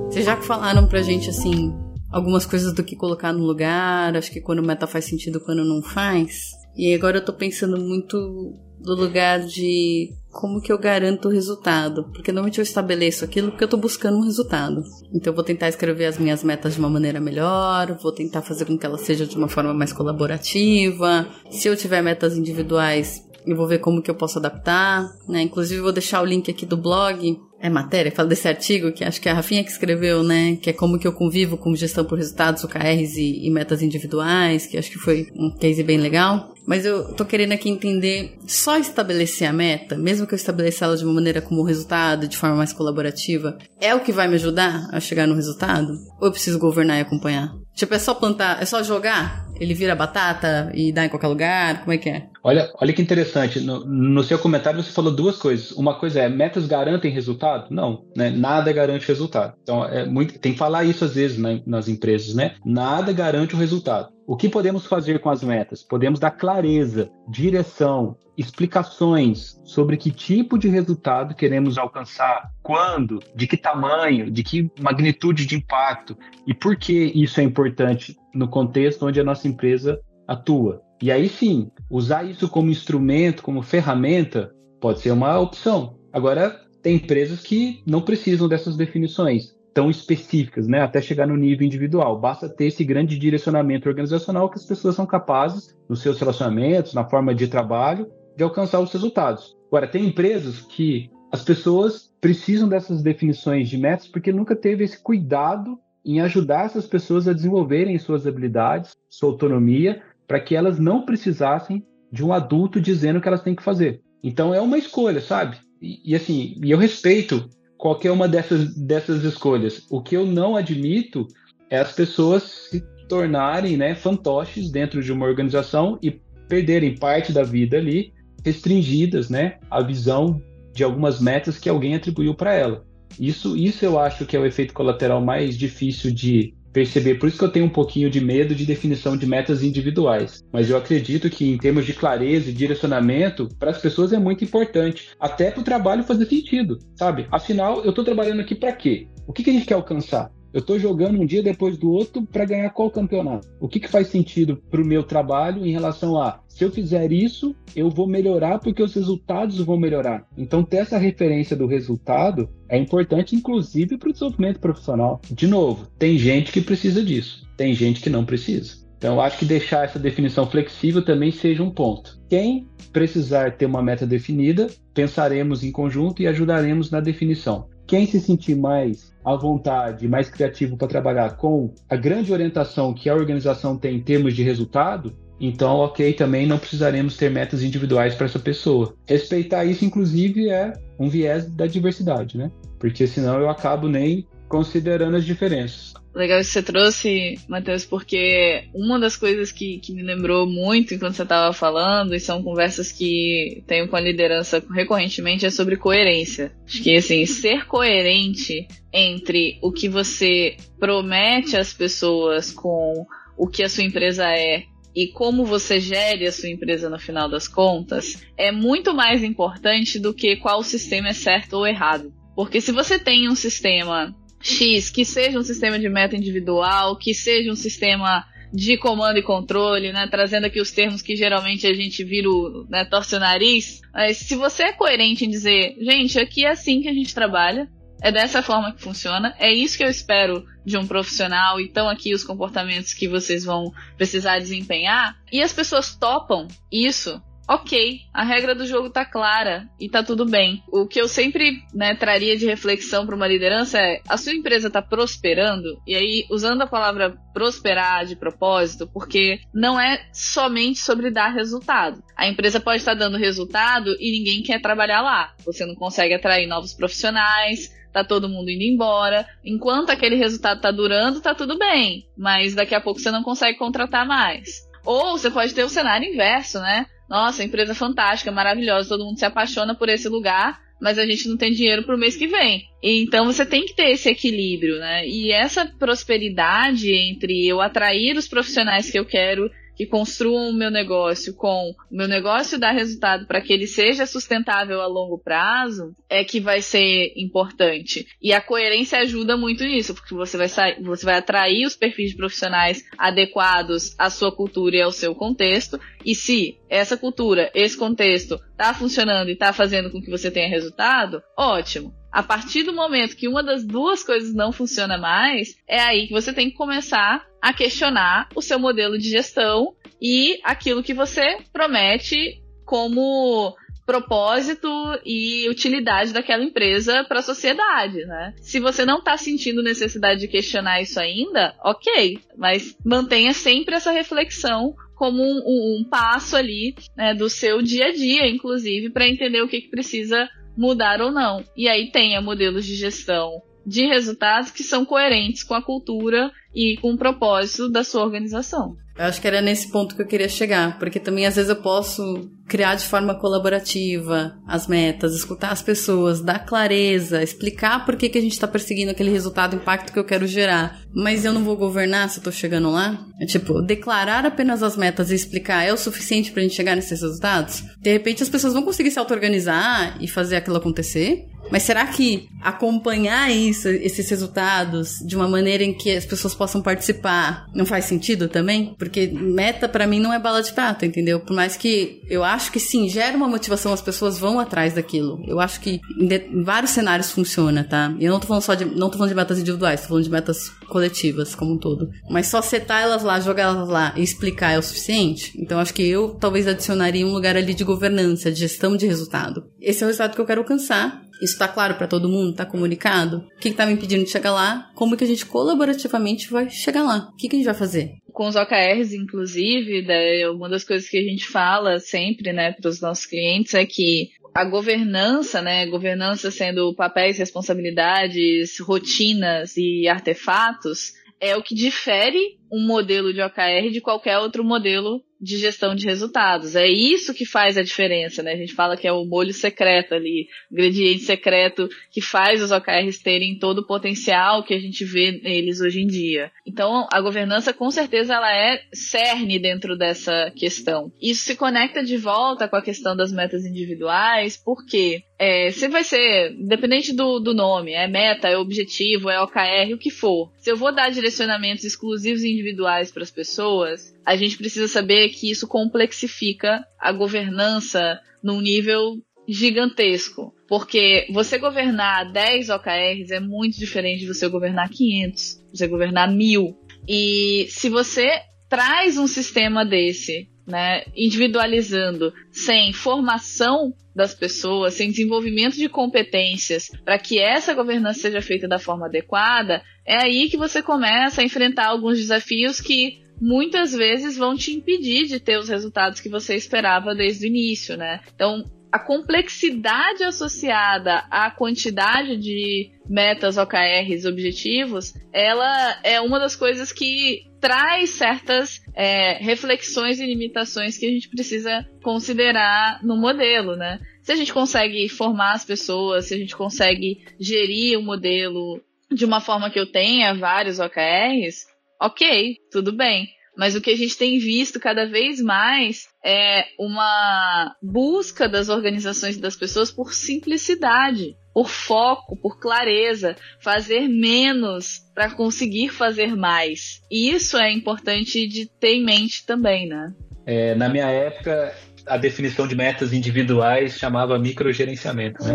Vocês 0.07 0.25
já 0.25 0.38
falaram 0.38 0.88
pra 0.88 1.01
gente 1.01 1.30
assim 1.30 1.75
algumas 2.09 2.45
coisas 2.45 2.73
do 2.73 2.82
que 2.82 2.95
colocar 2.95 3.34
no 3.34 3.43
lugar, 3.43 4.15
acho 4.15 4.32
que 4.32 4.39
quando 4.39 4.63
meta 4.63 4.88
faz 4.88 5.03
sentido, 5.03 5.41
quando 5.41 5.65
não 5.65 5.82
faz. 5.82 6.51
E 6.77 6.93
agora 6.93 7.17
eu 7.17 7.25
tô 7.25 7.34
pensando 7.34 7.77
muito 7.77 8.57
do 8.80 8.95
lugar 8.95 9.39
de 9.41 10.13
como 10.32 10.61
que 10.61 10.71
eu 10.71 10.77
garanto 10.77 11.27
o 11.27 11.32
resultado. 11.32 12.05
Porque 12.13 12.32
normalmente 12.32 12.59
eu 12.59 12.63
estabeleço 12.63 13.25
aquilo 13.25 13.49
porque 13.49 13.63
eu 13.63 13.67
estou 13.67 13.80
buscando 13.80 14.17
um 14.17 14.23
resultado. 14.23 14.84
Então 15.13 15.32
eu 15.32 15.36
vou 15.36 15.43
tentar 15.43 15.69
escrever 15.69 16.05
as 16.05 16.17
minhas 16.17 16.43
metas 16.43 16.73
de 16.73 16.80
uma 16.80 16.89
maneira 16.89 17.19
melhor, 17.19 17.97
vou 18.01 18.11
tentar 18.11 18.41
fazer 18.41 18.65
com 18.65 18.77
que 18.77 18.86
elas 18.86 19.01
sejam 19.01 19.27
de 19.27 19.36
uma 19.36 19.47
forma 19.47 19.73
mais 19.73 19.91
colaborativa. 19.91 21.27
Se 21.49 21.67
eu 21.67 21.75
tiver 21.75 22.01
metas 22.01 22.38
individuais, 22.38 23.23
eu 23.45 23.55
vou 23.55 23.67
ver 23.67 23.80
como 23.80 24.01
que 24.01 24.11
eu 24.11 24.15
posso 24.15 24.38
adaptar, 24.38 25.09
né? 25.27 25.41
Inclusive 25.41 25.82
vou 25.82 25.91
deixar 25.91 26.21
o 26.21 26.25
link 26.25 26.49
aqui 26.49 26.65
do 26.65 26.77
blog 26.77 27.39
é 27.61 27.69
matéria, 27.69 28.11
fala 28.11 28.30
desse 28.30 28.47
artigo 28.47 28.91
que 28.91 29.03
acho 29.03 29.19
que 29.19 29.27
é 29.27 29.32
a 29.32 29.36
Rafinha 29.36 29.63
que 29.63 29.71
escreveu, 29.71 30.23
né? 30.23 30.55
Que 30.55 30.69
é 30.69 30.73
como 30.73 30.97
que 30.97 31.05
eu 31.05 31.11
convivo 31.11 31.57
com 31.57 31.75
gestão 31.75 32.05
por 32.05 32.17
resultados, 32.17 32.63
OKRs 32.63 33.17
e, 33.17 33.45
e 33.45 33.51
metas 33.51 33.82
individuais, 33.82 34.65
que 34.65 34.77
acho 34.77 34.89
que 34.89 34.97
foi 34.97 35.27
um 35.36 35.51
case 35.51 35.84
bem 35.84 35.97
legal. 35.97 36.53
Mas 36.70 36.86
eu 36.86 37.15
tô 37.15 37.26
querendo 37.26 37.51
aqui 37.51 37.67
entender, 37.67 38.38
só 38.45 38.78
estabelecer 38.78 39.49
a 39.49 39.51
meta, 39.51 39.97
mesmo 39.97 40.28
que 40.28 40.36
eu 40.36 40.38
estabeleça 40.38 40.86
ela 40.86 40.95
de 40.95 41.03
uma 41.03 41.15
maneira 41.15 41.41
como 41.41 41.63
resultado, 41.63 42.28
de 42.28 42.38
forma 42.38 42.57
mais 42.57 42.72
colaborativa, 42.72 43.57
é 43.82 43.95
o 43.95 44.01
que 44.01 44.11
vai 44.11 44.28
me 44.28 44.36
ajudar 44.36 44.88
a 44.91 44.99
chegar 44.99 45.26
no 45.26 45.34
resultado? 45.34 45.93
Ou 46.22 46.28
eu 46.28 46.32
preciso 46.32 46.59
governar 46.59 46.99
e 46.99 47.01
acompanhar? 47.01 47.55
Tipo, 47.74 47.95
é 47.95 47.99
só 47.99 48.13
plantar, 48.13 48.61
é 48.61 48.65
só 48.65 48.84
jogar? 48.84 49.47
Ele 49.59 49.74
vira 49.74 49.95
batata 49.95 50.72
e 50.76 50.91
dá 50.91 51.05
em 51.05 51.09
qualquer 51.09 51.28
lugar? 51.28 51.80
Como 51.80 51.91
é 51.91 51.97
que 51.97 52.09
é? 52.09 52.28
Olha, 52.43 52.70
olha 52.80 52.93
que 52.93 53.01
interessante. 53.01 53.59
No, 53.59 53.86
no 53.86 54.24
seu 54.24 54.38
comentário 54.38 54.82
você 54.82 54.91
falou 54.91 55.11
duas 55.11 55.38
coisas. 55.38 55.72
Uma 55.72 55.97
coisa 55.97 56.22
é, 56.22 56.30
metas 56.30 56.67
garantem 56.67 57.11
resultado? 57.11 57.67
Não, 57.72 58.05
né? 58.15 58.30
Nada 58.30 58.72
garante 58.72 59.07
resultado. 59.07 59.55
Então, 59.63 59.84
é 59.86 60.05
muito, 60.05 60.38
tem 60.39 60.53
que 60.53 60.57
falar 60.59 60.84
isso 60.84 61.03
às 61.03 61.15
vezes 61.15 61.38
né, 61.38 61.61
nas 61.65 61.88
empresas, 61.88 62.36
né? 62.36 62.55
Nada 62.63 63.11
garante 63.11 63.55
o 63.55 63.57
resultado. 63.57 64.09
O 64.30 64.38
que 64.38 64.47
podemos 64.47 64.86
fazer 64.86 65.19
com 65.21 65.32
as 65.32 65.41
metas? 65.43 65.82
Podemos 65.82 66.19
dar 66.19 66.30
clareza, 66.30 67.09
direção, 67.27 68.15
explicações 68.38 69.59
sobre 69.63 69.97
que 69.97 70.11
tipo 70.11 70.55
de 70.55 70.69
resultado 70.69 71.34
queremos 71.34 71.80
alcançar, 71.80 72.51
quando, 72.61 73.23
de 73.36 73.47
que 73.47 73.57
tamanho, 73.57 74.30
de 74.30 74.43
que 74.43 74.71
magnitude 74.80 75.47
de 75.47 75.55
impacto 75.55 76.15
e 76.45 76.53
por 76.53 76.75
que 76.75 77.11
isso 77.15 77.39
é 77.39 77.43
importante 77.43 78.15
no 78.32 78.47
contexto 78.47 79.03
onde 79.07 79.19
a 79.19 79.23
nossa 79.23 79.47
empresa 79.47 79.99
atua. 80.27 80.80
E 81.01 81.11
aí 81.11 81.27
sim, 81.27 81.71
usar 81.89 82.23
isso 82.23 82.47
como 82.47 82.69
instrumento, 82.69 83.41
como 83.41 83.63
ferramenta, 83.63 84.53
pode 84.80 84.99
ser 84.99 85.09
uma 85.09 85.39
opção. 85.39 85.97
Agora, 86.13 86.55
tem 86.84 86.97
empresas 86.97 87.41
que 87.41 87.82
não 87.84 88.01
precisam 88.01 88.47
dessas 88.47 88.77
definições 88.77 89.57
tão 89.80 89.89
específicas, 89.89 90.67
né, 90.67 90.82
até 90.82 91.01
chegar 91.01 91.25
no 91.25 91.38
nível 91.38 91.65
individual. 91.65 92.19
Basta 92.19 92.49
ter 92.49 92.65
esse 92.65 92.84
grande 92.84 93.17
direcionamento 93.17 93.88
organizacional 93.88 94.49
que 94.49 94.57
as 94.57 94.65
pessoas 94.65 94.93
são 94.93 95.05
capazes, 95.05 95.73
nos 95.88 96.01
seus 96.01 96.19
relacionamentos, 96.19 96.93
na 96.93 97.05
forma 97.05 97.34
de 97.34 97.47
trabalho, 97.47 98.05
de 98.36 98.43
alcançar 98.43 98.82
os 98.82 98.91
resultados. 98.91 99.55
Agora, 99.67 99.88
tem 99.88 100.07
empresas 100.07 100.59
que 100.59 101.09
as 101.32 101.45
pessoas 101.45 102.13
precisam 102.19 102.67
dessas 102.67 103.01
definições 103.01 103.69
de 103.69 103.77
metas 103.77 104.05
porque 104.05 104.34
nunca 104.34 104.53
teve 104.53 104.84
esse 104.84 105.01
cuidado 105.01 105.80
em 106.03 106.19
ajudar 106.19 106.65
essas 106.65 106.86
pessoas 106.86 107.25
a 107.25 107.32
desenvolverem 107.32 107.97
suas 107.97 108.27
habilidades, 108.27 108.91
sua 109.09 109.30
autonomia, 109.30 110.01
para 110.27 110.41
que 110.41 110.57
elas 110.57 110.77
não 110.77 111.05
precisassem 111.05 111.86
de 112.11 112.21
um 112.21 112.34
adulto 112.34 112.82
dizendo 112.82 113.19
o 113.19 113.21
que 113.21 113.30
elas 113.30 113.43
têm 113.43 113.55
que 113.55 113.63
fazer. 113.63 114.01
Então 114.21 114.53
é 114.53 114.59
uma 114.59 114.77
escolha, 114.77 115.21
sabe? 115.21 115.55
E, 115.82 116.11
e 116.11 116.15
assim, 116.17 116.59
e 116.61 116.69
eu 116.69 116.77
respeito 116.77 117.47
qualquer 117.80 118.11
uma 118.11 118.27
dessas, 118.27 118.75
dessas 118.75 119.23
escolhas. 119.23 119.88
O 119.89 120.01
que 120.03 120.15
eu 120.15 120.25
não 120.25 120.55
admito 120.55 121.25
é 121.69 121.80
as 121.80 121.93
pessoas 121.93 122.43
se 122.69 122.82
tornarem 123.07 123.77
né, 123.77 123.95
fantoches 123.95 124.69
dentro 124.69 125.01
de 125.01 125.11
uma 125.11 125.25
organização 125.25 125.97
e 126.03 126.19
perderem 126.47 126.95
parte 126.95 127.32
da 127.32 127.41
vida 127.41 127.77
ali 127.77 128.13
restringidas 128.43 129.30
né, 129.30 129.57
à 129.71 129.82
visão 129.82 130.41
de 130.73 130.84
algumas 130.84 131.19
metas 131.19 131.57
que 131.57 131.69
alguém 131.69 131.95
atribuiu 131.95 132.36
para 132.36 132.53
ela. 132.53 132.86
Isso, 133.17 133.55
isso 133.57 133.84
eu 133.84 133.97
acho 133.97 134.25
que 134.25 134.36
é 134.36 134.39
o 134.39 134.45
efeito 134.45 134.73
colateral 134.73 135.21
mais 135.21 135.57
difícil 135.57 136.11
de 136.11 136.53
perceber. 136.72 137.15
Por 137.15 137.28
isso 137.28 137.38
que 137.38 137.43
eu 137.43 137.51
tenho 137.51 137.65
um 137.65 137.70
pouquinho 137.70 138.09
de 138.09 138.22
medo 138.22 138.55
de 138.55 138.65
definição 138.65 139.17
de 139.17 139.26
metas 139.26 139.63
individuais. 139.63 140.43
Mas 140.51 140.70
eu 140.70 140.78
acredito 140.78 141.30
que, 141.30 141.49
em 141.49 141.57
termos 141.57 141.86
de 141.86 141.93
clareza 141.93 142.49
e 142.49 142.53
direcionamento, 142.53 143.47
para 143.57 143.72
as 143.72 143.78
pessoas 143.78 144.13
é 144.13 144.20
muito 144.20 144.43
importante. 144.43 145.09
Até 145.20 145.51
para 145.51 145.61
o 145.61 145.63
trabalho 145.63 146.03
fazer 146.03 146.26
sentido, 146.26 146.80
sabe? 146.95 147.28
Afinal, 147.32 147.84
eu 147.84 147.89
estou 147.89 148.03
trabalhando 148.03 148.41
aqui 148.41 148.55
para 148.55 148.72
quê? 148.72 149.07
O 149.28 149.34
que, 149.34 149.43
que 149.43 149.49
a 149.49 149.53
gente 149.53 149.65
quer 149.65 149.76
alcançar? 149.76 150.32
Eu 150.54 150.60
estou 150.60 150.80
jogando 150.80 151.20
um 151.20 151.26
dia 151.26 151.43
depois 151.43 151.78
do 151.78 151.91
outro 151.91 152.24
para 152.24 152.45
ganhar 152.45 152.70
qual 152.72 152.89
campeonato? 152.89 153.47
O 153.60 153.68
que, 153.68 153.80
que 153.80 153.88
faz 153.88 154.08
sentido 154.08 154.58
para 154.70 154.82
o 154.82 154.86
meu 154.86 155.04
trabalho 155.04 155.66
em 155.66 155.72
relação 155.72 156.22
a 156.22 156.39
se 156.60 156.66
eu 156.66 156.72
fizer 156.72 157.10
isso, 157.12 157.56
eu 157.74 157.89
vou 157.89 158.06
melhorar 158.06 158.60
porque 158.60 158.84
os 158.84 158.93
resultados 158.93 159.60
vão 159.60 159.78
melhorar. 159.78 160.28
Então, 160.38 160.62
ter 160.62 160.78
essa 160.78 160.97
referência 160.97 161.56
do 161.56 161.66
resultado 161.66 162.50
é 162.68 162.78
importante, 162.78 163.34
inclusive, 163.34 163.97
para 163.97 164.10
o 164.10 164.12
desenvolvimento 164.12 164.60
profissional. 164.60 165.22
De 165.32 165.47
novo, 165.47 165.88
tem 165.97 166.18
gente 166.18 166.52
que 166.52 166.60
precisa 166.60 167.02
disso, 167.02 167.47
tem 167.56 167.74
gente 167.74 168.02
que 168.02 168.10
não 168.10 168.26
precisa. 168.26 168.76
Então, 168.97 169.22
acho 169.22 169.39
que 169.39 169.45
deixar 169.45 169.86
essa 169.86 169.97
definição 169.97 170.45
flexível 170.45 171.02
também 171.02 171.32
seja 171.32 171.64
um 171.64 171.72
ponto. 171.72 172.20
Quem 172.30 172.68
precisar 172.91 173.56
ter 173.56 173.66
uma 173.66 173.82
meta 173.82 174.06
definida, 174.06 174.68
pensaremos 174.93 175.64
em 175.64 175.72
conjunto 175.72 176.22
e 176.22 176.28
ajudaremos 176.28 176.91
na 176.91 177.00
definição. 177.00 177.70
Quem 177.89 178.05
se 178.05 178.19
sentir 178.19 178.55
mais 178.55 179.11
à 179.25 179.35
vontade, 179.35 180.07
mais 180.07 180.29
criativo 180.29 180.77
para 180.77 180.87
trabalhar 180.87 181.35
com 181.37 181.73
a 181.89 181.95
grande 181.95 182.31
orientação 182.31 182.93
que 182.93 183.09
a 183.09 183.15
organização 183.15 183.75
tem 183.75 183.95
em 183.95 183.99
termos 183.99 184.35
de 184.35 184.43
resultado, 184.43 185.11
então, 185.41 185.77
ok, 185.77 186.13
também 186.13 186.45
não 186.45 186.59
precisaremos 186.59 187.17
ter 187.17 187.31
metas 187.31 187.63
individuais 187.63 188.13
para 188.13 188.27
essa 188.27 188.37
pessoa. 188.37 188.93
Respeitar 189.07 189.65
isso, 189.65 189.83
inclusive, 189.83 190.49
é 190.49 190.71
um 190.99 191.09
viés 191.09 191.49
da 191.49 191.65
diversidade, 191.65 192.37
né? 192.37 192.51
Porque 192.77 193.07
senão 193.07 193.39
eu 193.39 193.49
acabo 193.49 193.87
nem 193.87 194.27
considerando 194.47 195.17
as 195.17 195.25
diferenças. 195.25 195.95
Legal 196.20 196.39
que 196.39 196.47
você 196.47 196.61
trouxe, 196.61 197.39
Matheus, 197.47 197.86
porque 197.86 198.65
uma 198.74 198.99
das 198.99 199.15
coisas 199.15 199.53
que, 199.53 199.80
que 199.80 199.93
me 199.93 200.03
lembrou 200.03 200.45
muito 200.45 200.93
enquanto 200.93 201.13
você 201.13 201.24
estava 201.24 201.53
falando, 201.53 202.13
e 202.13 202.20
são 202.20 202.43
conversas 202.43 202.91
que 202.91 203.63
tenho 203.65 203.88
com 203.88 203.95
a 203.95 204.01
liderança 204.01 204.61
recorrentemente, 204.70 205.45
é 205.45 205.49
sobre 205.49 205.78
coerência. 205.78 206.51
Acho 206.67 206.84
que, 206.84 206.93
assim, 206.93 207.26
ser 207.26 207.65
coerente 207.67 208.67
entre 208.91 209.57
o 209.61 209.72
que 209.72 209.88
você 209.88 210.57
promete 210.78 211.55
às 211.55 211.72
pessoas 211.72 212.51
com 212.51 213.05
o 213.38 213.47
que 213.47 213.63
a 213.63 213.70
sua 213.70 213.86
empresa 213.86 214.30
é 214.30 214.63
e 214.93 215.07
como 215.07 215.45
você 215.45 215.80
gere 215.80 216.28
a 216.28 216.34
sua 216.34 216.49
empresa 216.49 216.89
no 216.89 216.99
final 216.99 217.30
das 217.30 217.47
contas 217.47 218.22
é 218.36 218.51
muito 218.51 218.93
mais 218.93 219.24
importante 219.24 219.97
do 219.97 220.13
que 220.13 220.36
qual 220.36 220.63
sistema 220.63 221.07
é 221.07 221.13
certo 221.13 221.53
ou 221.53 221.65
errado. 221.65 222.11
Porque 222.36 222.59
se 222.59 222.74
você 222.74 222.99
tem 222.99 223.30
um 223.30 223.36
sistema 223.36 224.13
X, 224.41 224.89
que 224.89 225.03
seja 225.03 225.37
um 225.37 225.43
sistema 225.43 225.77
de 225.77 225.89
meta 225.89 226.15
individual, 226.15 226.97
que 226.97 227.13
seja 227.13 227.51
um 227.51 227.55
sistema 227.55 228.25
de 228.51 228.77
comando 228.77 229.17
e 229.17 229.23
controle, 229.23 229.91
né? 229.91 230.07
Trazendo 230.09 230.45
aqui 230.45 230.59
os 230.59 230.71
termos 230.71 231.01
que 231.01 231.15
geralmente 231.15 231.67
a 231.67 231.73
gente 231.73 232.03
vira, 232.03 232.29
o, 232.29 232.65
né, 232.69 232.83
torce 232.83 233.15
o 233.15 233.19
nariz. 233.19 233.81
Mas 233.93 234.17
se 234.17 234.35
você 234.35 234.63
é 234.63 234.73
coerente 234.73 235.25
em 235.25 235.29
dizer, 235.29 235.75
gente, 235.79 236.19
aqui 236.19 236.45
é 236.45 236.51
assim 236.51 236.81
que 236.81 236.89
a 236.89 236.93
gente 236.93 237.13
trabalha, 237.13 237.69
é 238.01 238.11
dessa 238.11 238.41
forma 238.41 238.73
que 238.73 238.81
funciona, 238.81 239.35
é 239.37 239.51
isso 239.51 239.77
que 239.77 239.83
eu 239.83 239.89
espero 239.89 240.45
de 240.65 240.77
um 240.77 240.87
profissional, 240.87 241.59
e 241.59 241.65
estão 241.65 241.89
aqui 241.89 242.13
os 242.13 242.23
comportamentos 242.23 242.93
que 242.93 243.07
vocês 243.07 243.43
vão 243.43 243.73
precisar 243.97 244.39
desempenhar, 244.39 245.17
e 245.31 245.41
as 245.41 245.51
pessoas 245.51 245.95
topam 245.95 246.47
isso, 246.71 247.21
ok, 247.50 248.02
a 248.14 248.24
regra 248.24 248.54
do 248.54 248.68
jogo 248.68 248.91
tá 248.91 249.04
clara 249.04 249.68
e 249.80 249.89
tá 249.89 250.04
tudo 250.04 250.24
bem. 250.24 250.64
O 250.72 250.86
que 250.86 251.02
eu 251.02 251.08
sempre 251.08 251.64
né, 251.74 251.95
traria 251.95 252.38
de 252.38 252.45
reflexão 252.45 253.08
para 253.08 253.16
uma 253.16 253.28
liderança 253.28 253.80
é: 253.80 254.02
a 254.08 254.18
sua 254.18 254.34
empresa 254.34 254.70
tá 254.70 254.84
prosperando? 254.84 255.82
E 255.88 255.95
aí, 255.95 256.26
usando 256.30 256.62
a 256.62 256.68
palavra 256.68 257.18
prosperar 257.34 258.06
de 258.06 258.16
propósito, 258.16 258.88
porque 258.88 259.39
não 259.52 259.80
é 259.80 260.08
somente 260.14 260.80
sobre 260.80 261.10
dar 261.10 261.34
resultado. 261.34 262.04
A 262.16 262.28
empresa 262.28 262.60
pode 262.60 262.78
estar 262.78 262.93
dando 262.93 263.18
resultado 263.18 263.95
e 264.00 264.12
ninguém 264.12 264.43
quer 264.43 264.62
trabalhar 264.62 265.02
lá. 265.02 265.34
Você 265.43 265.66
não 265.66 265.74
consegue 265.74 266.14
atrair 266.14 266.45
novos 266.45 266.74
profissionais, 266.74 267.74
tá 267.91 268.04
todo 268.04 268.30
mundo 268.30 268.52
indo 268.52 268.64
embora. 268.64 269.26
Enquanto 269.43 269.89
aquele 269.89 270.16
resultado 270.16 270.62
tá 270.62 270.70
durando, 270.70 271.22
tá 271.22 271.34
tudo 271.34 271.58
bem, 271.58 272.06
mas 272.16 272.54
daqui 272.54 272.76
a 272.76 272.82
pouco 272.82 273.00
você 273.00 273.10
não 273.10 273.24
consegue 273.24 273.58
contratar 273.58 274.06
mais. 274.06 274.68
Ou 274.86 275.18
você 275.18 275.32
pode 275.32 275.54
ter 275.54 275.64
o 275.64 275.70
cenário 275.70 276.08
inverso, 276.08 276.60
né? 276.60 276.86
Nossa, 277.10 277.43
empresa 277.43 277.74
fantástica, 277.74 278.32
maravilhosa, 278.32 278.89
todo 278.89 279.03
mundo 279.03 279.18
se 279.18 279.26
apaixona 279.26 279.74
por 279.74 279.89
esse 279.89 280.07
lugar, 280.07 280.62
mas 280.80 280.97
a 280.99 281.05
gente 281.05 281.28
não 281.28 281.36
tem 281.36 281.51
dinheiro 281.51 281.84
para 281.84 281.95
o 281.95 281.99
mês 281.99 282.16
que 282.16 282.28
vem. 282.28 282.66
Então 282.84 283.26
você 283.26 283.45
tem 283.45 283.66
que 283.66 283.74
ter 283.74 283.89
esse 283.89 284.10
equilíbrio, 284.10 284.78
né? 284.78 285.07
E 285.07 285.32
essa 285.32 285.66
prosperidade 285.66 286.93
entre 286.93 287.47
eu 287.47 287.60
atrair 287.60 288.16
os 288.16 288.28
profissionais 288.28 288.89
que 288.91 288.99
eu 288.99 289.05
quero 289.05 289.49
que 289.80 289.86
construam 289.86 290.49
o 290.49 290.53
meu 290.53 290.69
negócio 290.69 291.34
com 291.34 291.69
o 291.69 291.73
meu 291.89 292.05
negócio 292.05 292.59
dar 292.59 292.73
resultado 292.73 293.25
para 293.25 293.39
que 293.39 293.53
ele 293.53 293.65
seja 293.65 294.05
sustentável 294.05 294.82
a 294.82 294.88
longo 294.88 295.17
prazo, 295.17 295.95
é 296.09 296.21
que 296.21 296.41
vai 296.41 296.61
ser 296.61 297.13
importante. 297.15 298.05
E 298.21 298.34
a 298.34 298.41
coerência 298.41 298.99
ajuda 298.99 299.38
muito 299.38 299.63
nisso, 299.63 299.95
porque 299.95 300.13
você 300.13 300.36
vai 300.36 300.49
sair, 300.49 300.84
você 300.84 301.05
vai 301.05 301.15
atrair 301.15 301.65
os 301.65 301.77
perfis 301.77 302.09
de 302.09 302.17
profissionais 302.17 302.84
adequados 302.97 303.95
à 303.97 304.09
sua 304.09 304.36
cultura 304.36 304.75
e 304.75 304.82
ao 304.82 304.91
seu 304.91 305.15
contexto. 305.15 305.80
E 306.03 306.13
se 306.13 306.57
essa 306.69 306.97
cultura, 306.97 307.49
esse 307.55 307.77
contexto 307.77 308.38
está 308.51 308.73
funcionando 308.73 309.30
e 309.30 309.34
está 309.34 309.53
fazendo 309.53 309.89
com 309.89 310.01
que 310.01 310.11
você 310.11 310.30
tenha 310.30 310.49
resultado, 310.49 311.23
ótimo. 311.38 311.95
A 312.11 312.21
partir 312.21 312.63
do 312.63 312.73
momento 312.73 313.15
que 313.15 313.30
uma 313.30 313.41
das 313.41 313.63
duas 313.63 314.03
coisas 314.03 314.34
não 314.34 314.51
funciona 314.51 314.97
mais, 314.97 315.55
é 315.65 315.80
aí 315.80 316.07
que 316.07 316.13
você 316.13 316.34
tem 316.34 316.49
que 316.49 316.57
começar 316.57 317.28
a 317.41 317.53
questionar 317.53 318.29
o 318.35 318.41
seu 318.41 318.59
modelo 318.59 318.97
de 318.97 319.09
gestão 319.09 319.73
e 320.01 320.39
aquilo 320.43 320.83
que 320.83 320.93
você 320.93 321.37
promete 321.51 322.41
como 322.65 323.55
propósito 323.89 324.69
e 325.03 325.49
utilidade 325.49 326.13
daquela 326.13 326.43
empresa 326.43 327.03
para 327.05 327.19
a 327.19 327.23
sociedade, 327.23 328.05
né? 328.05 328.35
Se 328.39 328.59
você 328.59 328.85
não 328.85 328.99
está 328.99 329.17
sentindo 329.17 329.63
necessidade 329.63 330.19
de 330.19 330.27
questionar 330.27 330.79
isso 330.79 330.99
ainda, 330.99 331.55
ok, 331.63 332.19
mas 332.37 332.77
mantenha 332.85 333.33
sempre 333.33 333.73
essa 333.73 333.91
reflexão 333.91 334.75
como 334.95 335.23
um, 335.23 335.41
um, 335.43 335.79
um 335.79 335.83
passo 335.89 336.35
ali 336.35 336.75
né, 336.95 337.15
do 337.15 337.29
seu 337.31 337.63
dia 337.63 337.87
a 337.87 337.91
dia, 337.91 338.29
inclusive, 338.29 338.91
para 338.91 339.07
entender 339.07 339.41
o 339.41 339.47
que, 339.47 339.61
que 339.61 339.69
precisa 339.69 340.29
mudar 340.55 341.01
ou 341.01 341.11
não. 341.11 341.43
E 341.57 341.67
aí 341.67 341.89
tenha 341.89 342.21
modelos 342.21 342.65
de 342.67 342.75
gestão 342.75 343.41
de 343.66 343.86
resultados 343.86 344.51
que 344.51 344.64
são 344.64 344.86
coerentes 344.86 345.43
com 345.43 345.53
a 345.53 345.62
cultura 345.62 346.32
e 346.53 346.78
com 346.82 346.93
o 346.93 346.97
propósito 346.97 347.70
da 347.70 347.84
sua 347.84 348.03
organização. 348.03 348.76
Eu 348.99 349.05
acho 349.05 349.22
que 349.22 349.28
era 349.28 349.41
nesse 349.41 349.72
ponto 349.72 349.95
que 349.95 350.01
eu 350.01 350.07
queria 350.07 350.28
chegar, 350.28 350.78
porque 350.78 350.99
também 350.99 351.26
às 351.26 351.38
vezes 351.38 351.49
eu 351.49 351.55
posso 351.55 352.30
criar 352.49 352.76
de 352.76 352.86
forma 352.86 353.18
colaborativa 353.18 354.38
as 354.45 354.68
metas, 354.68 355.16
escutar 355.16 355.53
as 355.53 355.62
pessoas, 355.62 356.20
dar 356.20 356.39
clareza, 356.39 357.24
explicar 357.24 357.86
por 357.86 357.95
que, 357.95 358.10
que 358.10 358.18
a 358.18 358.22
gente 358.22 358.34
está 358.34 358.45
perseguindo 358.45 358.91
aquele 358.91 359.10
resultado, 359.10 359.55
impacto 359.55 359.93
que 359.93 359.99
eu 359.99 360.03
quero 360.03 360.28
gerar. 360.28 360.82
Mas 360.93 361.24
eu 361.24 361.32
não 361.32 361.45
vou 361.45 361.55
governar 361.55 362.10
se 362.10 362.20
eu 362.20 362.24
tô 362.24 362.32
chegando 362.32 362.70
lá? 362.72 363.05
É 363.22 363.26
tipo, 363.26 363.62
declarar 363.62 364.26
apenas 364.26 364.62
as 364.62 364.76
metas 364.76 365.12
e 365.12 365.16
explicar 365.16 365.64
é 365.64 365.72
o 365.72 365.78
suficiente 365.78 366.34
pra 366.34 366.43
gente 366.43 366.55
chegar 366.55 366.76
nesses 366.76 367.01
resultados? 367.01 367.64
De 367.80 367.93
repente 367.93 368.22
as 368.22 368.28
pessoas 368.28 368.53
vão 368.53 368.64
conseguir 368.64 368.91
se 368.91 368.99
auto-organizar 368.99 369.95
e 370.01 370.10
fazer 370.10 370.36
aquilo 370.36 370.57
acontecer, 370.57 371.26
mas 371.52 371.64
será 371.64 371.86
que 371.88 372.28
acompanhar 372.41 373.32
isso, 373.32 373.68
esses 373.68 374.10
resultados 374.10 375.00
de 375.06 375.16
uma 375.16 375.28
maneira 375.28 375.64
em 375.64 375.74
que 375.74 375.91
as 375.95 376.06
pessoas 376.06 376.34
possam 376.34 376.62
participar 376.62 377.47
não 377.54 377.66
faz 377.66 377.86
sentido 377.86 378.28
também? 378.28 378.76
Porque 378.78 379.08
meta 379.08 379.68
para 379.68 379.88
mim 379.88 380.00
não 380.00 380.14
é 380.14 380.20
bala 380.20 380.41
de 380.41 380.54
prata, 380.54 380.86
entendeu? 380.86 381.20
Por 381.20 381.36
mais 381.36 381.58
que 381.58 382.02
eu 382.10 382.24
acho 382.24 382.52
que 382.52 382.60
sim, 382.60 382.88
gera 382.88 383.16
uma 383.16 383.28
motivação, 383.28 383.74
as 383.74 383.82
pessoas 383.82 384.18
vão 384.18 384.39
atrás 384.39 384.74
daquilo. 384.74 385.22
Eu 385.28 385.39
acho 385.39 385.60
que 385.60 385.82
em, 386.00 386.08
de, 386.08 386.18
em 386.18 386.43
vários 386.43 386.72
cenários 386.72 387.12
funciona, 387.12 387.64
tá? 387.64 387.93
E 388.00 388.06
eu 388.06 388.12
não 388.12 388.20
tô 388.20 388.28
falando 388.28 388.43
só 388.43 388.54
de, 388.54 388.66
não 388.66 388.89
tô 388.89 388.97
falando 388.97 389.10
de 389.10 389.16
metas 389.16 389.39
individuais, 389.39 389.82
tô 389.82 389.88
falando 389.89 390.04
de 390.04 390.12
metas 390.12 390.50
coletivas 390.68 391.36
como 391.36 391.54
um 391.54 391.58
todo. 391.58 391.89
Mas 392.10 392.28
só 392.28 392.41
setar 392.41 392.82
elas 392.82 393.04
lá, 393.04 393.20
jogar 393.20 393.43
elas 393.43 393.68
lá 393.68 393.93
e 393.95 394.04
explicar 394.04 394.52
é 394.52 394.60
o 394.60 394.64
suficiente? 394.64 395.34
Então 395.38 395.60
acho 395.60 395.74
que 395.74 395.86
eu 395.86 396.10
talvez 396.20 396.47
adicionaria 396.47 397.06
um 397.06 397.12
lugar 397.12 397.36
ali 397.36 397.54
de 397.54 397.64
governança, 397.64 398.32
de 398.32 398.39
gestão 398.39 398.78
de 398.78 398.86
resultado. 398.86 399.43
Esse 399.60 399.84
é 399.84 399.86
o 399.86 399.88
resultado 399.88 400.16
que 400.16 400.22
eu 400.22 400.26
quero 400.26 400.41
alcançar 400.41 401.09
isso 401.22 401.38
tá 401.38 401.47
claro 401.47 401.76
para 401.76 401.88
todo 401.88 402.09
mundo? 402.09 402.36
Tá 402.36 402.45
comunicado? 402.45 403.28
O 403.36 403.39
que, 403.39 403.49
que 403.51 403.55
tá 403.55 403.65
me 403.65 403.74
impedindo 403.74 404.03
de 404.03 404.09
chegar 404.09 404.32
lá? 404.32 404.70
Como 404.76 404.95
que 404.95 405.03
a 405.03 405.07
gente 405.07 405.26
colaborativamente 405.26 406.30
vai 406.30 406.49
chegar 406.49 406.84
lá? 406.84 407.09
O 407.11 407.15
que, 407.15 407.28
que 407.28 407.36
a 407.36 407.39
gente 407.39 407.45
vai 407.45 407.55
fazer? 407.55 407.93
Com 408.11 408.28
os 408.28 408.36
OKRs, 408.36 408.93
inclusive, 408.93 409.82
né, 409.84 410.28
uma 410.30 410.49
das 410.49 410.63
coisas 410.63 410.89
que 410.89 410.97
a 410.97 411.03
gente 411.03 411.28
fala 411.28 411.80
sempre, 411.80 412.34
né, 412.34 412.51
para 412.51 412.70
os 412.70 412.82
nossos 412.82 413.05
clientes 413.05 413.53
é 413.53 413.65
que 413.65 414.09
a 414.34 414.45
governança, 414.45 415.41
né, 415.41 415.65
governança 415.65 416.32
sendo 416.32 416.74
papéis, 416.76 417.17
responsabilidades, 417.17 418.59
rotinas 418.59 419.57
e 419.57 419.88
artefatos, 419.88 420.93
é 421.20 421.36
o 421.36 421.43
que 421.43 421.53
difere 421.53 422.38
um 422.51 422.65
modelo 422.65 423.13
de 423.13 423.22
OKR 423.22 423.70
de 423.72 423.82
qualquer 423.82 424.17
outro 424.20 424.43
modelo 424.43 425.03
de 425.20 425.38
gestão 425.38 425.76
de 425.76 425.86
resultados. 425.86 426.55
É 426.55 426.67
isso 426.67 427.13
que 427.13 427.26
faz 427.26 427.57
a 427.57 427.63
diferença, 427.63 428.24
né? 428.24 428.34
A 428.34 428.38
gente 428.38 428.53
fala 428.53 428.78
que 428.78 428.88
é 428.88 428.91
o 428.91 429.05
molho 429.05 429.34
secreto 429.34 429.93
ali, 429.93 430.28
o 430.49 430.53
ingrediente 430.53 431.03
secreto 431.03 431.70
que 431.91 432.01
faz 432.01 432.41
os 432.41 432.51
OKRs 432.51 433.01
terem 433.03 433.38
todo 433.38 433.59
o 433.59 433.67
potencial 433.67 434.43
que 434.43 434.53
a 434.53 434.59
gente 434.59 434.86
vê 434.86 435.11
neles 435.11 435.59
hoje 435.59 435.82
em 435.82 435.88
dia. 435.88 436.32
Então, 436.47 436.88
a 436.91 437.01
governança 437.01 437.53
com 437.53 437.70
certeza 437.70 438.13
ela 438.13 438.34
é 438.34 438.61
cerne 438.74 439.38
dentro 439.39 439.78
dessa 439.78 440.32
questão. 440.36 440.91
Isso 441.01 441.26
se 441.26 441.36
conecta 441.36 441.84
de 441.84 441.97
volta 441.97 442.47
com 442.47 442.55
a 442.55 442.61
questão 442.61 442.95
das 442.95 443.11
metas 443.11 443.45
individuais, 443.45 444.38
porque 444.38 445.03
é, 445.20 445.51
se 445.51 445.67
vai 445.67 445.84
ser, 445.84 446.32
independente 446.32 446.93
do, 446.93 447.20
do 447.20 447.34
nome, 447.34 447.74
é 447.74 447.88
meta, 447.88 448.30
é 448.30 448.38
objetivo, 448.38 449.09
é 449.09 449.22
OKR, 449.22 449.74
o 449.74 449.78
que 449.78 449.91
for. 449.91 450.32
Se 450.50 450.54
eu 450.54 450.58
vou 450.58 450.74
dar 450.74 450.89
direcionamentos 450.89 451.64
exclusivos 451.64 452.24
e 452.24 452.32
individuais 452.32 452.91
para 452.91 453.04
as 453.04 453.12
pessoas, 453.12 453.93
a 454.04 454.16
gente 454.16 454.36
precisa 454.36 454.68
saber 454.68 455.10
que 455.10 455.30
isso 455.30 455.47
complexifica 455.47 456.66
a 456.80 456.91
governança 456.91 458.00
num 458.24 458.41
nível 458.41 458.95
gigantesco. 459.28 460.34
Porque 460.47 461.06
você 461.12 461.38
governar 461.38 462.12
10 462.12 462.50
OKRs 462.50 463.12
é 463.12 463.20
muito 463.20 463.60
diferente 463.60 464.00
de 464.00 464.08
você 464.08 464.28
governar 464.28 464.72
500, 464.72 465.39
você 465.54 465.68
governar 465.68 466.12
mil. 466.12 466.58
E 466.88 467.45
se 467.52 467.70
você 467.70 468.10
traz 468.50 468.97
um 468.97 469.06
sistema 469.06 469.64
desse, 469.64 470.28
né, 470.50 470.84
individualizando, 470.95 472.12
sem 472.32 472.74
formação 472.74 473.74
das 473.95 474.14
pessoas, 474.14 474.74
sem 474.74 474.89
desenvolvimento 474.89 475.56
de 475.56 475.70
competências 475.70 476.70
para 476.84 476.97
que 476.97 477.20
essa 477.20 477.54
governança 477.54 478.02
seja 478.02 478.22
feita 478.22 478.47
da 478.47 478.58
forma 478.58 478.88
adequada, 478.88 479.62
é 479.86 480.04
aí 480.04 480.30
que 480.30 480.38
você 480.38 480.62
começa 480.62 481.22
a 481.22 481.24
enfrentar 481.24 481.68
alguns 481.68 481.97
desafios 481.97 482.60
que 482.60 483.02
muitas 483.22 483.74
vezes 483.74 484.18
vão 484.18 484.36
te 484.36 484.52
impedir 484.52 485.06
de 485.06 485.20
ter 485.20 485.38
os 485.38 485.50
resultados 485.50 486.00
que 486.00 486.10
você 486.10 486.36
esperava 486.36 486.95
desde 486.95 487.26
o 487.26 487.28
início, 487.28 487.76
né? 487.76 488.00
Então, 488.16 488.43
a 488.72 488.80
complexidade 488.80 490.03
associada 490.03 491.05
à 491.09 491.32
quantidade 491.32 492.17
de 492.17 492.72
metas, 492.88 493.38
OKRs, 493.38 494.05
objetivos, 494.05 494.93
ela 495.11 495.80
é 495.84 495.99
uma 496.01 496.20
das 496.20 496.36
coisas 496.36 496.72
que 496.72 497.24
traz 497.39 497.91
certas 497.91 498.61
é, 498.76 499.13
reflexões 499.24 499.99
e 499.99 500.05
limitações 500.05 500.78
que 500.78 500.86
a 500.86 500.89
gente 500.89 501.09
precisa 501.09 501.67
considerar 501.82 502.84
no 502.84 502.97
modelo, 502.97 503.55
né? 503.55 503.80
Se 504.03 504.11
a 504.11 504.15
gente 504.15 504.34
consegue 504.34 504.88
formar 504.89 505.34
as 505.34 505.45
pessoas, 505.45 506.05
se 506.05 506.15
a 506.15 506.17
gente 506.17 506.36
consegue 506.36 507.03
gerir 507.20 507.78
o 507.78 507.84
modelo 507.84 508.61
de 508.91 509.05
uma 509.05 509.22
forma 509.22 509.49
que 509.49 509.59
eu 509.59 509.72
tenha 509.72 510.13
vários 510.13 510.59
OKRs, 510.59 511.45
ok, 511.82 512.38
tudo 512.51 512.72
bem. 512.72 513.07
Mas 513.39 513.55
o 513.55 513.61
que 513.61 513.69
a 513.69 513.77
gente 513.77 513.97
tem 513.97 514.19
visto 514.19 514.59
cada 514.59 514.85
vez 514.85 515.21
mais 515.21 515.87
é 516.03 516.43
uma 516.59 517.55
busca 517.63 518.27
das 518.27 518.49
organizações 518.49 519.15
e 519.15 519.21
das 519.21 519.37
pessoas 519.37 519.71
por 519.71 519.93
simplicidade, 519.93 521.15
por 521.33 521.47
foco, 521.47 522.17
por 522.17 522.37
clareza, 522.37 523.15
fazer 523.39 523.87
menos 523.87 524.79
para 524.93 525.09
conseguir 525.11 525.69
fazer 525.69 526.17
mais. 526.17 526.81
E 526.91 527.11
isso 527.11 527.37
é 527.37 527.49
importante 527.49 528.27
de 528.27 528.45
ter 528.45 528.73
em 528.73 528.83
mente 528.83 529.25
também, 529.25 529.69
né? 529.69 529.93
É, 530.25 530.53
na 530.53 530.67
minha 530.67 530.89
época, 530.89 531.55
a 531.89 531.97
definição 531.97 532.47
de 532.47 532.55
metas 532.55 532.93
individuais 532.93 533.77
chamava 533.77 534.17
microgerenciamento, 534.19 535.23
né? 535.23 535.33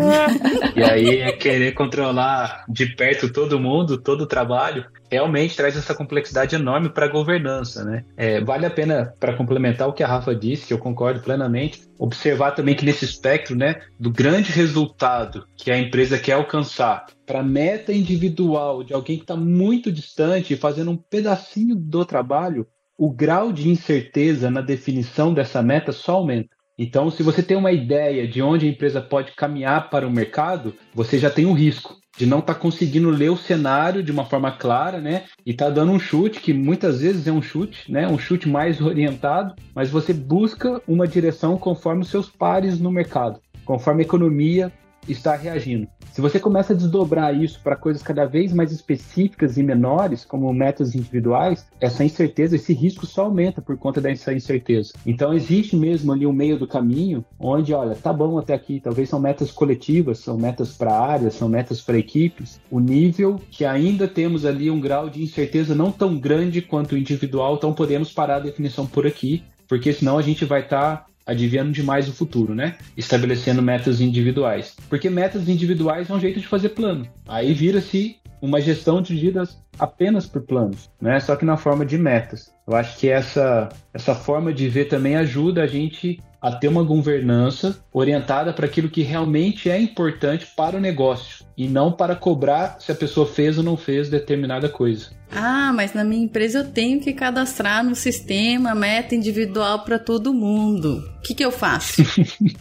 e 0.76 0.82
aí 0.82 1.20
é 1.20 1.32
querer 1.32 1.72
controlar 1.72 2.64
de 2.68 2.86
perto 2.94 3.32
todo 3.32 3.61
mundo, 3.61 3.98
todo 3.98 4.22
o 4.22 4.26
trabalho, 4.26 4.86
realmente 5.11 5.57
traz 5.57 5.76
essa 5.76 5.94
complexidade 5.94 6.55
enorme 6.55 6.88
para 6.88 7.07
a 7.07 7.11
governança, 7.11 7.84
né? 7.84 8.05
É, 8.16 8.40
vale 8.42 8.66
a 8.66 8.70
pena, 8.70 9.12
para 9.20 9.34
complementar 9.34 9.88
o 9.88 9.92
que 9.92 10.02
a 10.02 10.09
Rafa 10.09 10.34
disse, 10.34 10.66
que 10.66 10.72
eu 10.72 10.78
concordo 10.78 11.20
plenamente, 11.20 11.82
observar 11.98 12.52
também 12.52 12.74
que 12.74 12.84
nesse 12.84 13.05
espectro, 13.05 13.57
né, 13.57 13.76
do 13.98 14.11
grande 14.11 14.50
resultado 14.50 15.46
que 15.57 15.70
a 15.70 15.78
empresa 15.78 16.18
quer 16.18 16.32
alcançar 16.32 17.07
para 17.24 17.42
meta 17.42 17.92
individual 17.92 18.82
de 18.82 18.92
alguém 18.92 19.16
que 19.16 19.22
está 19.22 19.36
muito 19.36 19.90
distante, 19.90 20.57
fazendo 20.57 20.90
um 20.90 20.96
pedacinho 20.96 21.74
do 21.74 22.05
trabalho, 22.05 22.66
o 22.97 23.11
grau 23.11 23.53
de 23.53 23.68
incerteza 23.68 24.51
na 24.51 24.61
definição 24.61 25.34
dessa 25.34 25.62
meta 25.62 25.92
só 25.92 26.14
aumenta. 26.14 26.55
Então, 26.76 27.11
se 27.11 27.22
você 27.22 27.42
tem 27.42 27.57
uma 27.57 27.72
ideia 27.72 28.26
de 28.26 28.42
onde 28.42 28.66
a 28.66 28.68
empresa 28.68 29.01
pode 29.01 29.32
caminhar 29.32 29.90
para 29.90 30.07
o 30.07 30.11
mercado, 30.11 30.74
você 30.92 31.18
já 31.18 31.30
tem 31.30 31.47
um 31.47 31.53
risco 31.53 31.97
de 32.16 32.26
não 32.26 32.38
estar 32.38 32.55
tá 32.55 32.61
conseguindo 32.61 33.11
ler 33.11 33.30
o 33.30 33.36
cenário 33.36 34.03
de 34.03 34.12
uma 34.12 34.24
forma 34.24 34.53
clara, 34.53 35.01
né? 35.01 35.24
E 35.45 35.53
tá 35.53 35.68
dando 35.68 35.92
um 35.92 35.99
chute 35.99 36.40
que 36.40 36.53
muitas 36.53 37.01
vezes 37.01 37.26
é 37.26 37.32
um 37.32 37.42
chute, 37.42 37.90
né? 37.90 38.07
Um 38.09 38.18
chute 38.18 38.49
mais 38.49 38.80
orientado, 38.80 39.55
mas 39.74 39.90
você 39.90 40.12
busca 40.12 40.80
uma 40.86 41.07
direção 41.07 41.57
conforme 41.57 42.03
os 42.03 42.09
seus 42.09 42.28
pares 42.28 42.78
no 42.78 42.90
mercado, 42.90 43.40
conforme 43.64 44.03
a 44.03 44.07
economia 44.07 44.72
está 45.09 45.36
reagindo. 45.36 45.88
Se 46.15 46.21
você 46.21 46.39
começa 46.39 46.73
a 46.73 46.77
desdobrar 46.77 47.37
isso 47.37 47.59
para 47.61 47.75
coisas 47.75 48.01
cada 48.01 48.25
vez 48.25 48.53
mais 48.53 48.71
específicas 48.71 49.59
e 49.59 49.65
menores, 49.65 50.25
como 50.25 50.53
metas 50.55 50.95
individuais, 50.95 51.67
essa 51.81 52.05
incerteza, 52.05 52.55
esse 52.55 52.73
risco 52.73 53.05
só 53.05 53.23
aumenta 53.23 53.61
por 53.61 53.77
conta 53.77 54.01
dessa 54.01 54.33
incerteza. 54.33 54.93
Então 55.05 55.35
existe 55.35 55.75
mesmo 55.75 56.12
ali 56.12 56.25
um 56.25 56.33
meio 56.33 56.57
do 56.57 56.69
caminho 56.69 57.25
onde, 57.37 57.75
olha, 57.75 57.97
tá 57.97 58.12
bom 58.12 58.39
até 58.39 58.55
aqui, 58.55 58.79
talvez 58.79 59.09
são 59.09 59.19
metas 59.19 59.51
coletivas, 59.51 60.21
são 60.21 60.39
metas 60.39 60.77
para 60.77 60.97
áreas, 60.97 61.35
são 61.35 61.49
metas 61.49 61.81
para 61.81 61.99
equipes. 61.99 62.61
O 62.71 62.79
nível 62.79 63.41
que 63.51 63.65
ainda 63.65 64.07
temos 64.07 64.47
ali 64.47 64.71
um 64.71 64.81
grau 64.81 65.11
de 65.11 65.21
incerteza 65.21 65.75
não 65.75 65.91
tão 65.91 66.17
grande 66.17 66.62
quanto 66.62 66.93
o 66.93 66.97
individual, 66.97 67.57
então 67.57 67.75
podemos 67.75 68.12
parar 68.12 68.37
a 68.37 68.41
definição 68.41 68.87
por 68.87 69.05
aqui, 69.05 69.43
porque 69.67 69.93
senão 69.93 70.17
a 70.17 70.23
gente 70.23 70.45
vai 70.45 70.61
estar 70.61 70.97
tá 70.99 71.07
adivinhando 71.27 71.72
demais 71.72 72.09
o 72.09 72.12
futuro, 72.12 72.55
né? 72.55 72.77
Estabelecendo 72.97 73.62
metas 73.62 74.01
individuais. 74.01 74.77
Porque 74.89 75.09
metas 75.09 75.49
individuais 75.49 76.11
é 76.11 76.14
um 76.14 76.20
jeito 76.20 76.41
de 76.41 76.47
fazer 76.47 76.70
plano. 76.70 77.07
Aí 77.27 77.53
vira-se 77.53 78.16
uma 78.41 78.61
gestão 78.61 79.01
dirigida 79.01 79.43
apenas 79.79 80.27
por 80.27 80.43
planos, 80.43 80.91
né? 81.01 81.18
Só 81.20 81.35
que 81.35 81.45
na 81.45 81.57
forma 81.57 81.87
de 81.87 81.97
metas. 81.97 82.53
Eu 82.66 82.77
acho 82.77 82.99
que 82.99 83.09
essa, 83.09 83.70
essa 83.93 84.14
forma 84.14 84.53
de 84.53 84.68
ver 84.68 84.87
também 84.87 85.16
ajuda 85.16 85.62
a 85.62 85.66
gente 85.66 86.20
a 86.41 86.53
ter 86.53 86.68
uma 86.68 86.83
governança 86.83 87.83
orientada 87.91 88.53
para 88.53 88.66
aquilo 88.66 88.91
que 88.91 89.03
realmente 89.03 89.70
é 89.70 89.81
importante 89.81 90.47
para 90.55 90.77
o 90.77 90.81
negócio 90.81 91.34
e 91.57 91.68
não 91.68 91.92
para 91.92 92.16
cobrar 92.16 92.76
se 92.80 92.90
a 92.90 92.94
pessoa 92.94 93.26
fez 93.26 93.59
ou 93.59 93.64
não 93.64 93.76
fez 93.76 94.09
determinada 94.09 94.68
coisa. 94.68 95.11
Ah, 95.30 95.72
mas 95.72 95.92
na 95.92 96.05
minha 96.05 96.24
empresa 96.24 96.61
eu 96.61 96.70
tenho 96.70 97.00
que 97.00 97.12
cadastrar 97.12 97.84
no 97.84 97.94
sistema 97.94 98.74
meta 98.74 99.14
individual 99.14 99.80
para 99.80 99.98
todo 99.98 100.32
mundo. 100.32 101.02
O 101.18 101.22
que, 101.22 101.34
que 101.34 101.44
eu 101.44 101.50
faço? 101.50 102.02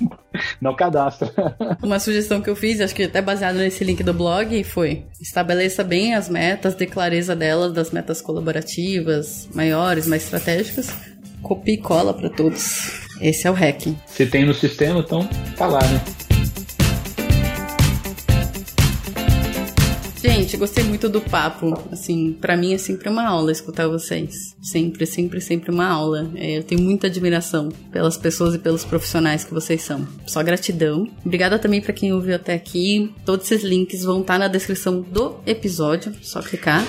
não 0.59 0.75
cadastra. 0.75 1.31
Uma 1.83 1.99
sugestão 1.99 2.41
que 2.41 2.49
eu 2.49 2.55
fiz, 2.55 2.81
acho 2.81 2.95
que 2.95 3.03
até 3.03 3.21
baseado 3.21 3.57
nesse 3.57 3.83
link 3.83 4.01
do 4.01 4.13
blog, 4.13 4.63
foi 4.63 5.05
estabeleça 5.21 5.83
bem 5.83 6.15
as 6.15 6.29
metas, 6.29 6.73
dê 6.73 6.87
clareza 6.87 7.35
delas, 7.35 7.73
das 7.73 7.91
metas 7.91 8.21
colaborativas, 8.21 9.47
maiores, 9.53 10.07
mais 10.07 10.23
estratégicas, 10.23 10.91
copia 11.43 11.75
e 11.75 11.77
cola 11.77 12.13
para 12.13 12.29
todos. 12.29 13.03
Esse 13.21 13.47
é 13.47 13.51
o 13.51 13.53
hacking. 13.53 13.95
Se 14.07 14.25
tem 14.25 14.45
no 14.45 14.53
sistema, 14.53 14.99
então 14.99 15.27
tá 15.55 15.67
lá, 15.67 15.79
né? 15.85 16.01
Gente, 20.53 20.59
gostei 20.59 20.83
muito 20.83 21.09
do 21.09 21.19
papo. 21.19 21.73
Assim, 21.91 22.33
para 22.39 22.55
mim 22.55 22.75
é 22.75 22.77
sempre 22.77 23.09
uma 23.09 23.27
aula 23.27 23.51
escutar 23.51 23.87
vocês. 23.87 24.55
Sempre, 24.61 25.03
sempre, 25.07 25.41
sempre 25.41 25.71
uma 25.71 25.87
aula. 25.87 26.29
É, 26.35 26.59
eu 26.59 26.63
tenho 26.63 26.79
muita 26.79 27.07
admiração 27.07 27.69
pelas 27.91 28.17
pessoas 28.17 28.53
e 28.53 28.59
pelos 28.59 28.85
profissionais 28.85 29.43
que 29.43 29.51
vocês 29.51 29.81
são. 29.81 30.07
Só 30.27 30.43
gratidão. 30.43 31.07
Obrigada 31.25 31.57
também 31.57 31.81
para 31.81 31.91
quem 31.91 32.13
ouviu 32.13 32.35
até 32.35 32.53
aqui. 32.53 33.11
Todos 33.25 33.51
esses 33.51 33.67
links 33.67 34.03
vão 34.03 34.21
estar 34.21 34.33
tá 34.33 34.39
na 34.39 34.47
descrição 34.47 35.01
do 35.01 35.37
episódio. 35.43 36.13
Só 36.21 36.39
clicar. 36.39 36.85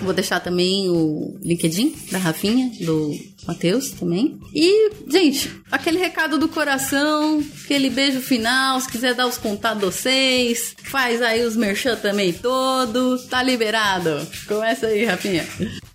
Vou 0.00 0.12
deixar 0.12 0.40
também 0.40 0.88
o 0.88 1.38
LinkedIn 1.42 1.94
da 2.10 2.18
Rafinha, 2.18 2.70
do 2.80 3.12
Matheus 3.46 3.90
também. 3.90 4.38
E, 4.54 4.90
gente, 5.08 5.50
aquele 5.70 5.98
recado 5.98 6.38
do 6.38 6.48
coração, 6.48 7.42
aquele 7.64 7.90
beijo 7.90 8.20
final, 8.20 8.80
se 8.80 8.90
quiser 8.90 9.14
dar 9.14 9.26
os 9.26 9.38
contatos 9.38 9.78
de 9.78 9.84
vocês, 9.86 10.76
faz 10.84 11.22
aí 11.22 11.44
os 11.44 11.56
merchan 11.56 11.96
também 11.96 12.32
todo, 12.32 13.18
tá 13.28 13.42
liberado. 13.42 14.26
Começa 14.46 14.88
aí, 14.88 15.04
Rafinha. 15.04 15.46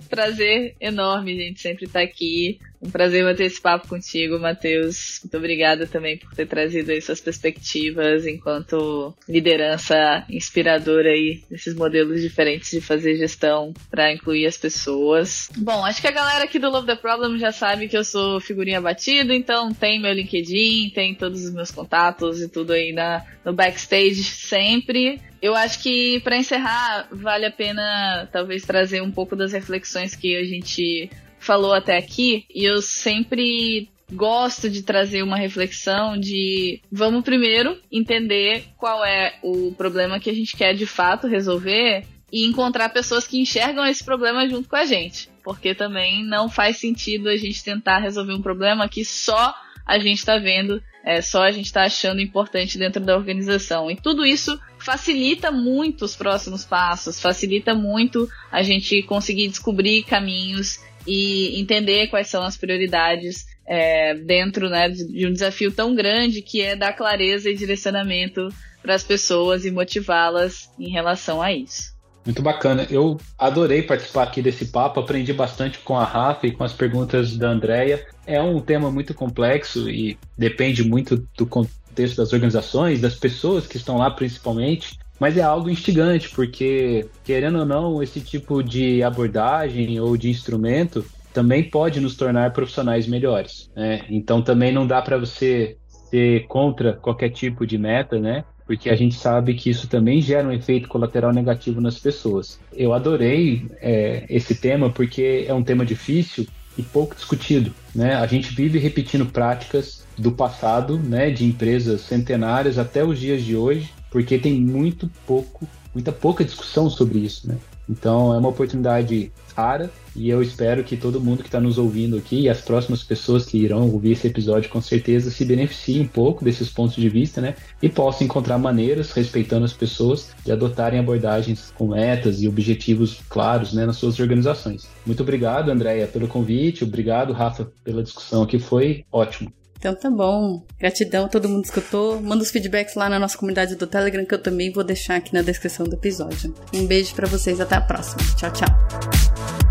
Prazer 0.10 0.76
enorme, 0.80 1.36
gente, 1.36 1.62
sempre 1.62 1.86
estar 1.86 2.00
tá 2.00 2.06
aqui. 2.06 2.60
Um 2.82 2.90
prazer 2.90 3.24
bater 3.24 3.46
esse 3.46 3.62
papo 3.62 3.88
contigo, 3.88 4.40
Matheus. 4.40 5.20
Muito 5.24 5.38
obrigada 5.38 5.86
também 5.86 6.18
por 6.18 6.34
ter 6.34 6.48
trazido 6.48 6.92
aí 6.92 7.00
suas 7.02 7.22
perspectivas 7.22 8.26
enquanto 8.26 9.14
liderança 9.30 10.26
inspiradora 10.30 11.10
aí 11.10 11.44
nesses 11.50 11.76
modelos 11.76 12.22
diferentes 12.22 12.72
de 12.72 12.82
fazer 12.82 13.18
gestão 13.18 13.72
para 13.90 14.12
incluir 14.12 14.48
as 14.48 14.58
pessoas. 14.58 15.50
Bom, 15.56 15.86
acho 15.86 16.02
que 16.02 16.08
a 16.08 16.12
galera 16.12 16.44
aqui 16.46 16.58
do 16.58 16.72
Love 16.72 16.88
the 16.88 16.96
Problem 16.96 17.38
já 17.38 17.52
sabe 17.52 17.88
que 17.88 17.96
eu 17.96 18.04
sou 18.04 18.40
figurinha 18.40 18.82
batida, 18.82 19.34
então 19.34 19.72
tem 19.72 20.02
meu 20.02 20.14
LinkedIn, 20.14 20.90
tem 20.90 21.14
todos 21.14 21.46
os 21.46 21.54
meus 21.54 21.70
contatos 21.70 22.42
e 22.42 22.50
tudo 22.50 22.74
aí 22.74 22.92
na, 22.92 23.24
no 23.46 23.54
backstage 23.54 24.24
sempre. 24.24 25.22
Eu 25.40 25.56
acho 25.56 25.82
que 25.82 26.20
para 26.22 26.38
encerrar 26.38 27.08
vale 27.12 27.46
a 27.46 27.52
pena 27.52 28.28
talvez 28.32 28.64
trazer 28.64 29.02
um 29.02 29.12
pouco 29.12 29.36
das 29.36 29.54
reflexões 29.54 30.16
que 30.16 30.36
a 30.36 30.44
gente 30.44 31.10
falou 31.42 31.74
até 31.74 31.98
aqui, 31.98 32.46
e 32.54 32.64
eu 32.64 32.82
sempre 32.82 33.90
gosto 34.14 34.70
de 34.70 34.84
trazer 34.84 35.24
uma 35.24 35.38
reflexão 35.38 36.18
de 36.18 36.82
vamos 36.92 37.24
primeiro 37.24 37.78
entender 37.92 38.66
qual 38.78 39.04
é 39.04 39.36
o 39.42 39.74
problema 39.74 40.20
que 40.20 40.30
a 40.30 40.34
gente 40.34 40.56
quer 40.56 40.74
de 40.74 40.86
fato 40.86 41.28
resolver 41.28 42.06
e 42.32 42.46
encontrar 42.46 42.90
pessoas 42.90 43.28
que 43.28 43.40
enxergam 43.40 43.86
esse 43.86 44.04
problema 44.04 44.48
junto 44.48 44.70
com 44.70 44.76
a 44.76 44.86
gente. 44.86 45.30
Porque 45.44 45.74
também 45.74 46.24
não 46.24 46.50
faz 46.50 46.78
sentido 46.78 47.28
a 47.28 47.36
gente 47.36 47.64
tentar 47.64 48.00
resolver 48.00 48.34
um 48.34 48.42
problema 48.42 48.88
que 48.88 49.04
só 49.04 49.54
a 49.86 50.00
gente 50.00 50.20
está 50.20 50.38
vendo, 50.38 50.82
é, 51.04 51.22
só 51.22 51.44
a 51.44 51.52
gente 51.52 51.66
está 51.66 51.84
achando 51.84 52.22
importante 52.22 52.78
dentro 52.78 53.02
da 53.02 53.18
organização. 53.18 53.90
E 53.90 53.96
tudo 53.96 54.26
isso 54.26 54.58
facilita 54.78 55.52
muito 55.52 56.06
os 56.06 56.16
próximos 56.16 56.64
passos, 56.64 57.20
facilita 57.20 57.74
muito 57.74 58.30
a 58.52 58.62
gente 58.62 59.02
conseguir 59.04 59.48
descobrir 59.48 60.04
caminhos 60.04 60.80
e 61.08 61.60
entender 61.60 62.08
quais 62.08 62.28
são 62.28 62.44
as 62.44 62.58
prioridades 62.58 63.46
é, 63.66 64.16
dentro 64.16 64.70
né, 64.70 64.90
de 64.90 65.28
um 65.28 65.32
desafio 65.32 65.72
tão 65.72 65.96
grande 65.96 66.42
que 66.42 66.62
é 66.62 66.76
dar 66.76 66.94
clareza 66.94 67.50
e 67.50 67.56
direcionamento 67.56 68.50
para 68.82 68.96
as 68.96 69.04
pessoas 69.04 69.66
e 69.66 69.72
motivá-las 69.72 70.70
em 70.80 70.90
relação 70.90 71.42
a 71.42 71.52
isso. 71.54 71.92
Muito 72.26 72.42
bacana. 72.42 72.86
Eu 72.90 73.20
adorei 73.38 73.82
participar 73.82 74.24
aqui 74.24 74.42
desse 74.42 74.66
papo, 74.66 75.00
aprendi 75.00 75.34
bastante 75.34 75.80
com 75.80 75.98
a 75.98 76.04
Rafa 76.04 76.48
e 76.48 76.52
com 76.52 76.64
as 76.64 76.74
perguntas 76.74 77.36
da 77.36 77.50
Andrea. 77.50 78.06
É 78.28 78.42
um 78.42 78.60
tema 78.60 78.92
muito 78.92 79.14
complexo 79.14 79.90
e 79.90 80.18
depende 80.38 80.84
muito 80.84 81.28
do 81.36 81.48
contexto 81.48 82.18
das 82.18 82.32
organizações, 82.32 83.02
das 83.02 83.16
pessoas 83.16 83.66
que 83.66 83.78
estão 83.78 83.98
lá 83.98 84.12
principalmente, 84.12 85.00
mas 85.22 85.38
é 85.38 85.44
algo 85.44 85.70
instigante, 85.70 86.32
porque, 86.32 87.08
querendo 87.24 87.60
ou 87.60 87.66
não, 87.66 88.02
esse 88.02 88.20
tipo 88.20 88.64
de 88.64 89.04
abordagem 89.04 90.00
ou 90.00 90.18
de 90.18 90.32
instrumento 90.32 91.06
também 91.32 91.64
pode 91.64 92.00
nos 92.00 92.16
tornar 92.16 92.52
profissionais 92.54 93.06
melhores. 93.06 93.70
Né? 93.76 94.04
Então 94.10 94.42
também 94.42 94.72
não 94.74 94.88
dá 94.88 95.00
para 95.00 95.20
você 95.20 95.78
ser 96.10 96.48
contra 96.48 96.94
qualquer 96.94 97.30
tipo 97.30 97.68
de 97.68 97.78
meta, 97.78 98.20
né? 98.20 98.44
Porque 98.66 98.90
a 98.90 98.96
gente 98.96 99.14
sabe 99.14 99.54
que 99.54 99.70
isso 99.70 99.88
também 99.88 100.22
gera 100.22 100.48
um 100.48 100.52
efeito 100.52 100.90
colateral 100.90 101.32
negativo 101.32 101.80
nas 101.80 102.00
pessoas. 102.00 102.60
Eu 102.74 102.92
adorei 102.92 103.68
é, 103.80 104.26
esse 104.28 104.56
tema 104.56 104.90
porque 104.90 105.46
é 105.48 105.54
um 105.54 105.62
tema 105.62 105.86
difícil 105.86 106.48
e 106.76 106.82
pouco 106.82 107.14
discutido, 107.14 107.72
né? 107.94 108.16
A 108.16 108.26
gente 108.26 108.56
vive 108.56 108.80
repetindo 108.80 109.28
práticas 109.28 110.04
do 110.18 110.32
passado, 110.32 110.98
né? 110.98 111.30
De 111.30 111.46
empresas 111.46 112.02
centenárias 112.02 112.80
até 112.80 113.04
os 113.04 113.20
dias 113.20 113.44
de 113.44 113.56
hoje, 113.56 113.92
porque 114.12 114.38
tem 114.38 114.62
muito 114.62 115.10
pouco, 115.26 115.68
muita 115.94 116.12
pouca 116.12 116.44
discussão 116.44 116.90
sobre 116.90 117.20
isso, 117.20 117.48
né? 117.48 117.58
Então 117.90 118.34
é 118.34 118.38
uma 118.38 118.50
oportunidade 118.50 119.32
rara 119.56 119.92
e 120.16 120.30
eu 120.30 120.42
espero 120.42 120.84
que 120.84 120.96
todo 120.96 121.20
mundo 121.20 121.42
que 121.42 121.48
está 121.48 121.60
nos 121.60 121.78
ouvindo 121.78 122.18
aqui 122.18 122.42
e 122.42 122.50
as 122.50 122.62
próximas 122.62 123.04
pessoas 123.04 123.46
que 123.46 123.58
irão 123.58 123.90
ouvir 123.90 124.12
esse 124.12 124.28
episódio 124.28 124.70
com 124.70 124.82
certeza 124.82 125.30
se 125.30 125.44
beneficiem 125.44 126.02
um 126.02 126.08
pouco 126.08 126.44
desses 126.44 126.70
pontos 126.70 126.96
de 126.96 127.10
vista, 127.10 127.42
né? 127.42 127.56
E 127.82 127.90
possam 127.90 128.26
encontrar 128.26 128.58
maneiras, 128.58 129.12
respeitando 129.12 129.66
as 129.66 129.74
pessoas, 129.74 130.30
de 130.46 130.52
adotarem 130.52 131.00
abordagens 131.00 131.74
com 131.76 131.88
metas 131.88 132.42
e 132.42 132.48
objetivos 132.48 133.20
claros, 133.30 133.74
né, 133.74 133.86
nas 133.86 133.98
suas 133.98 134.20
organizações. 134.20 134.88
Muito 135.06 135.24
obrigado, 135.24 135.70
Andréia, 135.70 136.08
pelo 136.08 136.28
convite. 136.28 136.84
Obrigado, 136.84 137.34
Rafa, 137.34 137.72
pela 137.84 138.04
discussão 138.04 138.44
aqui. 138.44 138.60
Foi 138.60 139.04
ótimo. 139.12 139.52
Então 139.82 139.96
tá 139.96 140.12
bom. 140.12 140.64
Gratidão, 140.80 141.28
todo 141.28 141.50
mundo 141.50 141.66
escutou. 141.66 142.22
Manda 142.22 142.44
os 142.44 142.52
feedbacks 142.52 142.94
lá 142.94 143.10
na 143.10 143.18
nossa 143.18 143.36
comunidade 143.36 143.76
do 143.76 143.88
Telegram 143.88 144.24
que 144.24 144.36
eu 144.36 144.42
também 144.42 144.72
vou 144.72 144.84
deixar 144.84 145.16
aqui 145.16 145.34
na 145.34 145.42
descrição 145.42 145.88
do 145.88 145.96
episódio. 145.96 146.54
Um 146.72 146.86
beijo 146.86 147.16
para 147.16 147.28
vocês, 147.28 147.60
até 147.60 147.76
a 147.76 147.82
próxima. 147.82 148.22
Tchau, 148.38 148.52
tchau. 148.54 149.71